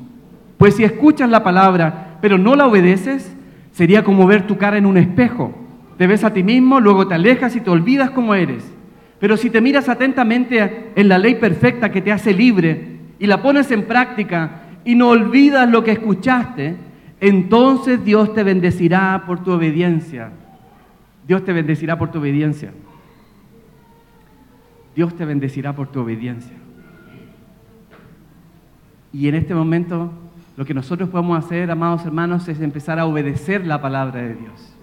Pues 0.59 0.77
si 0.77 0.85
escuchas 0.85 1.29
la 1.29 1.43
palabra, 1.43 2.19
pero 2.21 2.39
no 2.39 2.55
la 2.55 2.67
obedeces, 2.67 3.35
sería 3.73 4.05
como 4.05 4.27
ver 4.27 4.47
tu 4.47 4.59
cara 4.59 4.79
en 4.79 4.87
un 4.87 4.97
espejo. 4.97 5.53
Te 5.99 6.07
ves 6.07 6.25
a 6.25 6.33
ti 6.33 6.43
mismo, 6.43 6.79
luego 6.79 7.09
te 7.09 7.15
alejas 7.15 7.57
y 7.57 7.61
te 7.61 7.71
olvidas 7.71 8.11
cómo 8.11 8.35
eres. 8.35 8.65
Pero 9.19 9.37
si 9.37 9.51
te 9.51 9.61
miras 9.61 9.89
atentamente 9.89 10.91
en 10.95 11.09
la 11.09 11.19
ley 11.19 11.37
perfecta 11.37 11.91
que 11.91 12.01
te 12.01 12.13
hace 12.13 12.33
libre, 12.33 12.93
y 13.23 13.27
la 13.29 13.41
pones 13.41 13.71
en 13.71 13.85
práctica 13.85 14.63
y 14.85 14.97
no 14.97 15.11
olvidas 15.11 15.71
lo 15.71 15.85
que 15.85 15.93
escuchaste, 15.93 16.75
entonces 17.23 18.05
Dios 18.05 18.35
te 18.35 18.43
bendecirá 18.43 19.23
por 19.25 19.45
tu 19.45 19.53
obediencia. 19.53 20.33
Dios 21.25 21.45
te 21.45 21.53
bendecirá 21.53 21.97
por 21.97 22.11
tu 22.11 22.19
obediencia. 22.19 22.73
Dios 24.97 25.15
te 25.15 25.25
bendecirá 25.25 25.73
por 25.73 25.87
tu 25.87 26.01
obediencia. 26.01 26.57
Y 29.13 29.29
en 29.29 29.37
este 29.37 29.55
momento 29.55 30.11
lo 30.57 30.65
que 30.65 30.75
nosotros 30.75 31.09
podemos 31.11 31.45
hacer, 31.45 31.71
amados 31.71 32.05
hermanos, 32.05 32.49
es 32.49 32.61
empezar 32.61 32.99
a 32.99 33.07
obedecer 33.07 33.65
la 33.69 33.81
palabra 33.81 34.21
de 34.21 34.35
Dios, 34.35 34.75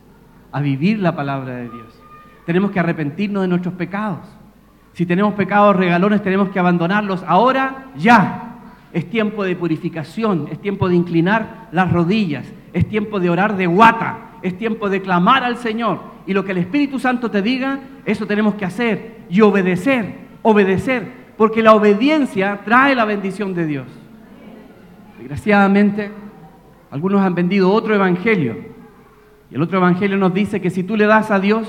a 0.54 0.62
vivir 0.62 0.98
la 1.00 1.18
palabra 1.18 1.58
de 1.58 1.70
Dios. 1.70 2.02
Tenemos 2.46 2.72
que 2.72 2.80
arrepentirnos 2.80 3.42
de 3.42 3.50
nuestros 3.50 3.74
pecados. 3.74 4.20
Si 4.94 5.06
tenemos 5.06 5.34
pecados 5.34 5.76
regalones, 5.76 6.24
tenemos 6.24 6.52
que 6.52 6.60
abandonarlos. 6.60 7.22
Ahora, 7.28 7.88
ya. 7.98 8.49
Es 8.94 9.10
tiempo 9.10 9.44
de 9.44 9.56
purificación, 9.56 10.48
es 10.52 10.60
tiempo 10.60 10.90
de 10.90 10.96
inclinar 10.96 11.70
las 11.72 11.92
rodillas, 11.92 12.46
es 12.74 12.88
tiempo 12.88 13.20
de 13.20 13.30
orar 13.30 13.56
de 13.56 13.68
guata, 13.68 14.32
es 14.42 14.58
tiempo 14.58 14.90
de 14.90 15.02
clamar 15.02 15.44
al 15.44 15.58
Señor. 15.58 16.00
Y 16.26 16.34
lo 16.34 16.44
que 16.44 16.52
el 16.52 16.60
Espíritu 16.60 17.00
Santo 17.00 17.30
te 17.30 17.42
diga, 17.42 17.80
eso 18.06 18.26
tenemos 18.26 18.56
que 18.56 18.66
hacer 18.66 19.20
y 19.30 19.42
obedecer, 19.42 20.16
obedecer, 20.42 21.12
porque 21.38 21.62
la 21.62 21.74
obediencia 21.74 22.62
trae 22.66 22.96
la 22.96 23.06
bendición 23.06 23.54
de 23.54 23.66
Dios. 23.66 23.88
Desgraciadamente, 25.20 26.12
algunos 26.92 27.22
han 27.22 27.36
vendido 27.36 27.72
otro 27.72 27.94
evangelio. 27.94 28.58
Y 29.52 29.56
el 29.56 29.62
otro 29.62 29.78
evangelio 29.78 30.18
nos 30.18 30.34
dice 30.34 30.62
que 30.62 30.70
si 30.70 30.84
tú 30.84 30.96
le 30.96 31.06
das 31.06 31.32
a 31.32 31.40
Dios, 31.40 31.68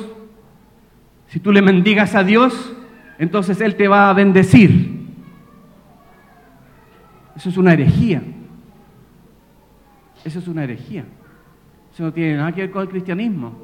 si 1.28 1.40
tú 1.40 1.52
le 1.52 1.62
mendigas 1.62 2.14
a 2.14 2.24
Dios, 2.24 2.74
entonces 3.18 3.60
Él 3.60 3.76
te 3.76 3.88
va 3.88 4.10
a 4.10 4.12
bendecir. 4.12 4.99
Eso 7.40 7.48
es 7.48 7.56
una 7.56 7.72
herejía. 7.72 8.20
Eso 10.26 10.40
es 10.40 10.46
una 10.46 10.62
herejía. 10.62 11.06
Eso 11.90 12.02
no 12.02 12.12
tiene 12.12 12.36
nada 12.36 12.52
que 12.52 12.60
ver 12.60 12.70
con 12.70 12.82
el 12.82 12.88
cristianismo. 12.90 13.54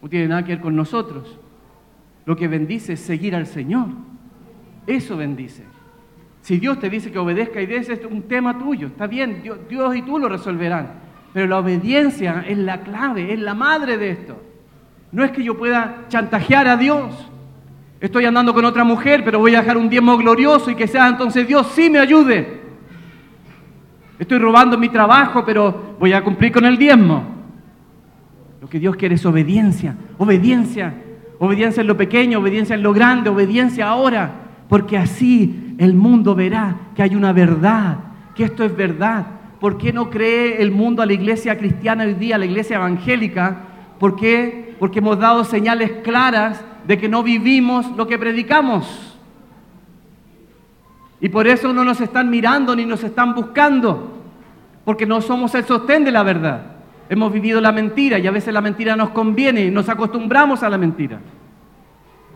No 0.00 0.08
tiene 0.08 0.28
nada 0.28 0.42
que 0.42 0.52
ver 0.52 0.62
con 0.62 0.74
nosotros. 0.74 1.38
Lo 2.24 2.34
que 2.34 2.48
bendice 2.48 2.94
es 2.94 3.00
seguir 3.00 3.36
al 3.36 3.46
Señor. 3.46 3.88
Eso 4.86 5.18
bendice. 5.18 5.64
Si 6.40 6.56
Dios 6.56 6.80
te 6.80 6.88
dice 6.88 7.12
que 7.12 7.18
obedezca 7.18 7.60
y 7.60 7.66
des, 7.66 7.90
es 7.90 8.00
un 8.06 8.22
tema 8.22 8.58
tuyo. 8.58 8.86
Está 8.86 9.06
bien, 9.06 9.42
Dios, 9.42 9.58
Dios 9.68 9.94
y 9.94 10.00
tú 10.00 10.18
lo 10.18 10.26
resolverán. 10.26 10.88
Pero 11.34 11.46
la 11.46 11.58
obediencia 11.58 12.42
es 12.48 12.56
la 12.56 12.80
clave, 12.80 13.34
es 13.34 13.38
la 13.38 13.52
madre 13.52 13.98
de 13.98 14.12
esto. 14.12 14.42
No 15.12 15.24
es 15.24 15.30
que 15.32 15.44
yo 15.44 15.58
pueda 15.58 16.06
chantajear 16.08 16.66
a 16.68 16.78
Dios. 16.78 17.12
Estoy 18.00 18.24
andando 18.24 18.54
con 18.54 18.64
otra 18.64 18.82
mujer, 18.82 19.22
pero 19.26 19.40
voy 19.40 19.54
a 19.56 19.60
dejar 19.60 19.76
un 19.76 19.90
diezmo 19.90 20.16
glorioso 20.16 20.70
y 20.70 20.74
que 20.74 20.86
sea 20.86 21.06
entonces 21.06 21.46
Dios 21.46 21.66
sí 21.74 21.90
me 21.90 21.98
ayude. 21.98 22.59
Estoy 24.20 24.38
robando 24.38 24.76
mi 24.76 24.90
trabajo, 24.90 25.42
pero 25.46 25.96
voy 25.98 26.12
a 26.12 26.22
cumplir 26.22 26.52
con 26.52 26.66
el 26.66 26.76
diezmo. 26.76 27.24
Lo 28.60 28.68
que 28.68 28.78
Dios 28.78 28.94
quiere 28.94 29.14
es 29.14 29.24
obediencia, 29.24 29.96
obediencia, 30.18 30.92
obediencia 31.38 31.80
en 31.80 31.86
lo 31.86 31.96
pequeño, 31.96 32.38
obediencia 32.38 32.74
en 32.74 32.82
lo 32.82 32.92
grande, 32.92 33.30
obediencia 33.30 33.88
ahora. 33.88 34.30
porque 34.68 34.96
así 34.96 35.74
el 35.78 35.94
mundo 35.94 36.36
verá 36.36 36.76
que 36.94 37.02
hay 37.02 37.16
una 37.16 37.32
verdad, 37.32 37.96
que 38.36 38.44
esto 38.44 38.62
es 38.62 38.76
verdad. 38.76 39.26
¿Por 39.58 39.78
qué 39.78 39.92
no 39.92 40.10
cree 40.10 40.62
el 40.62 40.70
mundo 40.70 41.02
a 41.02 41.06
la 41.06 41.14
iglesia 41.14 41.58
cristiana 41.58 42.04
hoy 42.04 42.14
día, 42.14 42.36
a 42.36 42.38
la 42.38 42.44
iglesia 42.44 42.76
evangélica? 42.76 43.62
¿Por 43.98 44.14
qué? 44.14 44.76
Porque 44.78 45.00
hemos 45.00 45.18
dado 45.18 45.42
señales 45.44 45.90
claras 46.04 46.62
de 46.86 46.98
que 46.98 47.08
no 47.08 47.22
vivimos 47.24 47.90
lo 47.96 48.06
que 48.06 48.18
predicamos. 48.18 49.09
Y 51.20 51.28
por 51.28 51.46
eso 51.46 51.72
no 51.72 51.84
nos 51.84 52.00
están 52.00 52.30
mirando 52.30 52.74
ni 52.74 52.86
nos 52.86 53.04
están 53.04 53.34
buscando, 53.34 54.18
porque 54.84 55.06
no 55.06 55.20
somos 55.20 55.54
el 55.54 55.64
sostén 55.64 56.04
de 56.04 56.12
la 56.12 56.22
verdad. 56.22 56.62
Hemos 57.08 57.32
vivido 57.32 57.60
la 57.60 57.72
mentira 57.72 58.18
y 58.18 58.26
a 58.26 58.30
veces 58.30 58.54
la 58.54 58.60
mentira 58.60 58.96
nos 58.96 59.10
conviene 59.10 59.64
y 59.64 59.70
nos 59.70 59.88
acostumbramos 59.88 60.62
a 60.62 60.70
la 60.70 60.78
mentira. 60.78 61.20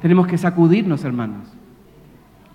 Tenemos 0.02 0.26
que 0.26 0.36
sacudirnos, 0.36 1.04
hermanos. 1.04 1.48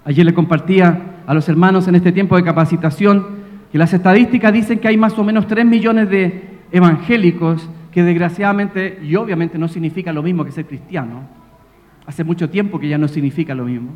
Ayer 0.05 0.25
le 0.25 0.33
compartía 0.33 1.21
a 1.25 1.33
los 1.33 1.49
hermanos 1.49 1.87
en 1.87 1.95
este 1.95 2.11
tiempo 2.11 2.35
de 2.35 2.43
capacitación 2.43 3.39
que 3.71 3.77
las 3.77 3.93
estadísticas 3.93 4.53
dicen 4.53 4.79
que 4.79 4.87
hay 4.87 4.97
más 4.97 5.17
o 5.17 5.23
menos 5.23 5.47
3 5.47 5.65
millones 5.65 6.09
de 6.09 6.59
evangélicos 6.71 7.67
que 7.91 8.03
desgraciadamente, 8.03 8.99
y 9.01 9.15
obviamente 9.15 9.57
no 9.57 9.67
significa 9.67 10.13
lo 10.13 10.21
mismo 10.21 10.45
que 10.45 10.51
ser 10.51 10.65
cristiano, 10.65 11.23
hace 12.05 12.23
mucho 12.23 12.49
tiempo 12.49 12.79
que 12.79 12.87
ya 12.87 12.97
no 12.97 13.07
significa 13.07 13.55
lo 13.55 13.65
mismo. 13.65 13.91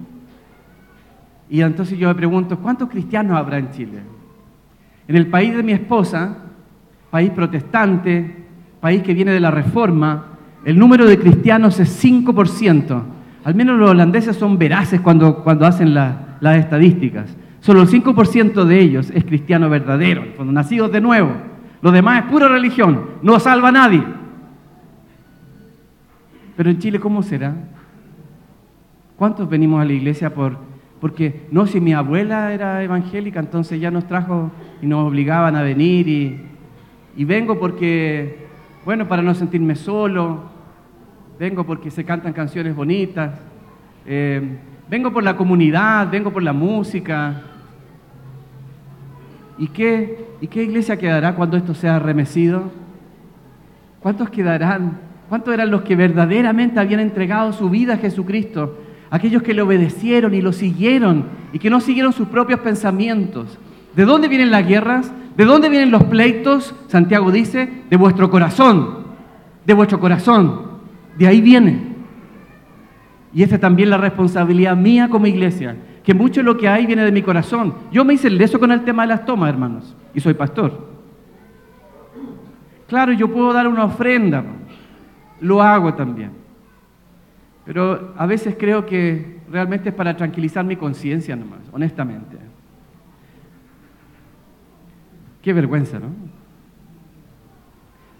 Y 1.49 1.61
entonces 1.61 1.97
yo 1.97 2.07
me 2.07 2.15
pregunto, 2.15 2.57
¿cuántos 2.57 2.89
cristianos 2.89 3.37
habrá 3.37 3.57
en 3.57 3.71
Chile? 3.71 3.99
En 5.07 5.15
el 5.15 5.27
país 5.27 5.55
de 5.55 5.63
mi 5.63 5.73
esposa, 5.73 6.37
país 7.11 7.29
protestante, 7.31 8.43
país 8.79 9.03
que 9.03 9.13
viene 9.13 9.31
de 9.31 9.39
la 9.39 9.51
reforma, 9.51 10.25
el 10.65 10.79
número 10.79 11.05
de 11.05 11.19
cristianos 11.19 11.79
es 11.79 12.03
5%. 12.03 13.03
Al 13.43 13.55
menos 13.55 13.77
los 13.77 13.89
holandeses 13.89 14.37
son 14.37 14.57
veraces 14.57 15.01
cuando, 15.01 15.43
cuando 15.43 15.65
hacen 15.65 15.93
las 15.93 16.57
estadísticas. 16.57 17.35
Solo 17.59 17.81
el 17.81 17.87
5% 17.87 18.65
de 18.65 18.79
ellos 18.79 19.11
es 19.13 19.23
cristiano 19.23 19.69
verdadero, 19.69 20.23
nacidos 20.43 20.91
de 20.91 21.01
nuevo. 21.01 21.31
Lo 21.81 21.91
demás 21.91 22.23
es 22.23 22.31
pura 22.31 22.47
religión, 22.47 23.01
no 23.21 23.39
salva 23.39 23.69
a 23.69 23.71
nadie. 23.71 24.03
Pero 26.55 26.69
en 26.69 26.79
Chile, 26.79 26.99
¿cómo 26.99 27.23
será? 27.23 27.53
¿Cuántos 29.17 29.49
venimos 29.49 29.81
a 29.81 29.85
la 29.85 29.93
iglesia 29.93 30.33
por, 30.33 30.57
porque, 31.03 31.47
no, 31.51 31.67
si 31.67 31.81
mi 31.81 31.91
abuela 31.91 32.53
era 32.53 32.81
evangélica, 32.81 33.41
entonces 33.41 33.77
ya 33.77 33.91
nos 33.91 34.07
trajo 34.07 34.51
y 34.81 34.85
nos 34.85 35.05
obligaban 35.05 35.53
a 35.57 35.61
venir 35.61 36.07
y, 36.07 36.39
y 37.17 37.25
vengo 37.25 37.59
porque, 37.59 38.47
bueno, 38.85 39.05
para 39.09 39.21
no 39.21 39.35
sentirme 39.35 39.75
solo, 39.75 40.43
vengo 41.37 41.65
porque 41.65 41.91
se 41.91 42.05
cantan 42.05 42.31
canciones 42.31 42.73
bonitas, 42.73 43.37
eh, 44.05 44.57
vengo 44.89 45.11
por 45.11 45.23
la 45.23 45.35
comunidad, 45.35 46.09
vengo 46.09 46.31
por 46.31 46.41
la 46.41 46.53
música. 46.53 47.41
¿Y 49.57 49.67
qué, 49.67 50.25
¿Y 50.39 50.47
qué 50.47 50.63
iglesia 50.63 50.95
quedará 50.95 51.35
cuando 51.35 51.57
esto 51.57 51.73
sea 51.73 51.99
remecido? 51.99 52.71
¿Cuántos 53.99 54.29
quedarán? 54.29 54.99
¿Cuántos 55.27 55.53
eran 55.53 55.69
los 55.69 55.81
que 55.81 55.97
verdaderamente 55.97 56.79
habían 56.79 57.01
entregado 57.01 57.51
su 57.51 57.69
vida 57.69 57.95
a 57.95 57.97
Jesucristo? 57.97 58.77
Aquellos 59.13 59.43
que 59.43 59.53
le 59.53 59.61
obedecieron 59.61 60.33
y 60.33 60.41
lo 60.41 60.51
siguieron 60.51 61.25
y 61.53 61.59
que 61.59 61.69
no 61.69 61.79
siguieron 61.81 62.13
sus 62.13 62.29
propios 62.29 62.61
pensamientos. 62.61 63.59
¿De 63.95 64.05
dónde 64.05 64.27
vienen 64.27 64.49
las 64.49 64.67
guerras? 64.67 65.13
¿De 65.37 65.45
dónde 65.45 65.69
vienen 65.69 65.91
los 65.91 66.05
pleitos? 66.05 66.73
Santiago 66.87 67.29
dice, 67.31 67.83
de 67.91 67.95
vuestro 67.95 68.31
corazón, 68.31 69.03
de 69.67 69.73
vuestro 69.75 69.99
corazón. 69.99 70.63
De 71.15 71.27
ahí 71.27 71.41
viene. 71.41 71.93
Y 73.35 73.43
esta 73.43 73.53
es 73.53 73.61
también 73.61 73.91
la 73.91 73.97
responsabilidad 73.97 74.75
mía 74.75 75.07
como 75.09 75.27
iglesia, 75.27 75.75
que 76.03 76.15
mucho 76.15 76.39
de 76.39 76.45
lo 76.45 76.57
que 76.57 76.67
hay 76.67 76.87
viene 76.87 77.05
de 77.05 77.11
mi 77.11 77.21
corazón. 77.21 77.75
Yo 77.91 78.03
me 78.03 78.15
hice 78.15 78.31
leso 78.31 78.59
con 78.59 78.71
el 78.71 78.83
tema 78.83 79.03
de 79.03 79.09
las 79.09 79.25
tomas, 79.25 79.49
hermanos, 79.49 79.95
y 80.15 80.21
soy 80.21 80.33
pastor. 80.33 80.89
Claro, 82.87 83.13
yo 83.13 83.31
puedo 83.31 83.53
dar 83.53 83.67
una 83.67 83.85
ofrenda, 83.85 84.43
lo 85.39 85.61
hago 85.61 85.93
también. 85.93 86.42
Pero 87.65 88.13
a 88.17 88.25
veces 88.25 88.55
creo 88.59 88.85
que 88.85 89.39
realmente 89.49 89.89
es 89.89 89.95
para 89.95 90.15
tranquilizar 90.17 90.65
mi 90.65 90.75
conciencia 90.75 91.35
nomás, 91.35 91.59
honestamente. 91.71 92.37
Qué 95.41 95.53
vergüenza, 95.53 95.99
¿no? 95.99 96.07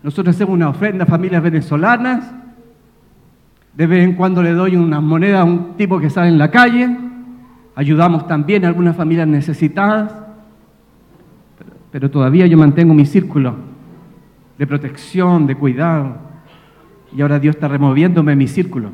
Nosotros 0.01 0.35
hacemos 0.35 0.53
una 0.53 0.69
ofrenda 0.69 1.05
a 1.05 1.07
familias 1.07 1.41
venezolanas 1.41 2.33
de 3.73 3.87
vez 3.87 4.03
en 4.03 4.13
cuando 4.13 4.43
le 4.43 4.51
doy 4.51 4.75
una 4.75 5.01
moneda 5.01 5.41
a 5.41 5.43
un 5.43 5.75
tipo 5.77 5.99
que 5.99 6.09
sale 6.09 6.27
en 6.27 6.37
la 6.37 6.51
calle. 6.51 6.95
Ayudamos 7.75 8.27
también 8.27 8.65
a 8.65 8.67
algunas 8.67 8.95
familias 8.95 9.27
necesitadas. 9.27 10.13
Pero, 11.91 12.09
todavía 12.09 12.47
yo 12.47 12.57
mantengo 12.57 12.93
mi 12.93 13.05
círculo 13.05 13.55
de 14.57 14.67
protección, 14.67 15.47
de 15.47 15.55
cuidado. 15.55 16.17
Y 17.15 17.21
ahora 17.21 17.39
Dios 17.39 17.55
está 17.55 17.67
removiéndome 17.67 18.35
mi 18.35 18.47
círculo. 18.47 18.91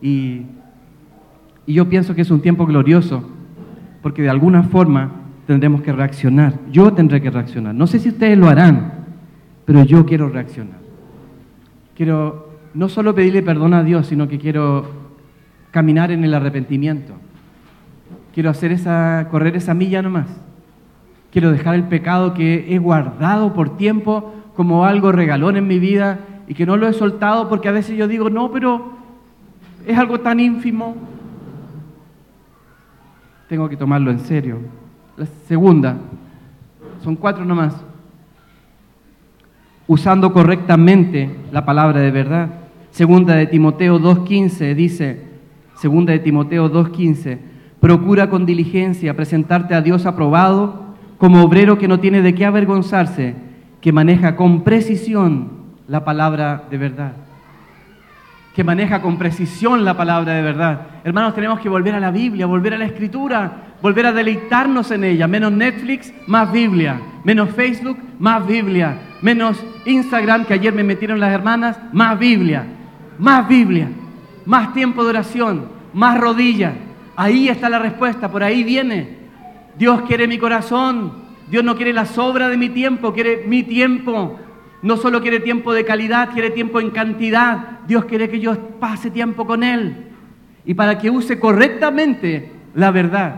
Y, 0.00 0.42
yo 1.66 1.88
pienso 1.88 2.14
que 2.14 2.22
es 2.22 2.30
un 2.30 2.40
tiempo 2.40 2.64
glorioso, 2.64 3.28
porque 4.00 4.22
de 4.22 4.30
alguna 4.30 4.62
forma 4.62 5.10
tendremos 5.48 5.82
que 5.82 5.92
reaccionar. 5.92 6.54
Yo 6.70 6.92
tendré 6.92 7.20
que 7.20 7.30
reaccionar. 7.30 7.74
No 7.74 7.88
sé 7.88 7.98
si 7.98 8.10
ustedes 8.10 8.38
lo 8.38 8.48
harán, 8.48 8.92
pero 9.64 9.82
yo 9.82 10.06
quiero 10.06 10.28
reaccionar. 10.28 10.78
Quiero 11.96 12.50
no 12.72 12.88
solo 12.88 13.14
pedirle 13.14 13.42
perdón 13.42 13.74
a 13.74 13.82
Dios, 13.82 14.06
sino 14.06 14.28
que 14.28 14.38
quiero 14.38 14.86
caminar 15.72 16.12
en 16.12 16.22
el 16.22 16.34
arrepentimiento. 16.34 17.14
Quiero 18.32 18.50
hacer 18.50 18.70
esa, 18.70 19.26
correr 19.30 19.56
esa 19.56 19.74
milla 19.74 20.02
nomás. 20.02 20.28
Quiero 21.32 21.50
dejar 21.50 21.74
el 21.74 21.84
pecado 21.84 22.32
que 22.32 22.72
he 22.74 22.78
guardado 22.78 23.54
por 23.54 23.76
tiempo 23.76 24.34
como 24.54 24.84
algo 24.84 25.10
regalón 25.10 25.56
en 25.56 25.66
mi 25.66 25.78
vida 25.78 26.20
y 26.48 26.54
que 26.54 26.64
no 26.64 26.76
lo 26.76 26.88
he 26.88 26.92
soltado 26.92 27.48
porque 27.48 27.68
a 27.68 27.72
veces 27.72 27.96
yo 27.96 28.08
digo, 28.08 28.30
no, 28.30 28.50
pero 28.50 28.96
es 29.86 29.96
algo 29.96 30.18
tan 30.18 30.40
ínfimo. 30.40 30.96
Tengo 33.48 33.68
que 33.68 33.76
tomarlo 33.76 34.10
en 34.10 34.18
serio. 34.18 34.58
La 35.16 35.26
segunda, 35.46 35.96
son 37.02 37.14
cuatro 37.14 37.44
nomás. 37.44 37.74
Usando 39.86 40.32
correctamente 40.32 41.30
la 41.52 41.64
palabra 41.64 42.00
de 42.00 42.10
verdad. 42.10 42.48
Segunda 42.90 43.36
de 43.36 43.46
Timoteo 43.46 44.00
2.15 44.00 44.74
dice, 44.74 45.22
segunda 45.76 46.12
de 46.12 46.18
Timoteo 46.18 46.70
2.15, 46.70 47.38
procura 47.78 48.28
con 48.28 48.44
diligencia 48.44 49.14
presentarte 49.14 49.74
a 49.74 49.82
Dios 49.82 50.04
aprobado 50.06 50.96
como 51.18 51.44
obrero 51.44 51.78
que 51.78 51.86
no 51.86 52.00
tiene 52.00 52.22
de 52.22 52.34
qué 52.34 52.44
avergonzarse, 52.44 53.34
que 53.80 53.92
maneja 53.92 54.34
con 54.34 54.64
precisión 54.64 55.50
la 55.86 56.04
palabra 56.04 56.64
de 56.68 56.78
verdad. 56.78 57.25
Que 58.56 58.64
maneja 58.64 59.02
con 59.02 59.18
precisión 59.18 59.84
la 59.84 59.96
palabra 59.96 60.32
de 60.32 60.42
verdad. 60.42 60.80
Hermanos, 61.04 61.34
tenemos 61.34 61.60
que 61.60 61.68
volver 61.68 61.94
a 61.94 62.00
la 62.00 62.10
Biblia, 62.10 62.46
volver 62.46 62.74
a 62.74 62.78
la 62.78 62.86
Escritura, 62.86 63.74
volver 63.80 64.06
a 64.06 64.12
deleitarnos 64.12 64.90
en 64.90 65.04
ella. 65.04 65.28
Menos 65.28 65.52
Netflix, 65.52 66.12
más 66.26 66.50
Biblia. 66.50 67.00
Menos 67.22 67.50
Facebook, 67.50 67.98
más 68.18 68.44
Biblia. 68.46 68.98
Menos 69.22 69.62
Instagram, 69.84 70.46
que 70.46 70.54
ayer 70.54 70.72
me 70.72 70.82
metieron 70.82 71.20
las 71.20 71.32
hermanas, 71.32 71.78
más 71.92 72.18
Biblia 72.18 72.66
más 73.18 73.48
Biblia, 73.48 73.88
más 74.44 74.72
tiempo 74.74 75.02
de 75.04 75.10
oración, 75.10 75.68
más 75.92 76.18
rodillas. 76.18 76.74
Ahí 77.16 77.48
está 77.48 77.68
la 77.68 77.78
respuesta, 77.78 78.30
por 78.30 78.42
ahí 78.42 78.62
viene. 78.62 79.16
Dios 79.78 80.02
quiere 80.02 80.26
mi 80.26 80.38
corazón, 80.38 81.12
Dios 81.50 81.64
no 81.64 81.76
quiere 81.76 81.92
la 81.92 82.06
sobra 82.06 82.48
de 82.48 82.56
mi 82.56 82.68
tiempo, 82.68 83.12
quiere 83.12 83.44
mi 83.46 83.62
tiempo. 83.62 84.38
No 84.86 84.96
solo 84.96 85.20
quiere 85.20 85.40
tiempo 85.40 85.74
de 85.74 85.84
calidad, 85.84 86.30
quiere 86.32 86.50
tiempo 86.50 86.78
en 86.78 86.90
cantidad. 86.90 87.80
Dios 87.88 88.04
quiere 88.04 88.30
que 88.30 88.38
yo 88.38 88.56
pase 88.78 89.10
tiempo 89.10 89.44
con 89.44 89.64
Él. 89.64 90.12
Y 90.64 90.74
para 90.74 90.96
que 90.96 91.10
use 91.10 91.40
correctamente 91.40 92.52
la 92.72 92.92
verdad. 92.92 93.34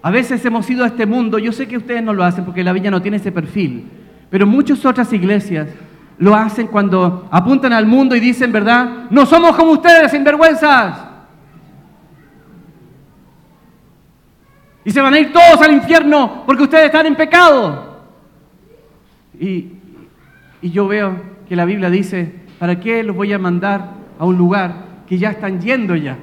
A 0.00 0.10
veces 0.10 0.42
hemos 0.46 0.70
ido 0.70 0.84
a 0.84 0.86
este 0.86 1.04
mundo, 1.04 1.38
yo 1.38 1.52
sé 1.52 1.68
que 1.68 1.76
ustedes 1.76 2.02
no 2.02 2.14
lo 2.14 2.24
hacen 2.24 2.46
porque 2.46 2.64
la 2.64 2.72
villa 2.72 2.90
no 2.90 3.02
tiene 3.02 3.18
ese 3.18 3.30
perfil, 3.30 3.84
pero 4.30 4.46
muchas 4.46 4.82
otras 4.86 5.12
iglesias 5.12 5.68
lo 6.16 6.34
hacen 6.34 6.66
cuando 6.66 7.28
apuntan 7.30 7.74
al 7.74 7.84
mundo 7.84 8.16
y 8.16 8.20
dicen, 8.20 8.50
¿verdad? 8.50 9.10
No 9.10 9.26
somos 9.26 9.54
como 9.54 9.72
ustedes, 9.72 10.10
sinvergüenzas. 10.10 10.98
Y 14.82 14.90
se 14.90 15.00
van 15.02 15.12
a 15.12 15.18
ir 15.18 15.30
todos 15.30 15.60
al 15.60 15.74
infierno 15.74 16.44
porque 16.46 16.62
ustedes 16.62 16.86
están 16.86 17.04
en 17.04 17.16
pecado. 17.16 18.00
Y, 19.38 19.75
y 20.66 20.70
yo 20.72 20.88
veo 20.88 21.14
que 21.48 21.54
la 21.54 21.64
Biblia 21.64 21.90
dice, 21.90 22.28
¿para 22.58 22.80
qué 22.80 23.04
los 23.04 23.14
voy 23.14 23.32
a 23.32 23.38
mandar 23.38 23.98
a 24.18 24.24
un 24.24 24.36
lugar 24.36 25.04
que 25.06 25.16
ya 25.16 25.30
están 25.30 25.60
yendo 25.60 25.94
ya? 25.94 26.18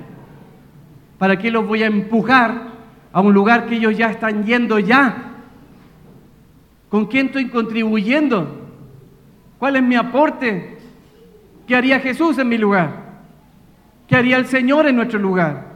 ¿Para 1.17 1.39
qué 1.39 1.49
los 1.49 1.65
voy 1.65 1.81
a 1.81 1.85
empujar 1.85 2.73
a 3.13 3.21
un 3.21 3.33
lugar 3.33 3.67
que 3.67 3.77
ellos 3.77 3.97
ya 3.97 4.09
están 4.09 4.43
yendo 4.43 4.79
ya? 4.79 5.35
¿Con 6.89 7.05
quién 7.05 7.27
estoy 7.27 7.47
contribuyendo? 7.47 8.67
¿Cuál 9.59 9.77
es 9.77 9.83
mi 9.83 9.95
aporte? 9.95 10.77
¿Qué 11.65 11.77
haría 11.77 12.01
Jesús 12.01 12.37
en 12.37 12.49
mi 12.49 12.57
lugar? 12.57 12.89
¿Qué 14.09 14.17
haría 14.17 14.35
el 14.35 14.47
Señor 14.47 14.87
en 14.87 14.97
nuestro 14.97 15.19
lugar? 15.19 15.67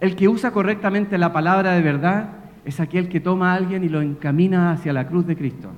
El 0.00 0.14
que 0.16 0.28
usa 0.28 0.50
correctamente 0.50 1.16
la 1.16 1.32
palabra 1.32 1.72
de 1.72 1.80
verdad 1.80 2.28
es 2.66 2.78
aquel 2.78 3.08
que 3.08 3.20
toma 3.20 3.52
a 3.52 3.56
alguien 3.56 3.84
y 3.84 3.88
lo 3.88 4.02
encamina 4.02 4.70
hacia 4.70 4.92
la 4.92 5.06
cruz 5.06 5.26
de 5.26 5.34
Cristo. 5.34 5.70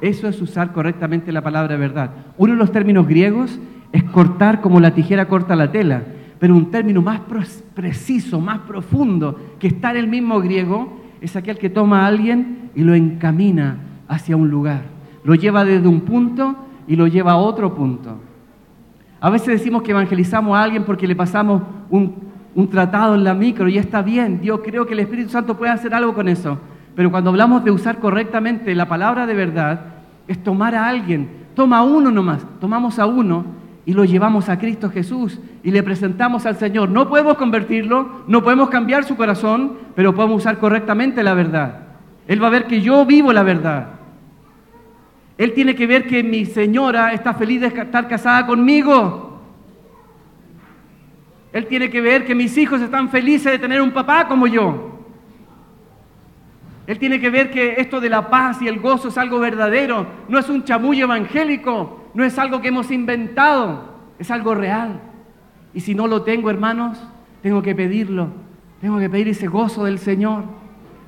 Eso 0.00 0.28
es 0.28 0.40
usar 0.40 0.72
correctamente 0.72 1.32
la 1.32 1.42
palabra 1.42 1.76
verdad. 1.76 2.10
Uno 2.36 2.52
de 2.52 2.58
los 2.58 2.72
términos 2.72 3.06
griegos 3.06 3.58
es 3.92 4.04
cortar 4.04 4.60
como 4.60 4.80
la 4.80 4.94
tijera 4.94 5.26
corta 5.26 5.56
la 5.56 5.72
tela, 5.72 6.02
pero 6.38 6.54
un 6.54 6.70
término 6.70 7.02
más 7.02 7.20
preciso, 7.74 8.40
más 8.40 8.60
profundo, 8.60 9.38
que 9.58 9.66
está 9.66 9.90
en 9.90 9.96
el 9.96 10.08
mismo 10.08 10.40
griego, 10.40 11.00
es 11.20 11.34
aquel 11.34 11.58
que 11.58 11.70
toma 11.70 12.02
a 12.02 12.06
alguien 12.06 12.70
y 12.74 12.82
lo 12.82 12.94
encamina 12.94 13.78
hacia 14.06 14.36
un 14.36 14.48
lugar. 14.48 14.82
Lo 15.24 15.34
lleva 15.34 15.64
desde 15.64 15.88
un 15.88 16.02
punto 16.02 16.56
y 16.86 16.94
lo 16.96 17.06
lleva 17.08 17.32
a 17.32 17.36
otro 17.36 17.74
punto. 17.74 18.20
A 19.20 19.30
veces 19.30 19.48
decimos 19.48 19.82
que 19.82 19.90
evangelizamos 19.90 20.56
a 20.56 20.62
alguien 20.62 20.84
porque 20.84 21.08
le 21.08 21.16
pasamos 21.16 21.62
un, 21.90 22.14
un 22.54 22.68
tratado 22.68 23.16
en 23.16 23.24
la 23.24 23.34
micro 23.34 23.68
y 23.68 23.78
está 23.78 24.00
bien. 24.00 24.40
Yo 24.42 24.62
creo 24.62 24.86
que 24.86 24.94
el 24.94 25.00
Espíritu 25.00 25.30
Santo 25.30 25.56
puede 25.56 25.72
hacer 25.72 25.92
algo 25.92 26.14
con 26.14 26.28
eso. 26.28 26.58
Pero 26.98 27.12
cuando 27.12 27.30
hablamos 27.30 27.62
de 27.62 27.70
usar 27.70 28.00
correctamente 28.00 28.74
la 28.74 28.88
palabra 28.88 29.24
de 29.24 29.32
verdad, 29.32 29.82
es 30.26 30.42
tomar 30.42 30.74
a 30.74 30.88
alguien. 30.88 31.28
Toma 31.54 31.78
a 31.78 31.82
uno 31.82 32.10
nomás. 32.10 32.44
Tomamos 32.60 32.98
a 32.98 33.06
uno 33.06 33.44
y 33.86 33.92
lo 33.92 34.04
llevamos 34.04 34.48
a 34.48 34.58
Cristo 34.58 34.90
Jesús 34.90 35.38
y 35.62 35.70
le 35.70 35.84
presentamos 35.84 36.44
al 36.44 36.56
Señor. 36.56 36.88
No 36.88 37.08
podemos 37.08 37.36
convertirlo, 37.36 38.24
no 38.26 38.42
podemos 38.42 38.68
cambiar 38.68 39.04
su 39.04 39.14
corazón, 39.14 39.74
pero 39.94 40.12
podemos 40.12 40.38
usar 40.38 40.58
correctamente 40.58 41.22
la 41.22 41.34
verdad. 41.34 41.82
Él 42.26 42.42
va 42.42 42.48
a 42.48 42.50
ver 42.50 42.66
que 42.66 42.80
yo 42.80 43.06
vivo 43.06 43.32
la 43.32 43.44
verdad. 43.44 43.90
Él 45.36 45.52
tiene 45.52 45.76
que 45.76 45.86
ver 45.86 46.04
que 46.04 46.24
mi 46.24 46.46
señora 46.46 47.12
está 47.12 47.32
feliz 47.32 47.60
de 47.60 47.68
estar 47.68 48.08
casada 48.08 48.44
conmigo. 48.44 49.40
Él 51.52 51.64
tiene 51.66 51.90
que 51.90 52.00
ver 52.00 52.26
que 52.26 52.34
mis 52.34 52.58
hijos 52.58 52.80
están 52.80 53.08
felices 53.08 53.52
de 53.52 53.60
tener 53.60 53.80
un 53.80 53.92
papá 53.92 54.26
como 54.26 54.48
yo. 54.48 54.97
Él 56.88 56.98
tiene 56.98 57.20
que 57.20 57.28
ver 57.28 57.50
que 57.50 57.74
esto 57.76 58.00
de 58.00 58.08
la 58.08 58.30
paz 58.30 58.62
y 58.62 58.66
el 58.66 58.80
gozo 58.80 59.08
es 59.08 59.18
algo 59.18 59.38
verdadero, 59.38 60.06
no 60.26 60.38
es 60.38 60.48
un 60.48 60.64
chamullo 60.64 61.04
evangélico, 61.04 62.08
no 62.14 62.24
es 62.24 62.38
algo 62.38 62.62
que 62.62 62.68
hemos 62.68 62.90
inventado, 62.90 63.94
es 64.18 64.30
algo 64.30 64.54
real. 64.54 64.98
Y 65.74 65.80
si 65.80 65.94
no 65.94 66.06
lo 66.06 66.22
tengo, 66.22 66.48
hermanos, 66.48 66.98
tengo 67.42 67.60
que 67.60 67.74
pedirlo, 67.74 68.28
tengo 68.80 68.98
que 68.98 69.10
pedir 69.10 69.28
ese 69.28 69.48
gozo 69.48 69.84
del 69.84 69.98
Señor, 69.98 70.44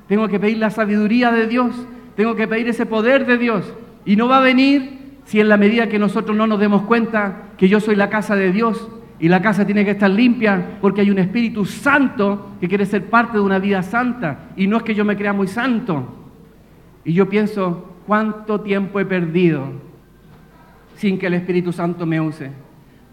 tengo 0.07 0.27
que 0.27 0.39
pedir 0.39 0.59
la 0.59 0.69
sabiduría 0.69 1.31
de 1.31 1.47
Dios, 1.47 1.87
tengo 2.15 2.35
que 2.35 2.47
pedir 2.47 2.67
ese 2.69 2.85
poder 2.85 3.25
de 3.25 3.39
Dios. 3.39 3.73
Y 4.05 4.17
no 4.17 4.27
va 4.27 4.37
a 4.37 4.41
venir 4.41 5.17
si 5.25 5.39
en 5.39 5.49
la 5.49 5.57
medida 5.57 5.89
que 5.89 5.97
nosotros 5.97 6.37
no 6.37 6.45
nos 6.45 6.59
demos 6.59 6.83
cuenta 6.83 7.53
que 7.57 7.69
yo 7.69 7.79
soy 7.79 7.95
la 7.95 8.11
casa 8.11 8.35
de 8.35 8.51
Dios, 8.51 8.87
y 9.21 9.29
la 9.29 9.39
casa 9.39 9.67
tiene 9.67 9.85
que 9.85 9.91
estar 9.91 10.09
limpia 10.09 10.79
porque 10.81 11.01
hay 11.01 11.11
un 11.11 11.19
Espíritu 11.19 11.63
Santo 11.63 12.53
que 12.59 12.67
quiere 12.67 12.87
ser 12.87 13.07
parte 13.07 13.37
de 13.37 13.43
una 13.43 13.59
vida 13.59 13.83
santa. 13.83 14.49
Y 14.55 14.65
no 14.65 14.77
es 14.77 14.83
que 14.83 14.95
yo 14.95 15.05
me 15.05 15.15
crea 15.15 15.31
muy 15.31 15.45
santo. 15.45 16.07
Y 17.05 17.13
yo 17.13 17.29
pienso, 17.29 17.97
¿cuánto 18.07 18.61
tiempo 18.61 18.99
he 18.99 19.05
perdido 19.05 19.67
sin 20.95 21.19
que 21.19 21.27
el 21.27 21.35
Espíritu 21.35 21.71
Santo 21.71 22.07
me 22.07 22.19
use? 22.19 22.49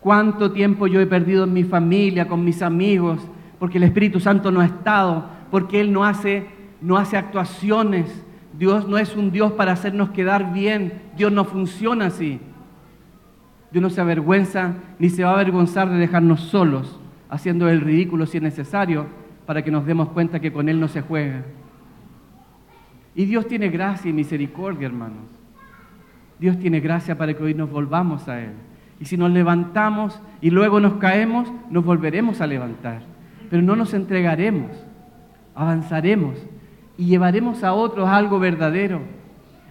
¿Cuánto 0.01 0.51
tiempo 0.51 0.87
yo 0.87 0.99
he 0.99 1.07
perdido 1.07 1.45
en 1.45 1.53
mi 1.53 1.65
familia, 1.65 2.27
con 2.27 2.43
mis 2.43 2.63
amigos, 2.63 3.21
porque 3.59 3.77
el 3.77 3.85
Espíritu 3.85 4.19
Santo 4.19 4.51
no 4.51 4.61
ha 4.61 4.65
estado, 4.65 5.29
porque 5.51 5.79
Él 5.79 5.93
no 5.93 6.07
hace, 6.07 6.47
no 6.81 6.97
hace 6.97 7.19
actuaciones. 7.19 8.25
Dios 8.59 8.89
no 8.89 8.97
es 8.97 9.15
un 9.15 9.31
Dios 9.31 9.53
para 9.53 9.73
hacernos 9.73 10.09
quedar 10.09 10.55
bien. 10.55 11.03
Dios 11.19 11.31
no 11.33 11.45
funciona 11.45 12.07
así. 12.07 12.41
Dios 13.71 13.83
no 13.83 13.91
se 13.91 14.01
avergüenza 14.01 14.75
ni 14.99 15.11
se 15.11 15.25
va 15.25 15.31
a 15.31 15.35
avergonzar 15.35 15.91
de 15.91 15.99
dejarnos 15.99 16.41
solos, 16.41 16.99
haciendo 17.29 17.69
el 17.69 17.81
ridículo 17.81 18.27
si 18.27 18.39
es 18.39 18.43
necesario, 18.43 19.07
para 19.47 19.63
que 19.63 19.71
nos 19.71 19.87
demos 19.87 20.09
cuenta 20.11 20.41
que 20.41 20.53
con 20.53 20.69
Él 20.69 20.81
no 20.81 20.89
se 20.89 21.03
juega. 21.03 21.43
Y 23.15 23.25
Dios 23.25 23.47
tiene 23.49 23.69
gracia 23.69 24.09
y 24.11 24.13
misericordia, 24.13 24.87
hermanos. 24.87 25.25
Dios 26.39 26.59
tiene 26.59 26.81
gracia 26.81 27.19
para 27.19 27.35
que 27.35 27.43
hoy 27.43 27.55
nos 27.55 27.71
volvamos 27.71 28.29
a 28.29 28.41
Él. 28.41 28.53
Y 29.01 29.05
si 29.05 29.17
nos 29.17 29.31
levantamos 29.31 30.21
y 30.41 30.51
luego 30.51 30.81
nos 30.81 30.95
caemos, 30.95 31.53
nos 31.71 31.85
volveremos 31.85 32.41
a 32.41 32.47
levantar. 32.47 33.03
Pero 33.51 33.63
no 33.63 33.77
nos 33.77 33.95
entregaremos, 33.95 34.71
avanzaremos 35.55 36.39
y 36.97 37.07
llevaremos 37.07 37.65
a 37.65 37.73
otros 37.73 38.09
algo 38.09 38.39
verdadero. 38.39 39.01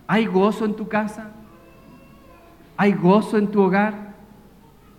¿Hay 0.08 0.26
gozo 0.26 0.66
en 0.66 0.76
tu 0.76 0.88
casa? 0.88 1.32
¿Hay 2.78 2.94
gozo 2.94 3.38
en 3.38 3.48
tu 3.48 3.62
hogar? 3.62 4.14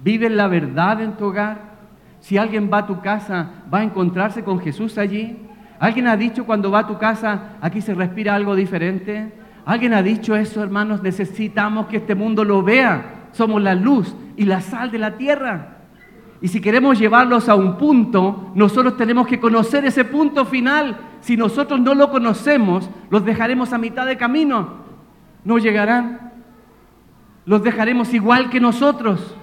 ¿Vives 0.01 0.33
la 0.33 0.49
verdad 0.49 1.01
en 1.01 1.16
tu 1.16 1.26
hogar? 1.26 1.79
Si 2.20 2.37
alguien 2.37 2.68
va 2.72 2.79
a 2.79 2.87
tu 2.87 3.01
casa, 3.01 3.51
¿va 3.72 3.79
a 3.79 3.85
encontrarse 3.85 4.43
con 4.43 4.61
Jesús 4.61 4.99
allí? 4.99 5.39
¿Alguien 5.79 6.09
ha 6.09 6.16
dicho 6.16 6.45
cuando 6.45 6.70
va 6.70 6.81
a 6.81 6.87
tu 6.87 6.99
casa, 6.99 7.57
aquí 7.61 7.81
se 7.81 7.95
respira 7.95 8.35
algo 8.35 8.57
diferente? 8.57 9.33
¿Alguien 9.64 9.95
ha 9.95 10.03
dicho 10.03 10.35
eso, 10.35 10.62
hermanos? 10.62 11.03
Necesitamos 11.03 11.87
que 11.87 11.99
este 11.99 12.14
mundo 12.14 12.45
lo 12.45 12.62
vea. 12.62 13.29
Somos 13.33 13.62
la 13.62 13.74
luz 13.74 14.14
y 14.37 14.45
la 14.45 14.61
sal 14.61 14.91
de 14.91 14.99
la 14.99 15.16
tierra. 15.16 15.76
Y 16.41 16.49
si 16.49 16.61
queremos 16.61 16.99
llevarlos 16.99 17.49
a 17.49 17.55
un 17.55 17.76
punto, 17.76 18.53
nosotros 18.55 18.97
tenemos 18.97 19.26
que 19.26 19.39
conocer 19.39 19.85
ese 19.85 20.05
punto 20.05 20.45
final. 20.45 20.97
Si 21.20 21.37
nosotros 21.37 21.81
no 21.81 21.95
lo 21.95 22.11
conocemos, 22.11 22.89
los 23.11 23.24
dejaremos 23.24 23.72
a 23.72 23.79
mitad 23.79 24.07
de 24.07 24.16
camino. 24.16 24.68
No 25.45 25.59
llegarán 25.59 26.28
los 27.49 27.62
dejaremos 27.62 28.12
igual 28.12 28.51
que 28.51 28.61
nosotros. 28.61 29.34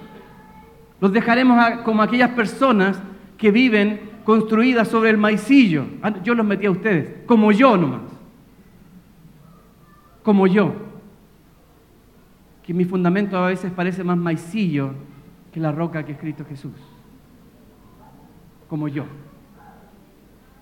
Los 1.00 1.12
dejaremos 1.12 1.80
como 1.80 2.02
aquellas 2.02 2.30
personas 2.30 3.02
que 3.36 3.50
viven 3.50 4.00
construidas 4.22 4.86
sobre 4.86 5.10
el 5.10 5.16
maicillo. 5.16 5.86
Ah, 6.02 6.14
yo 6.22 6.36
los 6.36 6.46
metí 6.46 6.66
a 6.66 6.70
ustedes, 6.70 7.26
como 7.26 7.50
yo 7.50 7.76
nomás. 7.76 8.02
Como 10.22 10.46
yo. 10.46 10.72
Que 12.62 12.72
mi 12.72 12.84
fundamento 12.84 13.36
a 13.36 13.48
veces 13.48 13.72
parece 13.72 14.04
más 14.04 14.16
maicillo 14.16 14.92
que 15.52 15.58
la 15.58 15.72
roca 15.72 16.04
que 16.04 16.12
es 16.12 16.18
Cristo 16.18 16.44
Jesús. 16.48 16.74
Como 18.68 18.86
yo. 18.86 19.04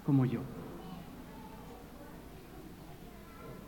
Como 0.07 0.25
yo. 0.25 0.41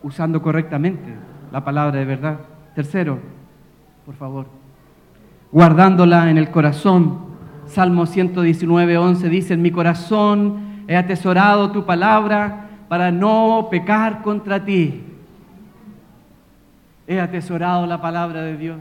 Usando 0.03 0.41
correctamente 0.41 1.15
la 1.53 1.63
palabra 1.63 1.99
de 1.99 2.07
verdad. 2.07 2.41
Tercero, 2.75 3.36
por 4.07 4.15
favor. 4.15 4.47
Guardándola 5.51 6.31
en 6.31 6.39
el 6.39 6.51
corazón. 6.51 7.27
Salmo 7.67 8.07
119, 8.07 8.97
11 8.97 9.29
dice, 9.29 9.55
en 9.55 9.63
mi 9.63 9.73
corazón 9.73 10.85
he 10.87 10.97
atesorado 10.97 11.73
tu 11.73 11.85
palabra 11.85 12.69
para 12.89 13.11
no 13.11 13.67
pecar 13.69 14.23
contra 14.23 14.65
ti. 14.65 15.03
He 17.09 17.21
atesorado 17.21 17.87
la 17.87 18.01
palabra 18.01 18.43
de 18.43 18.57
Dios. 18.57 18.79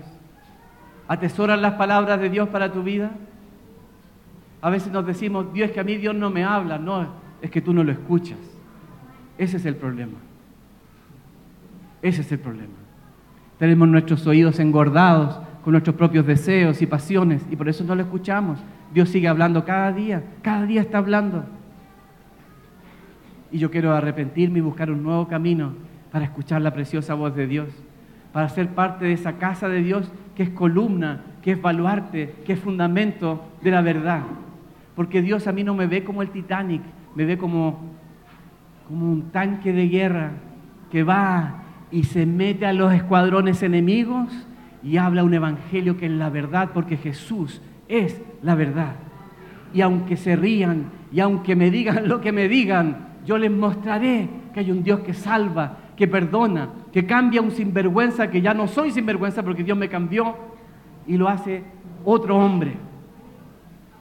¿Atesoras 1.08 1.60
las 1.60 1.74
palabras 1.74 2.20
de 2.20 2.30
Dios 2.30 2.48
para 2.50 2.72
tu 2.72 2.84
vida? 2.84 3.12
A 4.62 4.70
veces 4.70 4.92
nos 4.92 5.06
decimos, 5.06 5.52
Dios, 5.54 5.72
que 5.72 5.80
a 5.80 5.84
mí 5.84 5.98
Dios 5.98 6.14
no 6.16 6.30
me 6.30 6.44
habla. 6.44 6.78
No, 6.78 7.08
es 7.42 7.50
que 7.50 7.62
tú 7.62 7.74
no 7.74 7.84
lo 7.84 7.92
escuchas. 7.92 8.38
Ese 9.40 9.58
es 9.58 9.66
el 9.66 9.76
problema. 9.76 10.18
Ese 12.04 12.22
es 12.22 12.32
el 12.32 12.40
problema. 12.40 12.85
Tenemos 13.58 13.88
nuestros 13.88 14.26
oídos 14.28 14.60
engordados 14.60 15.39
con 15.64 15.72
nuestros 15.72 15.95
propios 15.95 16.28
deseos 16.28 16.82
y 16.82 16.86
pasiones 16.86 17.45
y 17.49 17.56
por 17.56 17.70
eso 17.70 17.84
no 17.84 17.95
lo 17.95 18.03
escuchamos. 18.03 18.60
Dios 18.93 19.10
sigue 19.10 19.28
hablando 19.28 19.66
cada 19.66 19.91
día, 19.91 20.24
cada 20.41 20.66
día 20.66 20.82
está 20.82 20.99
hablando. 20.99 21.45
Y 23.51 23.58
yo 23.58 23.72
quiero 23.72 23.93
arrepentirme 23.93 24.60
y 24.60 24.62
buscar 24.62 24.91
un 24.91 25.03
nuevo 25.03 25.28
camino 25.28 25.74
para 26.12 26.26
escuchar 26.26 26.62
la 26.62 26.72
preciosa 26.72 27.14
voz 27.14 27.36
de 27.36 27.47
Dios, 27.47 27.70
para 28.32 28.49
ser 28.49 28.70
parte 28.70 29.06
de 29.06 29.14
esa 29.14 29.34
casa 29.34 29.70
de 29.70 29.82
Dios 29.82 30.12
que 30.36 30.43
es 30.43 30.49
columna, 30.49 31.24
que 31.41 31.53
es 31.53 31.62
baluarte, 31.62 32.36
que 32.45 32.53
es 32.53 32.60
fundamento 32.60 33.43
de 33.62 33.72
la 33.72 33.82
verdad. 33.82 34.22
Porque 34.95 35.22
Dios 35.22 35.47
a 35.47 35.51
mí 35.51 35.64
no 35.64 35.74
me 35.74 35.88
ve 35.88 36.03
como 36.03 36.22
el 36.22 36.30
Titanic, 36.30 36.82
me 37.16 37.26
ve 37.26 37.38
como, 37.38 37.80
como 38.88 39.12
un 39.12 39.32
tanque 39.32 39.74
de 39.74 39.88
guerra 39.88 40.32
que 40.91 41.03
va 41.03 41.64
y 41.96 42.04
se 42.04 42.26
mete 42.26 42.66
a 42.66 42.74
los 42.74 42.93
escuadrones 42.93 43.64
enemigos 43.64 44.28
y 44.84 44.98
habla 44.98 45.24
un 45.24 45.34
evangelio 45.34 45.96
que 45.96 46.08
es 46.08 46.12
la 46.12 46.30
verdad, 46.30 46.72
porque 46.74 46.98
Jesús 46.98 47.62
es 47.88 48.22
la 48.41 48.54
verdad. 48.54 48.96
Y 49.74 49.80
aunque 49.80 50.18
se 50.18 50.36
rían 50.36 50.88
y 51.14 51.22
aunque 51.22 51.56
me 51.56 51.72
digan 51.72 52.06
lo 52.10 52.20
que 52.20 52.34
me 52.34 52.50
digan, 52.50 53.14
yo 53.26 53.38
les 53.38 53.50
mostraré 53.50 54.28
que 54.54 54.60
hay 54.60 54.72
un 54.72 54.84
Dios 54.84 55.00
que 55.00 55.14
salva, 55.14 55.78
que 55.96 56.06
perdona, 56.06 56.68
que 56.91 57.06
cambia 57.06 57.41
un 57.41 57.52
sinvergüenza, 57.52 58.30
que 58.30 58.41
ya 58.41 58.54
no 58.54 58.68
soy 58.68 58.91
sinvergüenza 58.91 59.41
porque 59.41 59.64
Dios 59.64 59.78
me 59.78 59.88
cambió 59.88 60.36
y 61.08 61.16
lo 61.16 61.30
hace 61.30 61.64
otro 62.04 62.36
hombre. 62.36 62.74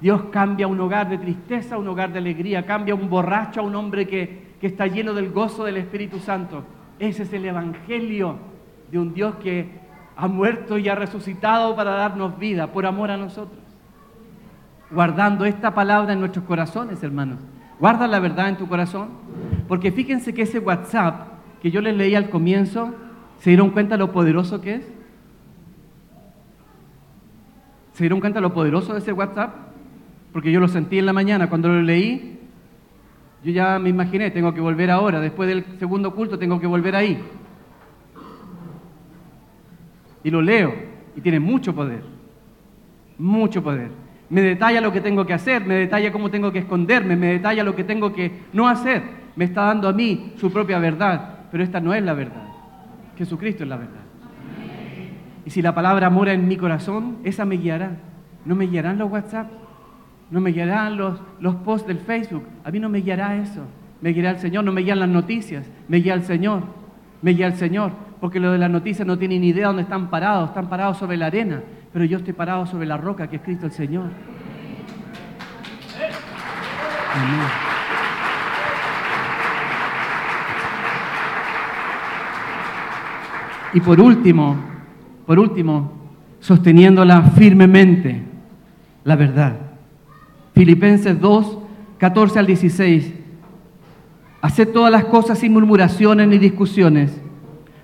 Dios 0.00 0.20
cambia 0.32 0.66
un 0.66 0.80
hogar 0.80 1.08
de 1.08 1.18
tristeza 1.18 1.76
a 1.76 1.78
un 1.78 1.86
hogar 1.86 2.12
de 2.12 2.18
alegría, 2.18 2.66
cambia 2.66 2.96
un 2.96 3.08
borracho 3.08 3.60
a 3.60 3.62
un 3.62 3.76
hombre 3.76 4.08
que, 4.08 4.56
que 4.60 4.66
está 4.66 4.88
lleno 4.88 5.14
del 5.14 5.30
gozo 5.30 5.62
del 5.62 5.76
Espíritu 5.76 6.18
Santo. 6.18 6.64
Ese 6.98 7.24
es 7.24 7.32
el 7.32 7.44
Evangelio 7.44 8.36
de 8.90 8.98
un 8.98 9.14
Dios 9.14 9.34
que 9.36 9.68
ha 10.16 10.28
muerto 10.28 10.78
y 10.78 10.88
ha 10.88 10.94
resucitado 10.94 11.74
para 11.74 11.92
darnos 11.92 12.38
vida 12.38 12.72
por 12.72 12.86
amor 12.86 13.10
a 13.10 13.16
nosotros. 13.16 13.58
Guardando 14.90 15.44
esta 15.44 15.74
palabra 15.74 16.12
en 16.12 16.20
nuestros 16.20 16.44
corazones, 16.44 17.02
hermanos. 17.02 17.38
¿Guardas 17.80 18.08
la 18.08 18.20
verdad 18.20 18.48
en 18.48 18.56
tu 18.56 18.68
corazón? 18.68 19.08
Porque 19.66 19.90
fíjense 19.90 20.32
que 20.32 20.42
ese 20.42 20.60
WhatsApp 20.60 21.34
que 21.60 21.70
yo 21.70 21.80
les 21.80 21.96
leí 21.96 22.14
al 22.14 22.28
comienzo, 22.28 22.94
¿se 23.40 23.50
dieron 23.50 23.70
cuenta 23.70 23.96
lo 23.96 24.12
poderoso 24.12 24.60
que 24.60 24.74
es? 24.74 24.92
¿Se 27.94 28.04
dieron 28.04 28.20
cuenta 28.20 28.40
lo 28.40 28.52
poderoso 28.52 28.92
de 28.92 28.98
ese 28.98 29.12
WhatsApp? 29.12 29.54
Porque 30.32 30.52
yo 30.52 30.60
lo 30.60 30.68
sentí 30.68 30.98
en 30.98 31.06
la 31.06 31.12
mañana 31.12 31.48
cuando 31.48 31.68
lo 31.68 31.80
leí. 31.80 32.33
Yo 33.44 33.52
ya 33.52 33.78
me 33.78 33.90
imaginé, 33.90 34.30
tengo 34.30 34.54
que 34.54 34.60
volver 34.60 34.90
ahora, 34.90 35.20
después 35.20 35.46
del 35.46 35.64
segundo 35.78 36.14
culto 36.14 36.38
tengo 36.38 36.58
que 36.58 36.66
volver 36.66 36.96
ahí. 36.96 37.22
Y 40.22 40.30
lo 40.30 40.40
leo 40.40 40.74
y 41.14 41.20
tiene 41.20 41.38
mucho 41.38 41.74
poder, 41.74 42.02
mucho 43.18 43.62
poder. 43.62 43.90
Me 44.30 44.40
detalla 44.40 44.80
lo 44.80 44.90
que 44.90 45.02
tengo 45.02 45.26
que 45.26 45.34
hacer, 45.34 45.66
me 45.66 45.74
detalla 45.74 46.10
cómo 46.10 46.30
tengo 46.30 46.50
que 46.50 46.60
esconderme, 46.60 47.16
me 47.16 47.26
detalla 47.26 47.62
lo 47.62 47.76
que 47.76 47.84
tengo 47.84 48.14
que 48.14 48.32
no 48.54 48.66
hacer. 48.66 49.02
Me 49.36 49.44
está 49.44 49.64
dando 49.64 49.88
a 49.88 49.92
mí 49.92 50.32
su 50.36 50.50
propia 50.50 50.78
verdad, 50.78 51.40
pero 51.52 51.62
esta 51.62 51.80
no 51.80 51.92
es 51.92 52.02
la 52.02 52.14
verdad. 52.14 52.48
Jesucristo 53.18 53.64
es 53.64 53.68
la 53.68 53.76
verdad. 53.76 54.00
Y 55.44 55.50
si 55.50 55.60
la 55.60 55.74
palabra 55.74 56.08
mora 56.08 56.32
en 56.32 56.48
mi 56.48 56.56
corazón, 56.56 57.18
esa 57.24 57.44
me 57.44 57.56
guiará. 57.56 57.98
No 58.46 58.54
me 58.54 58.66
guiarán 58.66 58.96
los 58.96 59.10
WhatsApp, 59.10 59.50
no 60.34 60.40
me 60.40 60.50
guiarán 60.50 60.96
los, 60.96 61.20
los 61.38 61.54
posts 61.54 61.86
del 61.86 62.00
Facebook. 62.00 62.42
A 62.64 62.72
mí 62.72 62.80
no 62.80 62.88
me 62.88 62.98
guiará 62.98 63.36
eso. 63.36 63.64
Me 64.00 64.10
guiará 64.10 64.30
el 64.30 64.40
Señor, 64.40 64.64
no 64.64 64.72
me 64.72 64.80
guían 64.80 64.98
las 64.98 65.08
noticias, 65.08 65.64
me 65.86 65.98
guía 65.98 66.14
el 66.14 66.24
Señor. 66.24 66.64
Me 67.22 67.30
guía 67.30 67.46
el 67.46 67.54
Señor, 67.54 67.92
porque 68.20 68.40
lo 68.40 68.50
de 68.50 68.58
las 68.58 68.68
noticias 68.68 69.06
no 69.06 69.16
tienen 69.16 69.42
ni 69.42 69.50
idea 69.50 69.68
dónde 69.68 69.82
están 69.82 70.10
parados, 70.10 70.48
están 70.48 70.68
parados 70.68 70.98
sobre 70.98 71.16
la 71.16 71.26
arena, 71.26 71.62
pero 71.92 72.04
yo 72.04 72.18
estoy 72.18 72.32
parado 72.32 72.66
sobre 72.66 72.84
la 72.84 72.96
roca 72.96 73.28
que 73.28 73.36
es 73.36 73.42
Cristo 73.42 73.66
el 73.66 73.72
Señor. 73.72 74.06
Y 83.72 83.80
por 83.80 84.00
último, 84.00 84.56
por 85.26 85.38
último, 85.38 85.92
sosteniéndola 86.40 87.22
firmemente, 87.22 88.20
la 89.04 89.14
verdad. 89.14 89.63
Filipenses 90.54 91.20
2, 91.20 91.58
14 91.98 92.38
al 92.38 92.46
16. 92.46 93.12
Haced 94.40 94.68
todas 94.68 94.92
las 94.92 95.04
cosas 95.06 95.38
sin 95.38 95.52
murmuraciones 95.52 96.28
ni 96.28 96.38
discusiones, 96.38 97.20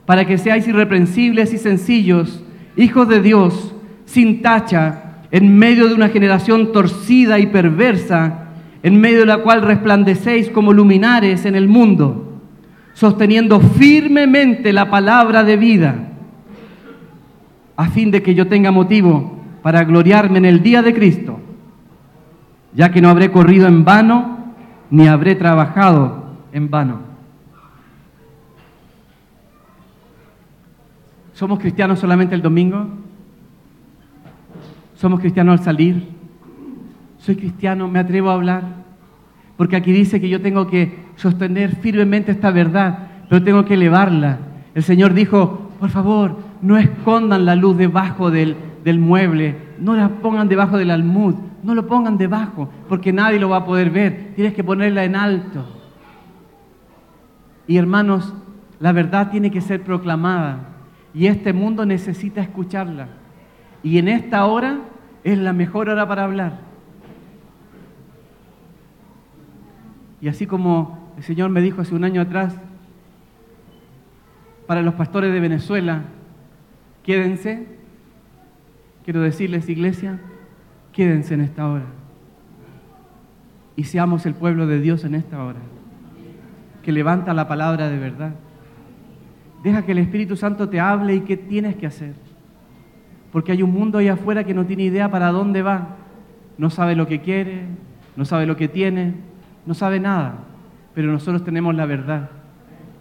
para 0.06 0.24
que 0.24 0.38
seáis 0.38 0.68
irreprensibles 0.68 1.52
y 1.52 1.58
sencillos, 1.58 2.44
hijos 2.76 3.08
de 3.08 3.20
Dios, 3.20 3.74
sin 4.04 4.40
tacha, 4.40 5.24
en 5.32 5.58
medio 5.58 5.88
de 5.88 5.94
una 5.94 6.08
generación 6.08 6.72
torcida 6.72 7.38
y 7.38 7.46
perversa, 7.46 8.46
en 8.82 9.00
medio 9.00 9.20
de 9.20 9.26
la 9.26 9.38
cual 9.38 9.62
resplandecéis 9.62 10.48
como 10.50 10.72
luminares 10.72 11.44
en 11.44 11.54
el 11.54 11.66
mundo, 11.66 12.40
sosteniendo 12.94 13.60
firmemente 13.60 14.72
la 14.72 14.90
palabra 14.90 15.44
de 15.44 15.56
vida, 15.56 15.94
a 17.76 17.88
fin 17.88 18.10
de 18.10 18.22
que 18.22 18.34
yo 18.34 18.46
tenga 18.46 18.70
motivo 18.70 19.38
para 19.62 19.84
gloriarme 19.84 20.38
en 20.38 20.44
el 20.44 20.62
día 20.62 20.82
de 20.82 20.94
Cristo, 20.94 21.39
ya 22.74 22.90
que 22.90 23.00
no 23.00 23.08
habré 23.08 23.30
corrido 23.30 23.66
en 23.66 23.84
vano, 23.84 24.54
ni 24.90 25.06
habré 25.06 25.34
trabajado 25.34 26.24
en 26.52 26.70
vano. 26.70 27.00
¿Somos 31.34 31.58
cristianos 31.58 31.98
solamente 31.98 32.34
el 32.34 32.42
domingo? 32.42 32.86
¿Somos 34.94 35.20
cristianos 35.20 35.58
al 35.58 35.64
salir? 35.64 36.08
¿Soy 37.18 37.36
cristiano? 37.36 37.88
¿Me 37.88 37.98
atrevo 37.98 38.30
a 38.30 38.34
hablar? 38.34 38.62
Porque 39.56 39.76
aquí 39.76 39.92
dice 39.92 40.20
que 40.20 40.28
yo 40.28 40.42
tengo 40.42 40.66
que 40.66 40.98
sostener 41.16 41.76
firmemente 41.76 42.32
esta 42.32 42.50
verdad, 42.50 43.08
pero 43.28 43.42
tengo 43.42 43.64
que 43.64 43.74
elevarla. 43.74 44.38
El 44.74 44.82
Señor 44.82 45.14
dijo, 45.14 45.70
por 45.80 45.90
favor, 45.90 46.38
no 46.60 46.76
escondan 46.76 47.46
la 47.46 47.54
luz 47.54 47.76
debajo 47.76 48.30
del, 48.30 48.56
del 48.84 48.98
mueble, 48.98 49.56
no 49.80 49.94
la 49.94 50.08
pongan 50.08 50.48
debajo 50.48 50.76
del 50.76 50.90
almud, 50.90 51.34
no 51.62 51.74
lo 51.74 51.86
pongan 51.86 52.18
debajo, 52.18 52.68
porque 52.88 53.12
nadie 53.12 53.38
lo 53.38 53.48
va 53.48 53.58
a 53.58 53.64
poder 53.64 53.90
ver. 53.90 54.32
Tienes 54.34 54.54
que 54.54 54.64
ponerla 54.64 55.04
en 55.04 55.16
alto. 55.16 55.64
Y 57.66 57.76
hermanos, 57.76 58.34
la 58.78 58.92
verdad 58.92 59.30
tiene 59.30 59.50
que 59.50 59.60
ser 59.60 59.82
proclamada 59.82 60.68
y 61.14 61.26
este 61.26 61.52
mundo 61.52 61.84
necesita 61.86 62.40
escucharla. 62.40 63.08
Y 63.82 63.98
en 63.98 64.08
esta 64.08 64.44
hora 64.46 64.80
es 65.24 65.38
la 65.38 65.52
mejor 65.52 65.88
hora 65.88 66.06
para 66.06 66.24
hablar. 66.24 66.60
Y 70.20 70.28
así 70.28 70.46
como 70.46 71.12
el 71.16 71.22
Señor 71.22 71.50
me 71.50 71.60
dijo 71.60 71.80
hace 71.80 71.94
un 71.94 72.04
año 72.04 72.20
atrás, 72.20 72.54
para 74.66 74.82
los 74.82 74.94
pastores 74.94 75.32
de 75.32 75.40
Venezuela, 75.40 76.02
quédense, 77.02 77.66
quiero 79.04 79.20
decirles, 79.20 79.68
iglesia, 79.68 80.18
quédense 80.92 81.34
en 81.34 81.40
esta 81.40 81.68
hora. 81.68 81.86
Y 83.76 83.84
seamos 83.84 84.26
el 84.26 84.34
pueblo 84.34 84.66
de 84.66 84.80
Dios 84.80 85.04
en 85.04 85.14
esta 85.14 85.42
hora, 85.42 85.60
que 86.82 86.92
levanta 86.92 87.32
la 87.34 87.48
palabra 87.48 87.88
de 87.88 87.98
verdad. 87.98 88.32
Deja 89.62 89.84
que 89.84 89.92
el 89.92 89.98
Espíritu 89.98 90.36
Santo 90.36 90.68
te 90.68 90.80
hable 90.80 91.14
y 91.14 91.20
qué 91.20 91.36
tienes 91.36 91.76
que 91.76 91.86
hacer. 91.86 92.14
Porque 93.32 93.52
hay 93.52 93.62
un 93.62 93.72
mundo 93.72 93.98
ahí 93.98 94.08
afuera 94.08 94.44
que 94.44 94.54
no 94.54 94.66
tiene 94.66 94.84
idea 94.84 95.10
para 95.10 95.30
dónde 95.30 95.62
va. 95.62 95.96
No 96.58 96.70
sabe 96.70 96.96
lo 96.96 97.06
que 97.06 97.20
quiere, 97.20 97.62
no 98.16 98.24
sabe 98.24 98.46
lo 98.46 98.56
que 98.56 98.68
tiene, 98.68 99.14
no 99.66 99.74
sabe 99.74 100.00
nada. 100.00 100.34
Pero 100.94 101.12
nosotros 101.12 101.44
tenemos 101.44 101.74
la 101.74 101.86
verdad 101.86 102.30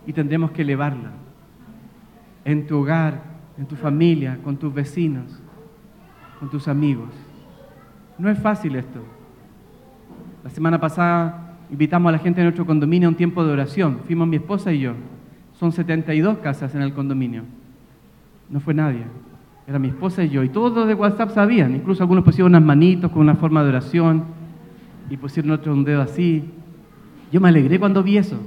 y 0.05 0.13
tendremos 0.13 0.51
que 0.51 0.61
elevarla. 0.61 1.11
En 2.45 2.67
tu 2.67 2.77
hogar, 2.77 3.21
en 3.57 3.65
tu 3.65 3.75
familia, 3.75 4.37
con 4.43 4.57
tus 4.57 4.73
vecinos, 4.73 5.41
con 6.39 6.49
tus 6.49 6.67
amigos. 6.67 7.09
No 8.17 8.29
es 8.29 8.39
fácil 8.39 8.75
esto. 8.75 8.99
La 10.43 10.49
semana 10.49 10.79
pasada 10.79 11.57
invitamos 11.69 12.09
a 12.09 12.13
la 12.13 12.19
gente 12.19 12.39
de 12.39 12.45
nuestro 12.45 12.65
condominio 12.65 13.07
a 13.07 13.11
un 13.11 13.15
tiempo 13.15 13.43
de 13.43 13.51
oración. 13.51 13.99
Fuimos 14.05 14.27
mi 14.27 14.37
esposa 14.37 14.71
y 14.71 14.79
yo. 14.79 14.93
Son 15.59 15.71
72 15.71 16.37
casas 16.39 16.73
en 16.75 16.81
el 16.81 16.93
condominio. 16.93 17.43
No 18.49 18.59
fue 18.59 18.73
nadie. 18.73 19.03
Era 19.67 19.77
mi 19.77 19.89
esposa 19.89 20.23
y 20.23 20.29
yo. 20.29 20.43
Y 20.43 20.49
todos 20.49 20.87
de 20.87 20.93
WhatsApp 20.93 21.31
sabían. 21.31 21.75
Incluso 21.75 22.01
algunos 22.03 22.23
pusieron 22.23 22.53
unas 22.53 22.63
manitos 22.63 23.11
con 23.11 23.21
una 23.21 23.35
forma 23.35 23.61
de 23.63 23.69
oración. 23.69 24.23
Y 25.09 25.17
pusieron 25.17 25.51
otro 25.51 25.73
un 25.73 25.83
dedo 25.83 26.01
así. 26.01 26.45
Yo 27.31 27.39
me 27.41 27.49
alegré 27.49 27.79
cuando 27.79 28.01
vi 28.01 28.17
eso. 28.17 28.37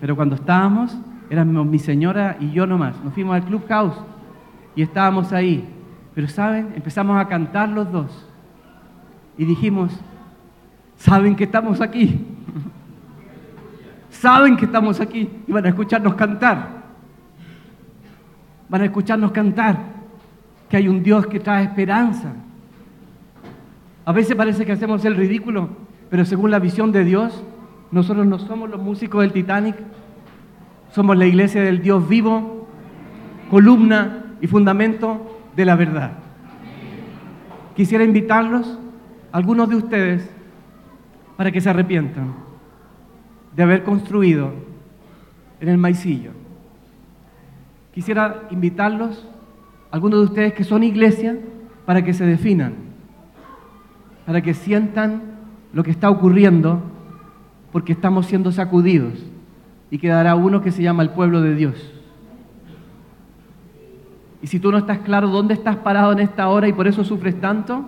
Pero 0.00 0.14
cuando 0.14 0.36
estábamos, 0.36 0.96
éramos 1.30 1.66
mi 1.66 1.78
señora 1.78 2.36
y 2.38 2.50
yo 2.52 2.66
nomás. 2.66 3.02
Nos 3.02 3.14
fuimos 3.14 3.34
al 3.34 3.44
Clubhouse 3.44 3.96
y 4.76 4.82
estábamos 4.82 5.32
ahí. 5.32 5.64
Pero 6.14 6.28
¿saben? 6.28 6.72
Empezamos 6.76 7.16
a 7.18 7.26
cantar 7.26 7.68
los 7.68 7.90
dos. 7.90 8.26
Y 9.36 9.44
dijimos, 9.44 9.92
¿saben 10.96 11.34
que 11.34 11.44
estamos 11.44 11.80
aquí? 11.80 12.24
saben 14.10 14.56
que 14.56 14.64
estamos 14.64 15.00
aquí 15.00 15.28
y 15.46 15.52
van 15.52 15.66
a 15.66 15.70
escucharnos 15.70 16.14
cantar. 16.14 16.84
Van 18.68 18.82
a 18.82 18.84
escucharnos 18.84 19.32
cantar 19.32 19.76
que 20.68 20.76
hay 20.76 20.88
un 20.88 21.02
Dios 21.02 21.26
que 21.26 21.40
trae 21.40 21.64
esperanza. 21.64 22.32
A 24.04 24.12
veces 24.12 24.36
parece 24.36 24.64
que 24.64 24.72
hacemos 24.72 25.04
el 25.04 25.16
ridículo, 25.16 25.68
pero 26.10 26.24
según 26.24 26.50
la 26.50 26.58
visión 26.58 26.92
de 26.92 27.04
Dios, 27.04 27.42
nosotros 27.90 28.26
no 28.26 28.38
somos 28.38 28.70
los 28.70 28.80
músicos 28.80 29.22
del 29.22 29.32
Titanic, 29.32 29.76
somos 30.92 31.16
la 31.16 31.26
iglesia 31.26 31.62
del 31.62 31.82
Dios 31.82 32.08
vivo, 32.08 32.68
columna 33.50 34.36
y 34.40 34.46
fundamento 34.46 35.33
de 35.56 35.64
la 35.64 35.76
verdad. 35.76 36.12
Quisiera 37.76 38.04
invitarlos, 38.04 38.78
algunos 39.32 39.68
de 39.68 39.76
ustedes, 39.76 40.30
para 41.36 41.50
que 41.50 41.60
se 41.60 41.70
arrepientan 41.70 42.34
de 43.54 43.62
haber 43.62 43.84
construido 43.84 44.52
en 45.60 45.68
el 45.68 45.78
maicillo. 45.78 46.32
Quisiera 47.92 48.42
invitarlos, 48.50 49.26
algunos 49.90 50.20
de 50.20 50.26
ustedes 50.26 50.52
que 50.54 50.64
son 50.64 50.82
iglesia, 50.82 51.38
para 51.86 52.02
que 52.02 52.14
se 52.14 52.24
definan, 52.24 52.74
para 54.26 54.40
que 54.40 54.54
sientan 54.54 55.22
lo 55.72 55.82
que 55.84 55.90
está 55.90 56.10
ocurriendo, 56.10 56.82
porque 57.72 57.92
estamos 57.92 58.26
siendo 58.26 58.52
sacudidos 58.52 59.24
y 59.90 59.98
quedará 59.98 60.34
uno 60.34 60.62
que 60.62 60.72
se 60.72 60.82
llama 60.82 61.02
el 61.02 61.10
pueblo 61.10 61.40
de 61.40 61.54
Dios. 61.54 61.93
Y 64.44 64.46
si 64.46 64.60
tú 64.60 64.70
no 64.70 64.76
estás 64.76 64.98
claro 64.98 65.28
dónde 65.28 65.54
estás 65.54 65.76
parado 65.76 66.12
en 66.12 66.18
esta 66.18 66.48
hora 66.48 66.68
y 66.68 66.74
por 66.74 66.86
eso 66.86 67.02
sufres 67.02 67.40
tanto, 67.40 67.82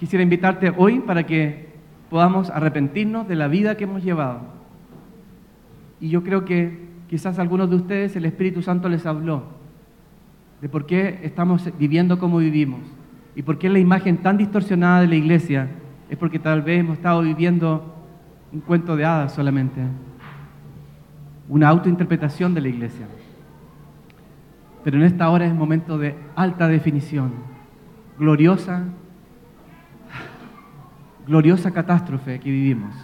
quisiera 0.00 0.22
invitarte 0.22 0.72
hoy 0.74 1.00
para 1.00 1.26
que 1.26 1.68
podamos 2.08 2.48
arrepentirnos 2.48 3.28
de 3.28 3.36
la 3.36 3.48
vida 3.48 3.76
que 3.76 3.84
hemos 3.84 4.02
llevado. 4.02 4.40
Y 6.00 6.08
yo 6.08 6.24
creo 6.24 6.46
que 6.46 6.88
quizás 7.06 7.38
algunos 7.38 7.68
de 7.68 7.76
ustedes 7.76 8.16
el 8.16 8.24
Espíritu 8.24 8.62
Santo 8.62 8.88
les 8.88 9.04
habló 9.04 9.42
de 10.62 10.70
por 10.70 10.86
qué 10.86 11.20
estamos 11.22 11.68
viviendo 11.78 12.18
como 12.18 12.38
vivimos 12.38 12.80
y 13.36 13.42
por 13.42 13.58
qué 13.58 13.68
la 13.68 13.78
imagen 13.78 14.22
tan 14.22 14.38
distorsionada 14.38 15.02
de 15.02 15.08
la 15.08 15.16
iglesia 15.16 15.68
es 16.08 16.16
porque 16.16 16.38
tal 16.38 16.62
vez 16.62 16.80
hemos 16.80 16.96
estado 16.96 17.20
viviendo 17.20 17.94
un 18.54 18.60
cuento 18.60 18.96
de 18.96 19.04
hadas 19.04 19.34
solamente, 19.34 19.82
una 21.46 21.68
autointerpretación 21.68 22.54
de 22.54 22.60
la 22.62 22.68
iglesia. 22.68 23.06
Pero 24.84 24.96
en 24.96 25.04
esta 25.04 25.30
hora 25.30 25.46
es 25.46 25.54
momento 25.54 25.98
de 25.98 26.16
alta 26.34 26.68
definición, 26.68 27.32
gloriosa, 28.18 28.84
gloriosa 31.26 31.70
catástrofe 31.70 32.40
que 32.40 32.50
vivimos, 32.50 32.94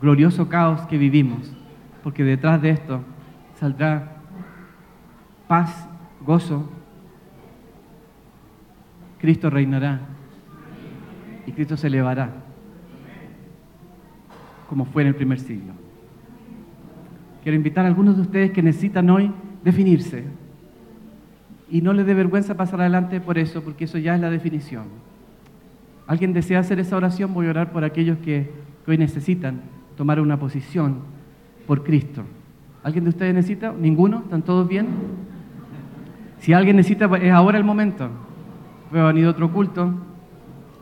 glorioso 0.00 0.48
caos 0.48 0.80
que 0.86 0.98
vivimos, 0.98 1.52
porque 2.02 2.24
detrás 2.24 2.60
de 2.60 2.70
esto 2.70 3.00
saldrá 3.54 4.16
paz, 5.46 5.88
gozo. 6.24 6.68
Cristo 9.18 9.50
reinará 9.50 10.00
y 11.46 11.52
Cristo 11.52 11.76
se 11.76 11.88
elevará, 11.88 12.30
como 14.68 14.84
fue 14.84 15.02
en 15.02 15.08
el 15.08 15.14
primer 15.16 15.40
siglo. 15.40 15.77
Quiero 17.48 17.56
invitar 17.56 17.86
a 17.86 17.88
algunos 17.88 18.16
de 18.16 18.20
ustedes 18.20 18.50
que 18.50 18.62
necesitan 18.62 19.08
hoy 19.08 19.32
definirse. 19.64 20.22
Y 21.70 21.80
no 21.80 21.94
les 21.94 22.04
dé 22.04 22.12
vergüenza 22.12 22.58
pasar 22.58 22.82
adelante 22.82 23.22
por 23.22 23.38
eso, 23.38 23.62
porque 23.62 23.84
eso 23.84 23.96
ya 23.96 24.14
es 24.14 24.20
la 24.20 24.28
definición. 24.28 24.84
¿Alguien 26.06 26.34
desea 26.34 26.58
hacer 26.58 26.78
esa 26.78 26.98
oración? 26.98 27.32
Voy 27.32 27.46
a 27.46 27.48
orar 27.48 27.72
por 27.72 27.84
aquellos 27.84 28.18
que, 28.18 28.52
hoy 28.86 28.98
necesitan 28.98 29.62
tomar 29.96 30.20
una 30.20 30.38
posición 30.38 30.96
por 31.66 31.84
Cristo. 31.84 32.22
¿Alguien 32.82 33.04
de 33.04 33.10
ustedes 33.12 33.34
necesita? 33.34 33.72
¿Ninguno? 33.72 34.18
¿Están 34.24 34.42
todos 34.42 34.68
bien? 34.68 34.86
Si 36.40 36.52
alguien 36.52 36.76
necesita, 36.76 37.06
es 37.16 37.32
ahora 37.32 37.56
el 37.56 37.64
momento. 37.64 38.10
Veo 38.92 39.06
venido 39.06 39.30
otro 39.30 39.50
culto. 39.50 39.94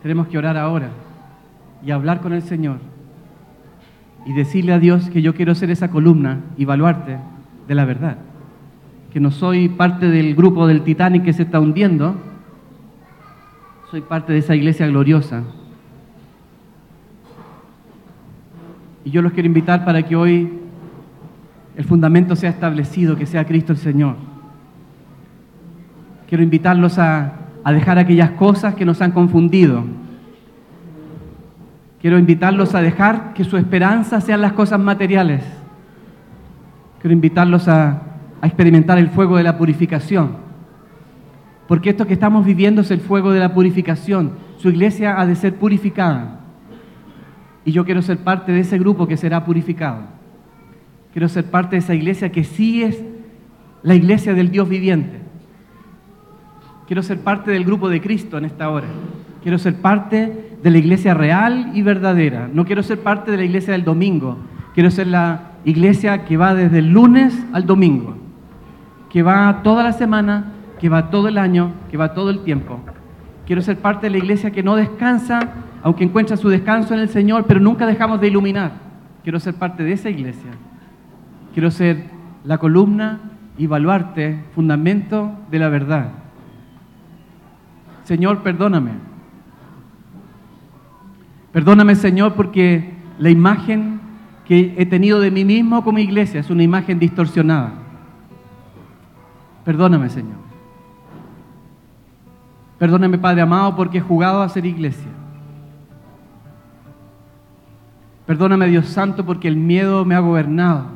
Tenemos 0.03 0.27
que 0.27 0.37
orar 0.37 0.57
ahora 0.57 0.91
y 1.85 1.93
hablar 1.93 2.21
con 2.21 2.33
el 2.33 2.43
Señor 2.43 2.95
y 4.27 4.33
decirle 4.33 4.72
a 4.72 4.81
Dios 4.81 5.09
que 5.09 5.22
yo 5.22 5.35
quiero 5.35 5.55
ser 5.55 5.70
esa 5.70 5.89
columna 5.89 6.41
y 6.57 6.64
baluarte 6.64 7.18
de 7.68 7.74
la 7.74 7.85
verdad. 7.85 8.18
Que 9.12 9.20
no 9.20 9.31
soy 9.31 9.68
parte 9.68 10.09
del 10.09 10.35
grupo 10.35 10.66
del 10.66 10.83
Titanic 10.83 11.24
que 11.24 11.33
se 11.33 11.45
está 11.45 11.61
hundiendo, 11.61 12.16
soy 13.91 14.01
parte 14.01 14.33
de 14.33 14.41
esa 14.41 14.57
iglesia 14.57 14.89
gloriosa. 14.89 15.45
Y 19.05 19.11
yo 19.11 19.22
los 19.22 19.33
quiero 19.33 19.47
invitar 19.47 19.85
para 19.85 20.03
que 20.03 20.16
hoy 20.16 20.53
el 21.77 21.85
fundamento 21.85 22.35
sea 22.35 22.51
establecido, 22.51 23.16
que 23.16 23.27
sea 23.27 23.45
Cristo 23.45 23.72
el 23.72 23.79
Señor. 23.79 24.16
Quiero 26.29 26.43
invitarlos 26.43 26.99
a, 26.99 27.33
a 27.62 27.72
dejar 27.72 28.01
aquellas 28.01 28.33
cosas 28.33 28.74
que 28.74 28.85
nos 28.85 29.01
han 29.01 29.12
confundido 29.12 29.85
Quiero 32.07 32.20
invitarlos 32.20 32.72
a 32.76 32.82
dejar 32.82 33.34
que 33.34 33.42
su 33.42 33.57
esperanza 33.57 34.20
sean 34.20 34.40
las 34.40 34.52
cosas 34.52 34.78
materiales. 34.78 35.42
Quiero 37.00 37.12
invitarlos 37.12 37.66
a, 37.66 38.00
experimentar 38.44 38.96
el 38.96 39.09
fuego 39.09 39.36
de 39.36 39.42
la 39.42 39.59
purificación. 39.59 40.36
Porque 41.66 41.90
esto 41.90 42.07
que 42.07 42.12
estamos 42.12 42.46
viviendo 42.46 42.82
es 42.82 42.92
el 42.92 43.00
fuego 43.00 43.32
de 43.32 43.40
la 43.40 43.52
purificación. 43.52 44.34
Su 44.57 44.68
iglesia 44.68 45.20
ha 45.20 45.26
de 45.26 45.34
ser 45.34 45.57
purificada. 45.57 46.42
Y 47.64 47.72
yo 47.72 47.84
quiero 47.84 48.02
ser 48.02 48.18
parte 48.18 48.52
de 48.52 48.61
ese 48.61 48.78
grupo 48.78 49.09
que 49.09 49.16
será 49.16 49.44
purificado. 49.44 50.02
Quiero 51.12 51.28
ser 51.28 51.46
parte 51.46 51.74
de 51.74 51.80
esa 51.80 51.96
iglesia 51.96 52.30
que 52.30 52.44
sí 52.44 52.84
es 52.84 53.02
la 53.82 53.96
iglesia 53.96 54.32
del 54.32 54.52
Dios 54.52 54.68
viviente. 54.68 55.18
Quiero 56.86 57.02
ser 57.02 57.18
parte 57.18 57.50
del 57.50 57.64
grupo 57.64 57.88
de 57.88 58.00
Cristo 58.00 58.38
en 58.38 58.44
esta 58.44 58.70
hora. 58.70 58.86
Quiero 59.42 59.59
ser 59.59 59.74
parte 59.74 60.55
de 60.67 60.73
la 60.73 60.79
iglesia 60.79 61.14
real 61.14 61.71
y 61.75 61.83
verdadera. 61.83 62.51
No 62.53 62.64
quiero 62.64 62.83
ser 62.83 62.99
parte 62.99 63.31
de 63.31 63.37
la 63.37 63.45
iglesia 63.45 63.73
del 63.73 63.85
domingo. 63.85 64.37
Quiero 64.75 64.91
ser 64.91 65.07
la 65.07 65.53
iglesia 65.64 66.25
que 66.25 66.37
va 66.37 66.57
desde 66.57 66.81
el 66.81 66.91
lunes 66.91 67.41
al 67.53 67.67
domingo, 67.67 68.17
que 69.09 69.23
va 69.23 69.62
toda 69.62 69.85
la 69.85 69.93
semana, 69.93 70.55
que 70.81 70.89
va 70.89 71.09
todo 71.09 71.29
el 71.29 71.39
año, 71.39 71.71
que 71.89 71.97
va 71.97 72.14
todo 72.14 72.31
el 72.31 72.41
tiempo. 72.41 72.81
Quiero 73.47 73.62
ser 73.62 73.77
parte 73.77 74.07
de 74.07 74.11
la 74.11 74.19
iglesia 74.19 74.51
que 74.51 74.64
no 74.64 74.75
descansa, 74.75 75.39
aunque 75.85 76.03
encuentra 76.03 76.37
su 76.37 76.49
descanso 76.49 76.95
en 76.95 76.99
el 76.99 77.11
Señor, 77.11 77.45
pero 77.47 77.61
nunca 77.61 77.87
dejamos 77.87 78.21
de 78.21 78.27
iluminar. 78.27 78.73
Quiero 79.23 79.39
ser 79.39 79.55
parte 79.55 79.85
de 79.85 79.93
esa 79.93 80.11
iglesia. 80.11 80.51
Quiero 81.55 81.71
ser 81.71 82.07
la 82.43 82.59
columna 82.59 83.21
y 83.57 83.69
baluarte, 83.69 84.43
fundamento 84.53 85.31
de 85.49 85.61
la 85.61 85.69
verdad. 85.69 86.09
Señor, 88.03 88.43
perdóname 88.43 89.05
Perdóname, 91.57 91.94
Señor, 91.94 92.34
porque 92.34 92.92
la 93.18 93.30
imagen 93.30 93.98
que 94.44 94.74
he 94.76 94.84
tenido 94.84 95.20
de 95.20 95.30
mí 95.30 95.42
mismo 95.42 95.82
como 95.82 95.98
iglesia 95.98 96.40
es 96.40 96.50
una 96.50 96.62
imagen 96.62 96.98
distorsionada. 96.98 97.72
Perdóname, 99.64 100.11
Señor. 100.11 100.36
Perdóname, 102.78 103.16
Padre 103.16 103.40
amado, 103.40 103.74
porque 103.74 103.96
he 103.96 104.00
jugado 104.02 104.42
a 104.42 104.48
ser 104.50 104.66
iglesia. 104.66 105.09
Perdóname, 108.26 108.66
Dios 108.66 108.88
Santo, 108.88 109.24
porque 109.24 109.48
el 109.48 109.57
miedo 109.57 110.04
me 110.04 110.14
ha 110.14 110.20
gobernado. 110.20 110.88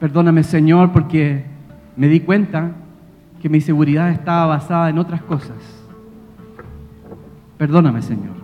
Perdóname, 0.00 0.42
Señor, 0.42 0.90
porque 0.90 1.44
me 1.98 2.08
di 2.08 2.20
cuenta 2.20 2.70
que 3.42 3.50
mi 3.50 3.60
seguridad 3.60 4.08
estaba 4.08 4.46
basada 4.46 4.88
en 4.88 4.96
otras 4.96 5.20
cosas. 5.20 5.81
Perdóname, 7.62 8.02
Señor. 8.02 8.34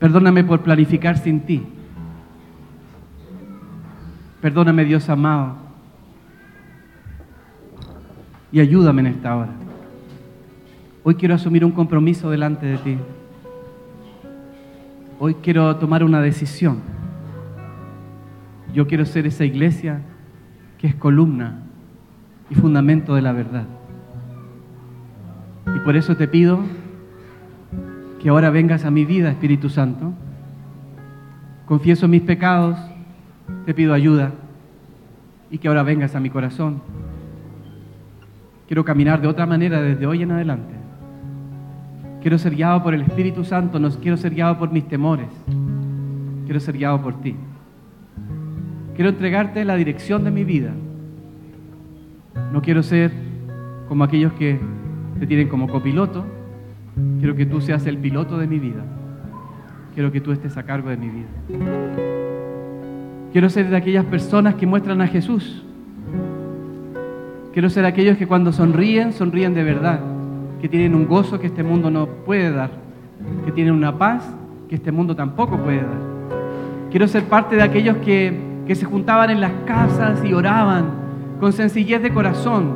Perdóname 0.00 0.42
por 0.42 0.62
planificar 0.62 1.16
sin 1.16 1.42
ti. 1.42 1.62
Perdóname, 4.40 4.84
Dios 4.84 5.08
amado. 5.08 5.54
Y 8.50 8.58
ayúdame 8.58 9.02
en 9.02 9.06
esta 9.06 9.36
hora. 9.36 9.52
Hoy 11.04 11.14
quiero 11.14 11.36
asumir 11.36 11.64
un 11.64 11.70
compromiso 11.70 12.30
delante 12.30 12.66
de 12.66 12.78
ti. 12.78 12.98
Hoy 15.20 15.34
quiero 15.34 15.76
tomar 15.76 16.02
una 16.02 16.20
decisión. 16.20 16.80
Yo 18.74 18.88
quiero 18.88 19.06
ser 19.06 19.28
esa 19.28 19.44
iglesia 19.44 20.00
que 20.78 20.88
es 20.88 20.96
columna 20.96 21.60
y 22.50 22.56
fundamento 22.56 23.14
de 23.14 23.22
la 23.22 23.30
verdad. 23.30 23.66
Y 25.76 25.78
por 25.84 25.94
eso 25.94 26.16
te 26.16 26.26
pido 26.26 26.58
que 28.20 28.28
ahora 28.28 28.50
vengas 28.50 28.84
a 28.84 28.90
mi 28.90 29.06
vida, 29.06 29.30
Espíritu 29.30 29.70
Santo. 29.70 30.12
Confieso 31.64 32.06
mis 32.06 32.20
pecados, 32.20 32.78
te 33.64 33.72
pido 33.72 33.94
ayuda 33.94 34.32
y 35.50 35.56
que 35.56 35.68
ahora 35.68 35.82
vengas 35.82 36.14
a 36.14 36.20
mi 36.20 36.28
corazón. 36.28 36.82
Quiero 38.68 38.84
caminar 38.84 39.22
de 39.22 39.26
otra 39.26 39.46
manera 39.46 39.80
desde 39.80 40.06
hoy 40.06 40.22
en 40.22 40.32
adelante. 40.32 40.74
Quiero 42.20 42.36
ser 42.36 42.54
guiado 42.54 42.82
por 42.82 42.92
el 42.92 43.02
Espíritu 43.02 43.42
Santo, 43.42 43.78
no 43.78 43.88
quiero 43.90 44.18
ser 44.18 44.34
guiado 44.34 44.58
por 44.58 44.70
mis 44.70 44.86
temores. 44.86 45.28
Quiero 46.44 46.60
ser 46.60 46.76
guiado 46.76 47.00
por 47.00 47.22
ti. 47.22 47.34
Quiero 48.94 49.10
entregarte 49.10 49.64
la 49.64 49.76
dirección 49.76 50.24
de 50.24 50.30
mi 50.30 50.44
vida. 50.44 50.72
No 52.52 52.60
quiero 52.60 52.82
ser 52.82 53.12
como 53.88 54.04
aquellos 54.04 54.34
que 54.34 54.60
te 55.18 55.26
tienen 55.26 55.48
como 55.48 55.68
copiloto, 55.68 56.26
Quiero 57.18 57.36
que 57.36 57.46
tú 57.46 57.60
seas 57.60 57.86
el 57.86 57.98
piloto 57.98 58.38
de 58.38 58.46
mi 58.46 58.58
vida. 58.58 58.82
Quiero 59.94 60.12
que 60.12 60.20
tú 60.20 60.32
estés 60.32 60.56
a 60.56 60.62
cargo 60.62 60.90
de 60.90 60.96
mi 60.96 61.08
vida. 61.08 61.28
Quiero 63.32 63.48
ser 63.48 63.68
de 63.68 63.76
aquellas 63.76 64.04
personas 64.06 64.54
que 64.54 64.66
muestran 64.66 65.00
a 65.00 65.06
Jesús. 65.06 65.64
Quiero 67.52 67.70
ser 67.70 67.84
aquellos 67.84 68.16
que 68.16 68.26
cuando 68.26 68.52
sonríen, 68.52 69.12
sonríen 69.12 69.54
de 69.54 69.64
verdad. 69.64 70.00
Que 70.60 70.68
tienen 70.68 70.94
un 70.94 71.06
gozo 71.06 71.38
que 71.38 71.46
este 71.46 71.62
mundo 71.62 71.90
no 71.90 72.06
puede 72.06 72.50
dar. 72.50 72.70
Que 73.44 73.52
tienen 73.52 73.74
una 73.74 73.96
paz 73.96 74.24
que 74.68 74.76
este 74.76 74.92
mundo 74.92 75.16
tampoco 75.16 75.58
puede 75.58 75.78
dar. 75.78 75.98
Quiero 76.90 77.08
ser 77.08 77.24
parte 77.24 77.56
de 77.56 77.62
aquellos 77.62 77.96
que, 77.98 78.36
que 78.66 78.74
se 78.74 78.84
juntaban 78.84 79.30
en 79.30 79.40
las 79.40 79.52
casas 79.66 80.24
y 80.24 80.32
oraban 80.32 80.86
con 81.40 81.52
sencillez 81.52 82.02
de 82.02 82.12
corazón. 82.12 82.74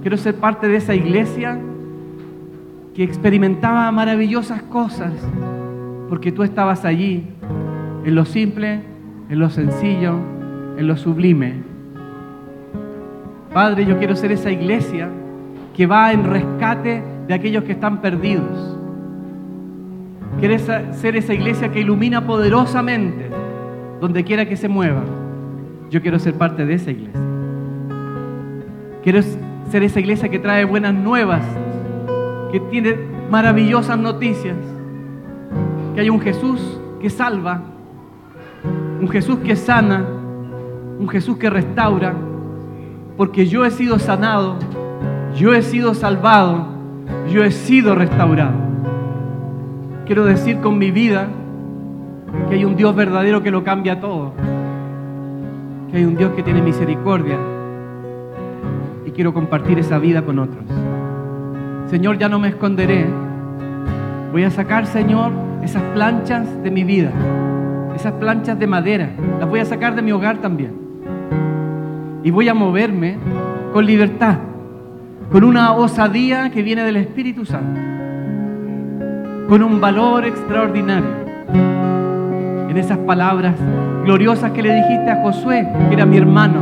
Quiero 0.00 0.16
ser 0.16 0.36
parte 0.36 0.68
de 0.68 0.76
esa 0.76 0.94
iglesia 0.94 1.58
que 2.94 3.04
experimentaba 3.04 3.90
maravillosas 3.92 4.62
cosas, 4.62 5.12
porque 6.08 6.32
tú 6.32 6.42
estabas 6.42 6.84
allí, 6.84 7.26
en 8.04 8.14
lo 8.14 8.24
simple, 8.24 8.80
en 9.28 9.38
lo 9.38 9.50
sencillo, 9.50 10.14
en 10.76 10.86
lo 10.86 10.96
sublime. 10.96 11.54
Padre, 13.52 13.84
yo 13.84 13.98
quiero 13.98 14.16
ser 14.16 14.32
esa 14.32 14.50
iglesia 14.50 15.08
que 15.76 15.86
va 15.86 16.12
en 16.12 16.24
rescate 16.24 17.02
de 17.26 17.34
aquellos 17.34 17.64
que 17.64 17.72
están 17.72 18.00
perdidos. 18.00 18.76
Quiero 20.38 20.58
ser 20.58 21.16
esa 21.16 21.34
iglesia 21.34 21.70
que 21.70 21.80
ilumina 21.80 22.26
poderosamente 22.26 23.28
donde 24.00 24.24
quiera 24.24 24.46
que 24.46 24.56
se 24.56 24.68
mueva. 24.68 25.02
Yo 25.90 26.00
quiero 26.00 26.18
ser 26.18 26.34
parte 26.34 26.64
de 26.64 26.74
esa 26.74 26.90
iglesia. 26.90 27.20
Quiero 29.02 29.20
ser 29.70 29.82
esa 29.82 30.00
iglesia 30.00 30.28
que 30.28 30.38
trae 30.38 30.64
buenas 30.64 30.94
nuevas 30.94 31.42
que 32.50 32.60
tiene 32.60 32.96
maravillosas 33.30 33.98
noticias, 33.98 34.56
que 35.94 36.00
hay 36.00 36.10
un 36.10 36.20
Jesús 36.20 36.80
que 37.00 37.10
salva, 37.10 37.62
un 39.00 39.08
Jesús 39.08 39.38
que 39.38 39.56
sana, 39.56 40.04
un 40.98 41.08
Jesús 41.08 41.36
que 41.38 41.48
restaura, 41.48 42.14
porque 43.16 43.46
yo 43.46 43.64
he 43.64 43.70
sido 43.70 43.98
sanado, 43.98 44.56
yo 45.36 45.54
he 45.54 45.62
sido 45.62 45.94
salvado, 45.94 46.66
yo 47.32 47.44
he 47.44 47.50
sido 47.50 47.94
restaurado. 47.94 48.54
Quiero 50.06 50.24
decir 50.24 50.60
con 50.60 50.78
mi 50.78 50.90
vida 50.90 51.28
que 52.48 52.56
hay 52.56 52.64
un 52.64 52.76
Dios 52.76 52.94
verdadero 52.94 53.42
que 53.42 53.50
lo 53.50 53.62
cambia 53.62 54.00
todo, 54.00 54.32
que 55.90 55.98
hay 55.98 56.04
un 56.04 56.16
Dios 56.16 56.32
que 56.32 56.42
tiene 56.42 56.60
misericordia 56.62 57.38
y 59.06 59.10
quiero 59.12 59.32
compartir 59.32 59.78
esa 59.78 59.98
vida 59.98 60.22
con 60.22 60.38
otros. 60.38 60.64
Señor, 61.90 62.18
ya 62.18 62.28
no 62.28 62.38
me 62.38 62.46
esconderé. 62.46 63.04
Voy 64.30 64.44
a 64.44 64.50
sacar, 64.52 64.86
Señor, 64.86 65.32
esas 65.64 65.82
planchas 65.92 66.62
de 66.62 66.70
mi 66.70 66.84
vida, 66.84 67.10
esas 67.96 68.12
planchas 68.12 68.56
de 68.60 68.68
madera, 68.68 69.10
las 69.40 69.48
voy 69.48 69.58
a 69.58 69.64
sacar 69.64 69.96
de 69.96 70.02
mi 70.02 70.12
hogar 70.12 70.38
también. 70.38 70.72
Y 72.22 72.30
voy 72.30 72.48
a 72.48 72.54
moverme 72.54 73.16
con 73.72 73.86
libertad, 73.86 74.36
con 75.32 75.42
una 75.42 75.72
osadía 75.72 76.50
que 76.50 76.62
viene 76.62 76.84
del 76.84 76.94
Espíritu 76.94 77.44
Santo, 77.44 77.80
con 79.48 79.60
un 79.60 79.80
valor 79.80 80.24
extraordinario. 80.24 81.10
En 82.68 82.76
esas 82.76 82.98
palabras 82.98 83.56
gloriosas 84.04 84.52
que 84.52 84.62
le 84.62 84.76
dijiste 84.76 85.10
a 85.10 85.22
Josué, 85.22 85.66
que 85.88 85.94
era 85.94 86.06
mi 86.06 86.18
hermano, 86.18 86.60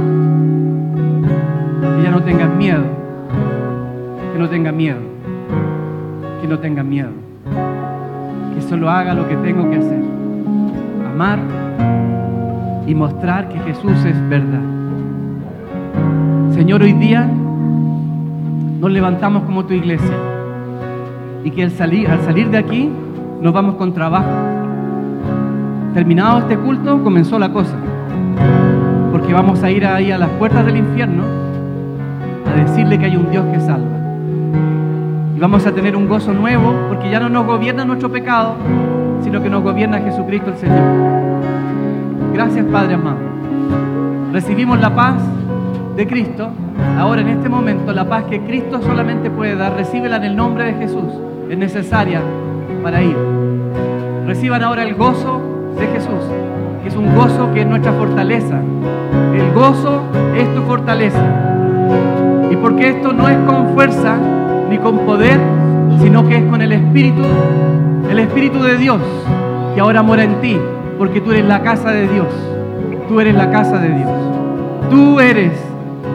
que 1.97 2.03
ya 2.03 2.11
no 2.11 2.23
tengas 2.23 2.49
miedo, 2.49 2.85
que 4.33 4.39
no 4.39 4.49
tenga 4.49 4.73
miedo, 4.73 5.08
que 6.41 6.49
no 6.49 6.59
tenga 6.59 6.83
miedo, 6.83 7.11
que 8.55 8.63
solo 8.63 8.91
haga 8.91 9.15
lo 9.15 9.29
que 9.29 9.37
tengo 9.37 9.69
que 9.71 9.77
hacer, 9.77 10.03
amar 11.13 11.39
y 12.87 12.95
mostrar 12.95 13.49
que 13.49 13.59
Jesús 13.61 14.05
es 14.05 14.29
verdad. 14.29 14.63
Señor, 16.53 16.83
hoy 16.83 16.93
día 16.93 17.29
nos 18.81 18.91
levantamos 18.91 19.43
como 19.45 19.65
tu 19.65 19.75
iglesia 19.75 20.15
y 21.45 21.51
que 21.51 21.65
al 21.65 21.71
salir, 21.71 22.09
al 22.09 22.21
salir 22.23 22.51
de 22.51 22.59
aquí 22.59 22.91
nos 23.43 23.53
vamos 23.53 23.75
con 23.77 23.93
trabajo. 23.93 24.31
Terminado 25.95 26.39
este 26.41 26.57
culto, 26.57 27.03
comenzó 27.03 27.39
la 27.39 27.53
cosa, 27.53 27.77
porque 29.11 29.33
vamos 29.33 29.63
a 29.63 29.71
ir 29.71 29.85
ahí 29.87 30.11
a 30.13 30.19
las 30.19 30.31
puertas 30.31 30.65
del 30.67 30.77
infierno 30.77 31.23
a 32.47 32.61
decirle 32.61 32.99
que 32.99 33.07
hay 33.07 33.17
un 33.17 33.31
Dios 33.31 33.45
que 33.47 33.61
salva. 33.61 33.98
Y 35.39 35.41
vamos 35.41 35.65
a 35.67 35.73
tener 35.73 35.95
un 35.95 36.09
gozo 36.09 36.33
nuevo 36.33 36.75
porque 36.89 37.09
ya 37.09 37.21
no 37.21 37.29
nos 37.29 37.47
gobierna 37.47 37.85
nuestro 37.85 38.11
pecado, 38.11 38.57
sino 39.23 39.41
que 39.41 39.49
nos 39.49 39.63
gobierna 39.63 40.01
Jesucristo 40.01 40.51
el 40.51 40.57
Señor. 40.57 40.83
Gracias 42.35 42.67
Padre 42.73 42.95
amado. 42.95 43.19
Recibimos 44.33 44.81
la 44.81 44.93
paz 44.93 45.23
de 45.95 46.09
Cristo. 46.09 46.51
Ahora 46.99 47.21
en 47.21 47.29
este 47.29 47.49
momento 47.49 47.93
la 47.93 48.09
paz 48.09 48.25
que 48.25 48.41
Cristo 48.41 48.83
solamente 48.83 49.31
puede 49.31 49.55
dar, 49.55 49.77
recíbela 49.77 50.17
en 50.17 50.25
el 50.25 50.35
nombre 50.35 50.65
de 50.65 50.75
Jesús. 50.75 51.07
Es 51.49 51.57
necesaria 51.57 52.21
para 52.83 53.01
ir. 53.01 53.17
Reciban 54.27 54.65
ahora 54.65 54.83
el 54.83 54.97
gozo 54.97 55.41
de 55.79 55.87
Jesús, 55.87 56.25
que 56.83 56.89
es 56.89 56.97
un 56.97 57.15
gozo 57.15 57.55
que 57.55 57.61
es 57.61 57.67
nuestra 57.69 57.93
fortaleza. 57.93 58.61
El 59.33 59.53
gozo 59.55 60.03
es 60.37 60.53
tu 60.53 60.63
fortaleza. 60.63 61.23
Y 62.51 62.57
porque 62.57 62.89
esto 62.89 63.13
no 63.13 63.29
es 63.29 63.37
con 63.47 63.69
fuerza 63.75 64.19
ni 64.69 64.79
con 64.79 64.99
poder, 65.01 65.39
sino 66.01 66.27
que 66.27 66.37
es 66.37 66.45
con 66.45 66.61
el 66.63 66.73
Espíritu, 66.73 67.23
el 68.11 68.19
Espíritu 68.19 68.63
de 68.63 68.77
Dios, 68.77 69.01
que 69.75 69.81
ahora 69.81 70.03
mora 70.03 70.25
en 70.25 70.41
ti, 70.41 70.57
porque 70.99 71.21
tú 71.21 71.33
eres 71.33 71.47
la 71.47 71.63
casa 71.63 71.91
de 71.91 72.09
Dios. 72.09 72.27
Tú 73.09 73.21
eres 73.21 73.35
la 73.35 73.51
casa 73.51 73.79
de 73.79 73.89
Dios. 73.89 74.11
Tú 74.91 75.19
eres 75.21 75.53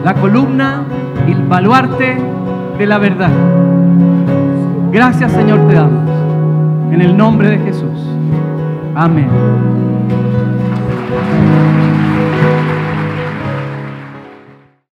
la 0.04 0.14
columna 0.14 0.84
y 1.26 1.32
el 1.32 1.42
baluarte 1.42 2.16
de 2.78 2.86
la 2.86 2.98
verdad. 2.98 3.30
Gracias 4.92 5.32
Señor 5.32 5.66
te 5.66 5.74
damos. 5.74 6.08
En 6.92 7.00
el 7.00 7.16
nombre 7.16 7.48
de 7.50 7.58
Jesús. 7.58 7.90
Amén. 8.94 9.93